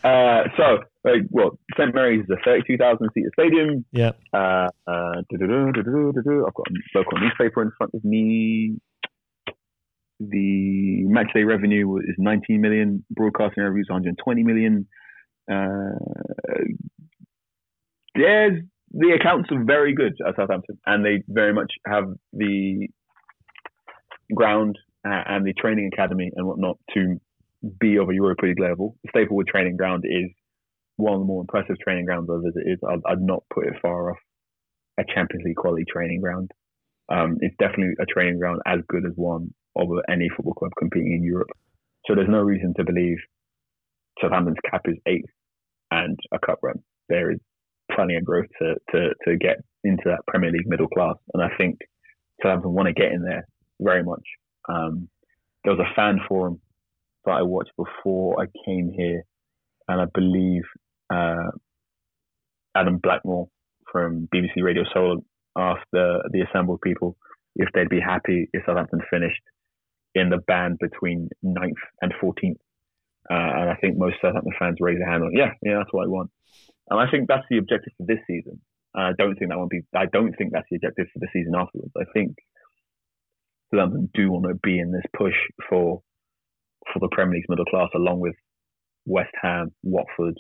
Uh, 0.03 0.43
so, 0.57 0.79
like, 1.03 1.21
well, 1.29 1.57
St 1.77 1.93
Mary's 1.93 2.23
is 2.23 2.29
a 2.29 2.43
32,000 2.45 3.09
seat 3.13 3.25
stadium. 3.37 3.85
yeah, 3.91 4.11
Uh, 4.33 4.69
uh. 4.87 5.21
I've 5.21 5.39
got 5.39 6.67
a 6.67 6.73
local 6.95 7.17
newspaper 7.19 7.61
in 7.61 7.71
front 7.77 7.93
of 7.93 8.03
me. 8.03 8.75
The 10.19 11.05
matchday 11.07 11.45
revenue 11.45 11.97
is 11.97 12.15
19 12.17 12.61
million. 12.61 13.03
Broadcasting 13.11 13.63
revenue 13.63 13.81
is 13.81 13.89
120 13.89 14.43
million. 14.43 14.87
Uh, 15.51 15.97
there's 18.15 18.61
the 18.93 19.17
accounts 19.19 19.49
are 19.51 19.63
very 19.63 19.93
good 19.93 20.13
at 20.25 20.35
Southampton, 20.35 20.79
and 20.85 21.03
they 21.03 21.23
very 21.27 21.53
much 21.53 21.73
have 21.85 22.13
the 22.31 22.87
ground 24.33 24.77
uh, 25.05 25.23
and 25.27 25.45
the 25.45 25.53
training 25.53 25.89
academy 25.91 26.31
and 26.35 26.47
whatnot 26.47 26.77
to 26.93 27.19
be 27.79 27.97
of 27.97 28.09
a 28.09 28.13
Europa 28.13 28.45
League 28.45 28.59
level. 28.59 28.95
The 29.03 29.09
Staplewood 29.09 29.47
training 29.47 29.77
ground 29.77 30.03
is 30.05 30.29
one 30.97 31.13
of 31.13 31.19
the 31.21 31.25
more 31.25 31.41
impressive 31.41 31.79
training 31.79 32.05
grounds 32.05 32.29
I've 32.29 32.43
visited. 32.43 32.79
I'd, 32.87 33.01
I'd 33.05 33.21
not 33.21 33.43
put 33.53 33.67
it 33.67 33.73
far 33.81 34.11
off 34.11 34.17
a 34.99 35.03
Champions 35.13 35.43
League 35.45 35.55
quality 35.55 35.85
training 35.91 36.21
ground. 36.21 36.51
Um, 37.09 37.37
it's 37.39 37.55
definitely 37.59 37.95
a 37.99 38.05
training 38.05 38.39
ground 38.39 38.61
as 38.65 38.79
good 38.87 39.05
as 39.05 39.13
one 39.15 39.53
of 39.75 39.87
any 40.09 40.29
football 40.35 40.53
club 40.53 40.71
competing 40.77 41.13
in 41.13 41.23
Europe. 41.23 41.49
So 42.05 42.15
there's 42.15 42.29
no 42.29 42.41
reason 42.41 42.73
to 42.77 42.83
believe 42.83 43.17
Southampton's 44.21 44.57
cap 44.69 44.81
is 44.85 44.97
eighth 45.07 45.31
and 45.89 46.17
a 46.33 46.39
cup 46.39 46.59
run. 46.61 46.79
There 47.09 47.31
is 47.31 47.39
plenty 47.91 48.15
of 48.15 48.25
growth 48.25 48.47
to, 48.59 48.75
to, 48.91 49.09
to 49.25 49.37
get 49.37 49.57
into 49.83 50.03
that 50.05 50.25
Premier 50.27 50.51
League 50.51 50.67
middle 50.67 50.87
class. 50.87 51.15
And 51.33 51.43
I 51.43 51.49
think 51.57 51.79
Southampton 52.41 52.73
want 52.73 52.87
to 52.87 52.93
get 52.93 53.11
in 53.11 53.23
there 53.23 53.47
very 53.79 54.03
much. 54.03 54.23
Um, 54.69 55.09
there 55.63 55.73
was 55.73 55.85
a 55.85 55.95
fan 55.95 56.19
forum 56.27 56.59
that 57.25 57.31
I 57.31 57.41
watched 57.41 57.71
before 57.77 58.41
I 58.41 58.45
came 58.65 58.91
here, 58.95 59.23
and 59.87 60.01
I 60.01 60.05
believe 60.13 60.63
uh, 61.13 61.51
Adam 62.75 62.99
Blackmore 63.01 63.47
from 63.91 64.27
BBC 64.33 64.63
Radio 64.63 64.83
Soul 64.93 65.23
asked 65.57 65.85
the, 65.91 66.27
the 66.31 66.41
assembled 66.41 66.81
people 66.81 67.15
if 67.55 67.69
they'd 67.73 67.89
be 67.89 67.99
happy 67.99 68.49
if 68.53 68.63
Southampton 68.65 69.01
finished 69.09 69.41
in 70.15 70.29
the 70.29 70.37
band 70.37 70.77
between 70.79 71.29
9th 71.43 71.83
and 72.01 72.13
14th. 72.21 72.57
Uh, 73.29 73.61
and 73.61 73.69
I 73.69 73.75
think 73.79 73.97
most 73.97 74.15
Southampton 74.21 74.53
fans 74.59 74.77
raise 74.79 74.97
their 74.97 75.09
hand 75.09 75.23
on, 75.23 75.31
yeah, 75.33 75.51
yeah, 75.61 75.77
that's 75.77 75.91
what 75.91 76.05
I 76.05 76.07
want. 76.07 76.29
And 76.89 76.99
I 76.99 77.09
think 77.09 77.27
that's 77.27 77.45
the 77.49 77.57
objective 77.57 77.93
for 77.97 78.05
this 78.05 78.19
season. 78.27 78.59
And 78.93 79.05
I 79.05 79.11
don't 79.17 79.35
think 79.37 79.49
that 79.49 79.57
won't 79.57 79.71
be. 79.71 79.81
I 79.95 80.05
don't 80.11 80.33
think 80.33 80.51
that's 80.51 80.67
the 80.69 80.75
objective 80.75 81.07
for 81.13 81.19
the 81.19 81.27
season 81.33 81.53
afterwards. 81.55 81.93
I 81.97 82.03
think 82.13 82.35
Southampton 83.73 84.09
do 84.13 84.31
want 84.31 84.45
to 84.45 84.55
be 84.55 84.77
in 84.77 84.91
this 84.91 85.05
push 85.15 85.33
for 85.69 86.01
for 86.91 86.99
the 86.99 87.09
Premier 87.11 87.35
League's 87.35 87.47
middle 87.49 87.65
class, 87.65 87.89
along 87.95 88.19
with 88.19 88.35
West 89.05 89.33
Ham, 89.41 89.69
Watford, 89.83 90.37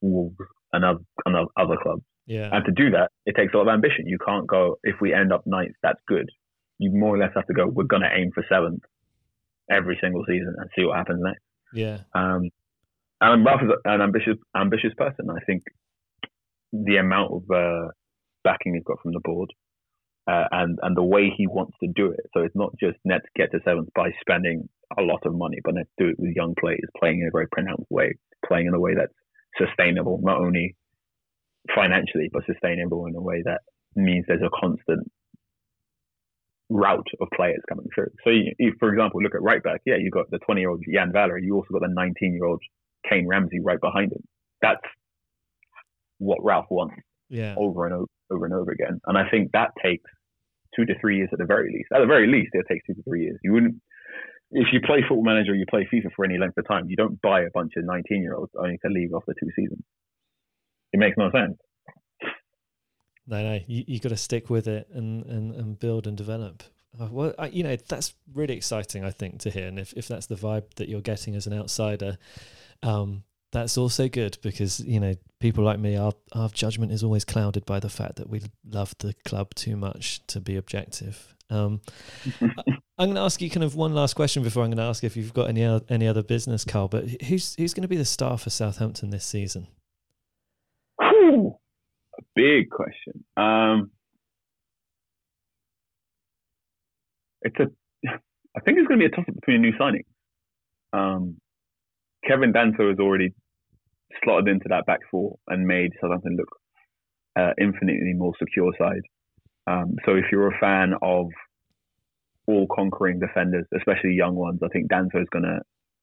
Wolves, 0.00 0.36
and 0.72 0.84
other, 0.84 1.00
and 1.26 1.48
other 1.56 1.76
clubs. 1.82 2.02
yeah, 2.26 2.48
And 2.52 2.64
to 2.64 2.72
do 2.72 2.90
that, 2.90 3.10
it 3.26 3.36
takes 3.36 3.52
a 3.54 3.56
lot 3.56 3.68
of 3.68 3.74
ambition. 3.74 4.06
You 4.06 4.18
can't 4.24 4.46
go 4.46 4.76
if 4.82 4.96
we 5.00 5.12
end 5.12 5.32
up 5.32 5.42
ninth, 5.46 5.74
that's 5.82 6.00
good. 6.08 6.28
You 6.78 6.90
more 6.92 7.14
or 7.14 7.18
less 7.18 7.32
have 7.34 7.46
to 7.46 7.54
go. 7.54 7.66
We're 7.66 7.84
going 7.84 8.02
to 8.02 8.08
aim 8.14 8.30
for 8.34 8.44
seventh 8.48 8.82
every 9.70 9.98
single 10.00 10.24
season 10.26 10.54
and 10.58 10.68
see 10.76 10.84
what 10.84 10.96
happens 10.96 11.20
next. 11.22 11.42
yeah, 11.72 11.98
Um, 12.14 12.50
and 13.20 13.44
Ralph 13.44 13.62
is 13.62 13.70
an 13.84 14.00
ambitious, 14.00 14.36
ambitious 14.56 14.92
person. 14.96 15.30
I 15.30 15.40
think 15.44 15.62
the 16.72 16.96
amount 16.96 17.32
of 17.32 17.42
uh, 17.54 17.88
backing 18.42 18.74
he's 18.74 18.82
got 18.84 19.00
from 19.02 19.12
the 19.12 19.20
board 19.22 19.50
uh, 20.26 20.44
and 20.52 20.78
and 20.82 20.96
the 20.96 21.02
way 21.02 21.32
he 21.36 21.46
wants 21.46 21.76
to 21.82 21.88
do 21.94 22.10
it. 22.10 22.20
So 22.34 22.40
it's 22.40 22.56
not 22.56 22.72
just 22.78 22.98
let's 23.04 23.26
get 23.36 23.50
to 23.52 23.58
seventh 23.64 23.90
by 23.94 24.10
spending 24.20 24.68
a 24.98 25.02
lot 25.02 25.24
of 25.24 25.34
money, 25.34 25.58
but 25.64 25.74
let's 25.74 25.90
do 25.98 26.08
it 26.08 26.16
with 26.18 26.36
young 26.36 26.54
players 26.58 26.80
playing 26.98 27.20
in 27.20 27.28
a 27.28 27.32
very 27.32 27.48
pronounced 27.50 27.90
way, 27.90 28.14
playing 28.46 28.66
in 28.66 28.74
a 28.74 28.80
way 28.80 28.94
that's 28.94 29.14
sustainable, 29.58 30.20
not 30.22 30.38
only 30.38 30.76
financially 31.74 32.28
but 32.32 32.42
sustainable 32.46 33.06
in 33.06 33.14
a 33.14 33.20
way 33.20 33.40
that 33.44 33.60
means 33.94 34.24
there's 34.26 34.42
a 34.42 34.50
constant 34.60 35.10
route 36.68 37.06
of 37.20 37.28
players 37.34 37.60
coming 37.68 37.86
through. 37.94 38.08
So, 38.24 38.30
you, 38.30 38.52
you, 38.58 38.72
for 38.78 38.92
example, 38.92 39.22
look 39.22 39.34
at 39.34 39.42
right 39.42 39.62
back. 39.62 39.80
Yeah, 39.84 39.96
you've 39.98 40.12
got 40.12 40.30
the 40.30 40.38
20 40.38 40.60
year 40.60 40.70
old 40.70 40.82
Jan 40.92 41.12
Valery. 41.12 41.44
You 41.44 41.56
also 41.56 41.68
got 41.72 41.82
the 41.82 41.92
19 41.92 42.32
year 42.32 42.44
old 42.44 42.62
Kayne 43.08 43.28
Ramsay 43.28 43.60
right 43.60 43.80
behind 43.80 44.12
him. 44.12 44.22
That's 44.60 44.80
what 46.18 46.38
Ralph 46.42 46.66
wants 46.70 46.94
yeah. 47.28 47.54
over 47.56 47.86
and 47.86 47.94
over, 47.94 48.06
over 48.32 48.44
and 48.44 48.54
over 48.54 48.70
again. 48.70 49.00
And 49.06 49.18
I 49.18 49.28
think 49.30 49.52
that 49.52 49.70
takes 49.82 50.10
two 50.74 50.84
to 50.86 50.94
three 51.00 51.18
years 51.18 51.28
at 51.32 51.38
the 51.38 51.44
very 51.44 51.72
least. 51.72 51.88
At 51.94 52.00
the 52.00 52.06
very 52.06 52.26
least, 52.26 52.50
it 52.54 52.66
takes 52.68 52.86
two 52.86 52.94
to 52.94 53.02
three 53.02 53.24
years. 53.24 53.38
You 53.42 53.52
wouldn't, 53.52 53.76
if 54.52 54.68
you 54.72 54.80
play 54.80 55.00
Football 55.00 55.24
Manager, 55.24 55.54
you 55.54 55.64
play 55.68 55.86
FIFA 55.92 56.12
for 56.16 56.24
any 56.24 56.38
length 56.38 56.56
of 56.58 56.66
time. 56.66 56.88
You 56.88 56.96
don't 56.96 57.20
buy 57.20 57.42
a 57.42 57.50
bunch 57.52 57.72
of 57.76 57.84
19 57.84 58.22
year 58.22 58.34
olds 58.34 58.52
only 58.58 58.78
to 58.78 58.88
leave 58.88 59.10
after 59.14 59.34
two 59.38 59.50
seasons. 59.56 59.82
It 60.92 60.98
makes 60.98 61.16
no 61.16 61.30
sense. 61.30 61.56
No, 63.26 63.42
no, 63.42 63.60
you 63.66 63.84
you 63.86 64.00
got 64.00 64.08
to 64.08 64.16
stick 64.16 64.50
with 64.50 64.66
it 64.66 64.88
and 64.92 65.24
and 65.26 65.54
and 65.54 65.78
build 65.78 66.06
and 66.06 66.16
develop. 66.16 66.64
Uh, 67.00 67.08
well, 67.10 67.34
I, 67.38 67.46
you 67.46 67.62
know 67.62 67.76
that's 67.76 68.14
really 68.34 68.56
exciting, 68.56 69.04
I 69.04 69.10
think, 69.10 69.38
to 69.40 69.50
hear. 69.50 69.68
And 69.68 69.78
if 69.78 69.92
if 69.94 70.08
that's 70.08 70.26
the 70.26 70.34
vibe 70.34 70.74
that 70.74 70.88
you're 70.88 71.00
getting 71.00 71.36
as 71.36 71.46
an 71.46 71.52
outsider, 71.52 72.18
um, 72.82 73.22
that's 73.52 73.76
also 73.76 74.08
good 74.08 74.38
because 74.42 74.80
you 74.80 74.98
know 74.98 75.14
people 75.40 75.62
like 75.62 75.78
me, 75.78 75.96
our 75.96 76.12
our 76.32 76.48
judgment 76.48 76.90
is 76.90 77.04
always 77.04 77.24
clouded 77.24 77.64
by 77.66 77.78
the 77.78 77.90
fact 77.90 78.16
that 78.16 78.28
we 78.28 78.42
love 78.68 78.94
the 78.98 79.14
club 79.26 79.54
too 79.54 79.76
much 79.76 80.26
to 80.28 80.40
be 80.40 80.56
objective. 80.56 81.34
Um, 81.50 81.82
I'm 82.40 83.08
going 83.08 83.14
to 83.14 83.20
ask 83.20 83.42
you 83.42 83.50
kind 83.50 83.64
of 83.64 83.74
one 83.74 83.94
last 83.94 84.14
question 84.14 84.42
before 84.42 84.62
I'm 84.62 84.70
going 84.70 84.78
to 84.78 84.84
ask 84.84 85.04
if 85.04 85.16
you've 85.16 85.34
got 85.34 85.48
any 85.48 85.64
o- 85.64 85.84
any 85.90 86.08
other 86.08 86.22
business, 86.22 86.64
Carl. 86.64 86.88
But 86.88 87.08
who's 87.24 87.54
who's 87.56 87.74
going 87.74 87.82
to 87.82 87.88
be 87.88 87.96
the 87.96 88.06
star 88.06 88.38
for 88.38 88.50
Southampton 88.50 89.10
this 89.10 89.26
season? 89.26 89.68
A 91.00 92.22
big 92.34 92.70
question. 92.70 93.24
Um, 93.36 93.90
it's 97.42 97.56
a. 97.58 97.66
I 98.54 98.60
think 98.60 98.78
it's 98.78 98.86
going 98.86 99.00
to 99.00 99.08
be 99.08 99.12
a 99.12 99.16
toss 99.16 99.24
up 99.26 99.34
between 99.34 99.56
a 99.56 99.60
new 99.60 99.72
signing. 99.78 100.04
Um, 100.92 101.36
Kevin 102.26 102.52
Danso 102.52 102.88
has 102.90 102.98
already 102.98 103.32
slotted 104.22 104.48
into 104.48 104.66
that 104.68 104.86
back 104.86 105.00
four 105.10 105.36
and 105.48 105.66
made 105.66 105.92
Southampton 106.00 106.36
look 106.36 106.48
uh, 107.36 107.52
infinitely 107.60 108.12
more 108.14 108.32
secure 108.38 108.72
side. 108.78 109.02
Um, 109.66 109.94
so 110.04 110.14
if 110.14 110.24
you're 110.30 110.48
a 110.48 110.58
fan 110.58 110.94
of 111.02 111.26
all 112.46 112.66
conquering 112.74 113.20
defenders, 113.20 113.66
especially 113.76 114.14
young 114.14 114.34
ones, 114.34 114.60
I 114.62 114.68
think 114.68 114.90
Danso 114.90 115.20
is 115.20 115.28
going 115.30 115.44
to 115.44 115.60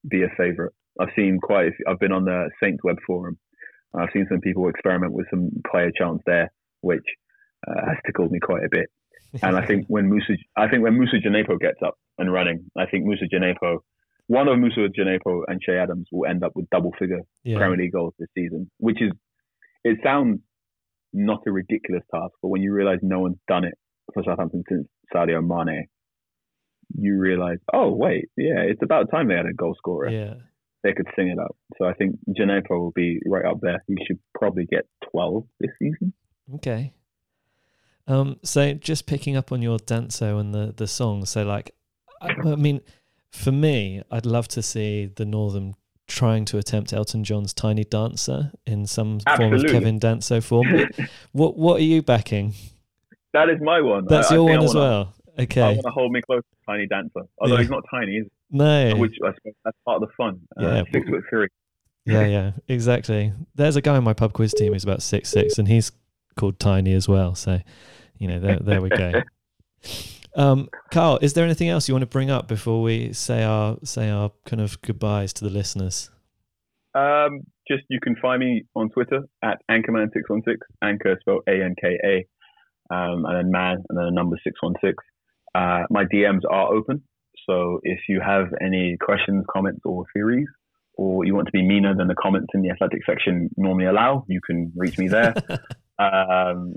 be 0.08 0.22
a 0.22 0.28
favourite. 0.36 0.72
I've 0.98 1.10
seen 1.14 1.38
quite. 1.40 1.68
A 1.68 1.72
few, 1.72 1.84
I've 1.88 1.98
been 1.98 2.12
on 2.12 2.24
the 2.24 2.50
Saints 2.62 2.82
web 2.82 2.96
forum. 3.06 3.38
I've 3.94 4.08
seen 4.12 4.26
some 4.28 4.40
people 4.40 4.68
experiment 4.68 5.12
with 5.12 5.26
some 5.30 5.50
player 5.70 5.90
chants 5.96 6.22
there, 6.26 6.52
which 6.80 7.04
uh, 7.66 7.86
has 7.86 7.96
tickled 8.06 8.30
me 8.30 8.38
quite 8.40 8.64
a 8.64 8.68
bit. 8.70 8.86
And 9.44 9.56
I 9.56 9.64
think 9.64 9.84
when 9.86 10.08
Moussa, 10.08 10.32
I 10.56 10.66
think 10.66 10.82
when 10.82 10.98
Moussa 10.98 11.18
Djenepo 11.24 11.60
gets 11.60 11.78
up 11.86 11.94
and 12.18 12.32
running, 12.32 12.68
I 12.76 12.86
think 12.86 13.04
Moussa 13.04 13.26
Djenepo, 13.32 13.78
one 14.30 14.46
of 14.46 14.56
Moussa 14.60 14.86
Djenepo 14.96 15.42
and 15.48 15.60
Che 15.60 15.76
Adams 15.76 16.06
will 16.12 16.30
end 16.30 16.44
up 16.44 16.52
with 16.54 16.70
double 16.70 16.92
figure 16.96 17.22
Yeah. 17.42 17.58
Premier 17.58 17.76
League 17.76 17.92
goals 17.92 18.14
this 18.16 18.28
season, 18.32 18.70
which 18.78 19.02
is, 19.02 19.10
it 19.82 19.98
sounds 20.04 20.38
not 21.12 21.40
a 21.48 21.50
ridiculous 21.50 22.04
task, 22.14 22.34
but 22.40 22.46
when 22.48 22.62
you 22.62 22.72
realise 22.72 23.00
no 23.02 23.18
one's 23.18 23.40
done 23.48 23.64
it 23.64 23.74
for 24.14 24.22
Southampton 24.22 24.62
since 24.68 24.86
Sadio 25.12 25.44
Mane, 25.44 25.86
you 26.96 27.18
realise, 27.18 27.58
oh 27.74 27.90
wait, 27.90 28.28
yeah, 28.36 28.60
it's 28.60 28.82
about 28.84 29.10
time 29.10 29.26
they 29.26 29.34
had 29.34 29.46
a 29.46 29.52
goal 29.52 29.74
scorer. 29.76 30.08
Yeah. 30.08 30.34
They 30.84 30.92
could 30.92 31.08
sing 31.16 31.26
it 31.28 31.38
up. 31.40 31.56
So 31.76 31.86
I 31.86 31.94
think 31.94 32.16
Djenepo 32.28 32.70
will 32.70 32.92
be 32.92 33.18
right 33.26 33.44
up 33.44 33.58
there. 33.60 33.82
He 33.88 33.96
should 34.06 34.20
probably 34.38 34.64
get 34.64 34.86
12 35.10 35.44
this 35.58 35.70
season. 35.80 36.12
Okay. 36.54 36.92
Um, 38.06 38.38
so 38.44 38.74
just 38.74 39.06
picking 39.06 39.36
up 39.36 39.50
on 39.50 39.60
your 39.60 39.78
Danso 39.78 40.38
and 40.40 40.54
the 40.54 40.72
the 40.76 40.86
song. 40.86 41.26
So 41.26 41.42
like, 41.44 41.74
I, 42.22 42.28
I 42.44 42.54
mean, 42.56 42.80
for 43.30 43.52
me, 43.52 44.02
I'd 44.10 44.26
love 44.26 44.48
to 44.48 44.62
see 44.62 45.06
the 45.06 45.24
Northam 45.24 45.74
trying 46.06 46.44
to 46.46 46.58
attempt 46.58 46.92
Elton 46.92 47.22
John's 47.24 47.52
Tiny 47.54 47.84
Dancer 47.84 48.50
in 48.66 48.86
some 48.86 49.20
form 49.36 49.52
of 49.52 49.64
Kevin 49.66 50.00
Danso 50.00 50.42
form. 50.42 50.66
what 51.32 51.56
what 51.56 51.80
are 51.80 51.84
you 51.84 52.02
backing? 52.02 52.54
That 53.32 53.48
is 53.48 53.60
my 53.60 53.80
one. 53.80 54.06
That's 54.06 54.30
I- 54.30 54.34
I 54.34 54.36
your 54.38 54.48
think 54.48 54.58
one 54.60 54.64
as 54.68 54.74
wanna- 54.74 54.88
well. 54.88 55.14
Okay. 55.38 55.62
I 55.62 55.68
want 55.70 55.82
to 55.82 55.90
hold 55.90 56.12
me 56.12 56.20
close 56.20 56.42
to 56.42 56.56
Tiny 56.66 56.86
Dancer. 56.86 57.20
Although 57.38 57.54
Yeah. 57.54 57.60
he's 57.60 57.70
not 57.70 57.84
tiny, 57.90 58.16
is 58.16 58.26
No. 58.50 58.94
which 58.96 59.14
I 59.24 59.32
suppose 59.34 59.54
that's 59.64 59.76
part 59.86 60.02
of 60.02 60.08
the 60.08 60.14
fun. 60.16 60.40
Uh, 60.60 60.62
Yeah. 60.62 60.82
Six 60.92 61.08
foot 61.08 61.22
three. 61.30 61.48
Yeah, 62.04 62.26
yeah, 62.26 62.52
exactly. 62.66 63.32
There's 63.54 63.76
a 63.76 63.80
guy 63.80 63.96
on 63.96 64.02
my 64.04 64.12
pub 64.14 64.32
quiz 64.32 64.52
team 64.52 64.72
who's 64.72 64.82
about 64.84 65.02
six 65.02 65.28
six, 65.28 65.58
and 65.58 65.68
he's 65.68 65.92
called 66.36 66.58
Tiny 66.58 66.92
as 66.94 67.08
well. 67.08 67.34
So, 67.36 67.60
you 68.18 68.26
know, 68.26 68.40
there 68.40 68.58
there 68.58 68.80
we 68.82 68.88
go. 68.88 69.12
Um, 70.34 70.68
Carl, 70.90 71.18
is 71.22 71.34
there 71.34 71.44
anything 71.44 71.68
else 71.68 71.88
you 71.88 71.94
want 71.94 72.02
to 72.02 72.06
bring 72.06 72.30
up 72.30 72.46
before 72.46 72.82
we 72.82 73.12
say 73.12 73.42
our 73.42 73.78
say 73.84 74.10
our 74.10 74.32
kind 74.46 74.62
of 74.62 74.80
goodbyes 74.82 75.32
to 75.34 75.44
the 75.44 75.50
listeners? 75.50 76.10
Um, 76.94 77.40
just 77.68 77.84
you 77.88 78.00
can 78.00 78.16
find 78.16 78.40
me 78.40 78.64
on 78.74 78.90
Twitter 78.90 79.22
at 79.42 79.58
Ankaman616, 79.70 80.56
Anka 80.82 81.18
spelled 81.20 81.42
A 81.48 81.62
N 81.64 81.74
K 81.80 81.98
A, 82.04 82.94
um, 82.94 83.24
and 83.24 83.36
then 83.36 83.50
man, 83.50 83.84
and 83.88 83.98
then 83.98 84.06
a 84.06 84.10
number 84.10 84.36
616. 84.42 84.94
Uh, 85.54 85.84
my 85.90 86.04
DMs 86.04 86.42
are 86.48 86.72
open. 86.72 87.02
So 87.48 87.80
if 87.82 88.00
you 88.08 88.20
have 88.20 88.48
any 88.60 88.96
questions, 89.00 89.44
comments, 89.52 89.80
or 89.84 90.04
theories, 90.12 90.48
or 90.94 91.24
you 91.24 91.34
want 91.34 91.46
to 91.46 91.52
be 91.52 91.62
meaner 91.62 91.94
than 91.96 92.08
the 92.08 92.14
comments 92.14 92.48
in 92.54 92.62
the 92.62 92.70
athletic 92.70 93.00
section 93.06 93.50
normally 93.56 93.86
allow, 93.86 94.24
you 94.28 94.40
can 94.44 94.72
reach 94.76 94.98
me 94.98 95.08
there. 95.08 95.34
um, 95.98 96.74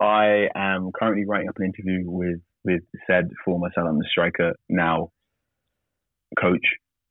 I 0.00 0.48
am 0.54 0.90
currently 0.98 1.24
writing 1.26 1.48
up 1.48 1.56
an 1.58 1.66
interview 1.66 2.02
with 2.04 2.40
with 2.64 2.82
said 3.06 3.30
former 3.44 3.70
Southampton 3.74 4.06
striker, 4.10 4.54
now 4.68 5.10
coach. 6.38 6.64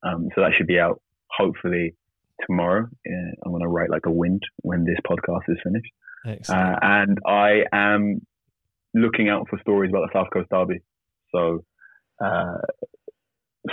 Um, 0.04 0.30
so 0.34 0.41
that 0.41 0.52
should 0.58 0.68
be 0.68 0.80
out 0.80 1.02
hopefully 1.30 1.95
tomorrow. 2.45 2.84
Uh, 3.08 3.32
I'm 3.45 3.52
going 3.52 3.62
to 3.62 3.68
write 3.68 3.89
like 3.89 4.06
a 4.06 4.12
wind 4.12 4.43
when 4.62 4.86
this 4.86 4.97
podcast 5.06 5.50
is 5.50 5.58
finished. 5.64 5.91
Uh, 6.50 6.76
and 6.82 7.18
I 7.26 7.64
am 7.72 8.22
looking 8.93 9.30
out 9.30 9.47
for 9.50 9.60
stories 9.60 9.91
about 9.91 10.10
the 10.12 10.20
South 10.20 10.28
Coast 10.34 10.50
Derby. 10.50 10.82
So 11.34 11.64
uh, 12.24 12.58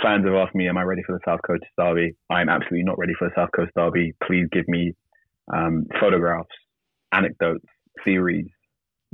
fans 0.01 0.25
have 0.25 0.35
asked 0.35 0.55
me, 0.55 0.67
"Am 0.67 0.77
I 0.77 0.83
ready 0.83 1.03
for 1.05 1.13
the 1.13 1.19
South 1.25 1.39
Coast 1.45 1.63
Derby?" 1.77 2.15
I'm 2.29 2.49
absolutely 2.49 2.83
not 2.83 2.97
ready 2.97 3.13
for 3.17 3.27
the 3.27 3.35
South 3.35 3.49
Coast 3.55 3.71
Derby. 3.75 4.13
Please 4.25 4.47
give 4.51 4.67
me 4.67 4.93
um, 5.53 5.85
photographs, 5.99 6.49
anecdotes, 7.11 7.65
theories, 8.03 8.47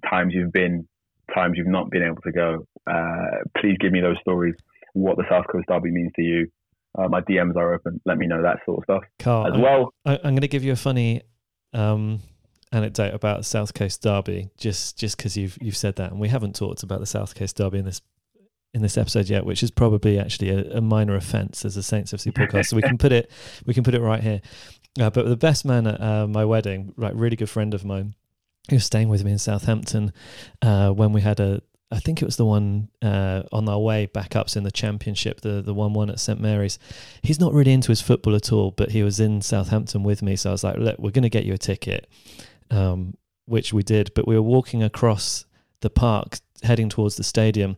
times 0.09 0.34
you've 0.34 0.51
been, 0.51 0.88
times 1.34 1.55
you've 1.57 1.67
not 1.67 1.89
been 1.89 2.03
able 2.03 2.21
to 2.21 2.32
go. 2.32 2.67
Uh, 2.86 3.43
please 3.57 3.78
give 3.80 3.91
me 3.91 4.01
those 4.01 4.17
stories. 4.21 4.55
What 4.93 5.17
the 5.17 5.24
South 5.30 5.45
Coast 5.51 5.65
Derby 5.67 5.91
means 5.91 6.11
to 6.15 6.21
you. 6.21 6.47
Uh, 6.97 7.07
my 7.07 7.21
DMs 7.21 7.55
are 7.55 7.74
open. 7.74 7.99
Let 8.05 8.17
me 8.17 8.28
know 8.28 8.41
that 8.43 8.59
sort 8.65 8.78
of 8.80 8.84
stuff 8.84 9.03
Carl, 9.19 9.47
as 9.47 9.53
I'm- 9.53 9.61
well. 9.61 9.93
I, 10.05 10.15
I'm 10.17 10.34
going 10.36 10.41
to 10.41 10.47
give 10.47 10.63
you 10.63 10.74
a 10.74 10.76
funny 10.76 11.21
um, 11.74 12.19
anecdote 12.71 13.13
about 13.15 13.45
South 13.45 13.74
Coast 13.74 14.03
Derby, 14.03 14.49
just 14.57 14.97
just 14.97 15.17
because 15.17 15.36
you've 15.36 15.57
you've 15.61 15.78
said 15.78 15.95
that, 15.95 16.11
and 16.11 16.19
we 16.19 16.28
haven't 16.28 16.55
talked 16.55 16.84
about 16.84 16.99
the 16.99 17.05
South 17.07 17.34
Coast 17.34 17.57
Derby 17.57 17.80
in 17.80 17.86
this 17.86 18.01
in 18.76 18.82
this 18.84 18.97
episode 18.97 19.30
yet, 19.30 19.45
which 19.45 19.63
is 19.63 19.71
probably 19.71 20.19
actually 20.19 20.49
a, 20.49 20.78
a 20.78 20.82
minor 20.82 21.15
offence 21.15 21.63
as 21.65 21.78
a 21.78 21.84
Saints 21.84 22.11
FC 22.13 22.32
podcast. 22.32 22.67
so 22.67 22.76
we 22.76 22.82
can 22.84 22.97
put 22.97 23.11
it 23.11 23.32
we 23.65 23.74
can 23.74 23.84
put 23.84 23.95
it 23.95 24.01
right 24.01 24.21
here. 24.21 24.41
Uh, 24.99 25.09
but 25.09 25.26
the 25.28 25.36
best 25.38 25.65
man 25.65 25.88
at 25.88 25.99
uh, 25.99 26.28
my 26.28 26.45
wedding, 26.45 26.93
like 26.97 27.13
really 27.15 27.36
good 27.36 27.49
friend 27.49 27.74
of 27.74 27.84
mine, 27.84 28.13
who 28.70 28.76
was 28.76 28.86
staying 28.86 29.09
with 29.09 29.24
me 29.24 29.32
in 29.32 29.39
Southampton 29.39 30.14
uh, 30.61 30.89
when 30.89 31.14
we 31.14 31.22
had 31.22 31.39
a. 31.39 31.61
I 31.91 31.99
think 31.99 32.24
it 32.24 32.26
was 32.26 32.38
the 32.38 32.45
one 32.45 32.89
uh, 33.03 33.43
on 33.51 33.70
our 33.70 33.78
way 33.78 34.07
back 34.07 34.36
ups 34.36 34.55
in 34.55 34.64
the 34.64 34.72
championship, 34.72 35.41
the 35.41 35.61
the 35.61 35.74
one 35.74 35.93
one 35.93 36.09
at 36.09 36.20
St 36.20 36.39
Mary's 36.39 36.80
he's 37.22 37.39
not 37.39 37.53
really 37.53 37.72
into 37.72 37.89
his 37.89 38.01
football 38.01 38.36
at 38.36 38.51
all, 38.51 38.72
but 38.72 38.91
he 38.91 39.03
was 39.03 39.20
in 39.20 39.41
Southampton 39.41 40.01
with 40.01 40.24
me. 40.24 40.36
So 40.36 40.49
I 40.49 40.53
was 40.53 40.64
like, 40.64 40.78
look, 40.78 40.97
we're 40.97 41.11
going 41.11 41.24
to 41.24 41.30
get 41.30 41.45
you 41.45 41.53
a 41.53 41.57
ticket, 41.57 42.07
um, 42.72 43.16
which 43.45 43.74
we 43.74 43.84
did. 43.84 44.11
But 44.16 44.28
we 44.28 44.36
were 44.36 44.41
walking 44.41 44.82
across 44.82 45.45
the 45.82 45.91
park, 45.91 46.39
heading 46.64 46.89
towards 46.89 47.16
the 47.18 47.24
stadium, 47.24 47.78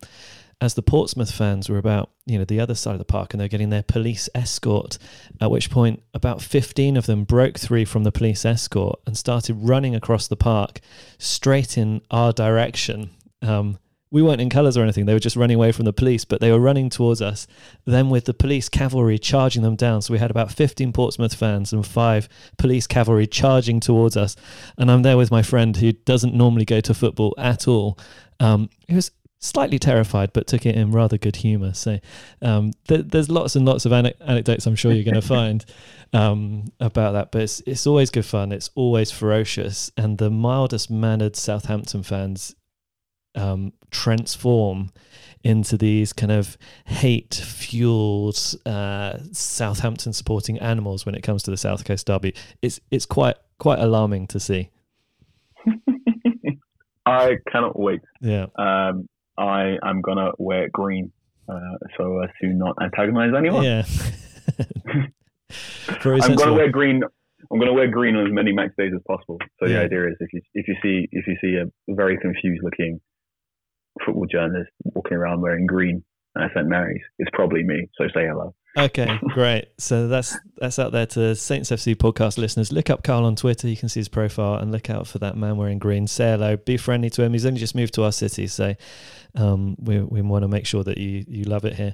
as 0.62 0.74
the 0.74 0.82
Portsmouth 0.82 1.32
fans 1.32 1.70
were 1.70 1.78
about, 1.78 2.10
you 2.26 2.38
know, 2.38 2.45
the 2.45 2.60
other 2.60 2.76
side 2.76 2.93
of 2.93 2.99
the 2.99 3.06
park 3.06 3.34
and 3.34 3.41
they're 3.41 3.47
getting 3.47 3.70
their 3.70 3.84
police 3.84 4.30
escort. 4.34 4.97
At 5.41 5.51
which 5.51 5.70
point, 5.70 6.01
about 6.14 6.41
15 6.41 6.97
of 6.97 7.06
them 7.06 7.24
broke 7.24 7.60
through 7.60 7.86
from 7.86 8.03
the 8.03 8.12
police 8.12 8.45
escort 8.45 8.99
and 9.06 9.18
started 9.18 9.56
running 9.56 9.95
across 9.95 10.28
the 10.28 10.38
park 10.38 10.80
straight 11.18 11.78
in 11.78 12.01
our 12.10 12.32
direction. 12.32 13.12
Um, 13.41 13.80
we 14.12 14.22
weren't 14.22 14.39
in 14.39 14.49
colours 14.49 14.78
or 14.78 14.84
anything. 14.84 15.06
They 15.06 15.14
were 15.14 15.20
just 15.20 15.36
running 15.36 15.56
away 15.56 15.74
from 15.74 15.84
the 15.84 15.91
police, 15.91 16.24
but 16.24 16.39
they 16.39 16.51
were 16.51 16.60
running 16.60 16.89
towards 16.89 17.22
us 17.22 17.47
then 17.86 18.10
with 18.10 18.24
the 18.24 18.34
police 18.34 18.70
cavalry 18.70 19.18
charging 19.18 19.62
them 19.62 19.76
down. 19.76 20.01
So 20.01 20.14
we 20.14 20.20
had 20.20 20.32
about 20.32 20.51
15 20.51 20.93
Portsmouth 20.93 21.34
fans 21.34 21.74
and 21.74 21.86
five 21.86 22.30
police 22.58 22.88
cavalry 22.88 23.28
charging 23.28 23.82
towards 23.82 24.16
us. 24.16 24.38
And 24.78 24.89
I'm 24.89 25.01
there 25.01 25.18
with 25.18 25.32
my 25.32 25.41
friend 25.41 25.76
who 25.76 25.91
doesn't 25.91 26.34
normally 26.34 26.64
go 26.64 26.80
to 26.80 26.93
football 26.93 27.34
at 27.38 27.68
all. 27.68 27.99
Um, 28.39 28.70
he 28.88 28.95
was 28.95 29.12
slightly 29.46 29.80
terrified, 29.80 30.34
but 30.34 30.48
took 30.48 30.66
it 30.66 30.76
in 30.76 30.91
rather 30.91 31.18
good 31.18 31.38
humour. 31.38 31.74
So 31.74 32.00
um, 32.41 32.72
th- 32.88 33.06
there's 33.08 33.30
lots 33.30 33.56
and 33.56 33.66
lots 33.66 33.86
of 33.86 33.93
ane- 33.93 34.14
anecdotes 34.22 34.66
I'm 34.66 34.76
sure 34.76 34.91
you're 34.91 35.04
going 35.04 35.16
to 35.22 35.22
find 35.22 35.66
um, 36.14 36.66
about 36.80 37.14
that. 37.14 37.32
But 37.32 37.43
it's, 37.43 37.62
it's 37.66 37.88
always 37.88 38.10
good 38.10 38.26
fun. 38.26 38.52
It's 38.52 38.70
always 38.76 39.12
ferocious. 39.12 39.91
And 39.98 40.18
the 40.18 40.30
mildest 40.30 40.89
mannered 40.89 41.36
Southampton 41.36 42.04
fans 42.04 42.56
um, 43.36 43.74
transform 43.91 44.91
into 45.43 45.78
these 45.78 46.12
kind 46.12 46.32
of 46.32 46.58
hate 46.86 47.36
fueled 47.36 48.39
uh, 48.66 49.20
Southampton 49.32 50.12
supporting 50.12 50.58
animals 50.60 51.06
when 51.06 51.14
it 51.14 51.22
comes 51.22 51.43
to 51.43 51.52
the 51.52 51.58
South 51.58 51.86
Coast 51.86 52.08
Derby. 52.08 52.34
It's 52.64 52.80
it's 52.89 53.06
quite 53.06 53.36
quite 53.60 53.80
alarming 53.80 54.28
to 54.28 54.39
see. 54.39 54.72
I 57.06 57.38
cannot 57.52 57.80
wait. 57.80 58.02
Yeah. 58.22 58.48
Um, 58.58 59.08
I 59.38 59.78
am 59.84 60.02
gonna 60.02 60.32
wear 60.38 60.70
green 60.72 61.12
uh, 61.50 61.60
so 61.98 62.20
as 62.24 62.30
to 62.42 62.48
not 62.48 62.76
antagonize 62.82 63.32
anyone. 63.38 63.64
Yeah. 63.64 63.84
I'm 66.04 66.36
gonna 66.36 66.54
wear 66.54 66.70
green. 66.70 67.02
I'm 67.52 67.60
gonna 67.60 67.74
wear 67.74 67.88
green 67.88 68.16
on 68.16 68.26
as 68.28 68.34
many 68.34 68.52
match 68.52 68.72
days 68.78 68.92
as 68.96 69.02
possible. 69.08 69.38
So 69.60 69.68
Yeah. 69.68 69.80
the 69.80 69.84
idea 69.86 70.08
is 70.08 70.16
if 70.20 70.34
you 70.34 70.42
if 70.54 70.68
you 70.68 70.76
see 70.82 71.08
if 71.12 71.28
you 71.28 71.36
see 71.42 71.56
a 71.58 71.94
very 71.94 72.18
confused 72.18 72.64
looking 72.64 73.00
football 74.06 74.26
journalist 74.26 74.70
walking 74.84 75.18
around 75.18 75.42
wearing 75.42 75.66
green 75.66 76.04
at 76.38 76.52
St 76.54 76.68
Mary's, 76.68 77.02
it's 77.20 77.30
probably 77.34 77.64
me. 77.64 77.88
So 77.98 78.06
say 78.14 78.26
hello. 78.28 78.54
Okay, 78.78 79.08
great. 79.30 79.68
So 79.78 80.08
that's 80.08 80.38
that's 80.58 80.80
out 80.80 80.92
there 80.92 81.06
to 81.08 81.36
Saints 81.36 81.72
FC 81.72 81.96
podcast 81.96 82.38
listeners. 82.38 82.74
Look 82.74 82.90
up 82.90 83.04
Carl 83.04 83.26
on 83.26 83.36
Twitter. 83.36 83.68
You 83.70 83.78
can 83.78 83.88
see 83.90 84.00
his 84.02 84.10
profile 84.10 84.56
and 84.56 84.72
look 84.72 84.90
out 84.90 85.08
for 85.08 85.20
that 85.20 85.38
man 85.38 85.56
wearing 85.58 85.80
green. 85.80 86.08
Say 86.08 86.32
hello. 86.32 86.58
Be 86.58 86.78
friendly 86.78 87.10
to 87.12 87.24
him. 87.24 87.34
He's 87.34 87.46
only 87.46 87.60
just 87.60 87.76
moved 87.76 87.94
to 87.94 88.04
our 88.04 88.12
city, 88.12 88.48
so 88.48 88.74
um, 89.36 89.76
we 89.80 90.00
we 90.00 90.22
want 90.22 90.44
to 90.44 90.48
make 90.48 90.66
sure 90.66 90.84
that 90.84 90.98
you 90.98 91.26
you 91.28 91.44
love 91.44 91.66
it 91.66 91.76
here. 91.76 91.94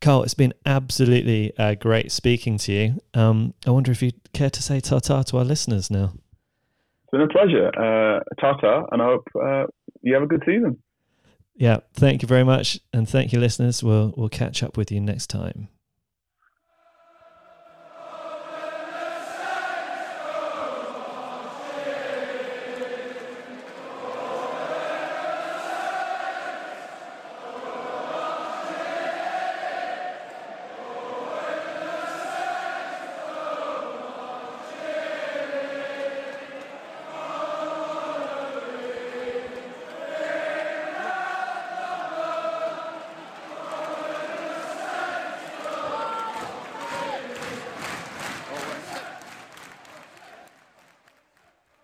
Carl, 0.00 0.22
it's 0.22 0.34
been 0.34 0.54
absolutely 0.64 1.52
uh, 1.58 1.74
great 1.74 2.10
speaking 2.10 2.56
to 2.58 2.72
you. 2.72 3.00
Um, 3.12 3.52
I 3.66 3.70
wonder 3.70 3.92
if 3.92 4.02
you'd 4.02 4.32
care 4.32 4.48
to 4.48 4.62
say 4.62 4.80
ta-ta 4.80 5.22
to 5.24 5.36
our 5.36 5.44
listeners 5.44 5.90
now. 5.90 6.14
It's 7.02 7.10
been 7.12 7.20
a 7.20 7.28
pleasure, 7.28 7.68
uh, 7.68 8.20
Tata, 8.40 8.84
and 8.92 9.02
I 9.02 9.04
hope 9.04 9.28
uh, 9.34 9.66
you 10.00 10.14
have 10.14 10.22
a 10.22 10.26
good 10.26 10.42
season. 10.46 10.78
Yeah, 11.54 11.80
thank 11.92 12.22
you 12.22 12.28
very 12.28 12.44
much, 12.44 12.80
and 12.92 13.06
thank 13.06 13.32
you, 13.32 13.40
listeners. 13.40 13.82
We'll 13.82 14.14
we'll 14.16 14.30
catch 14.30 14.62
up 14.62 14.76
with 14.78 14.90
you 14.90 15.00
next 15.00 15.26
time. 15.26 15.68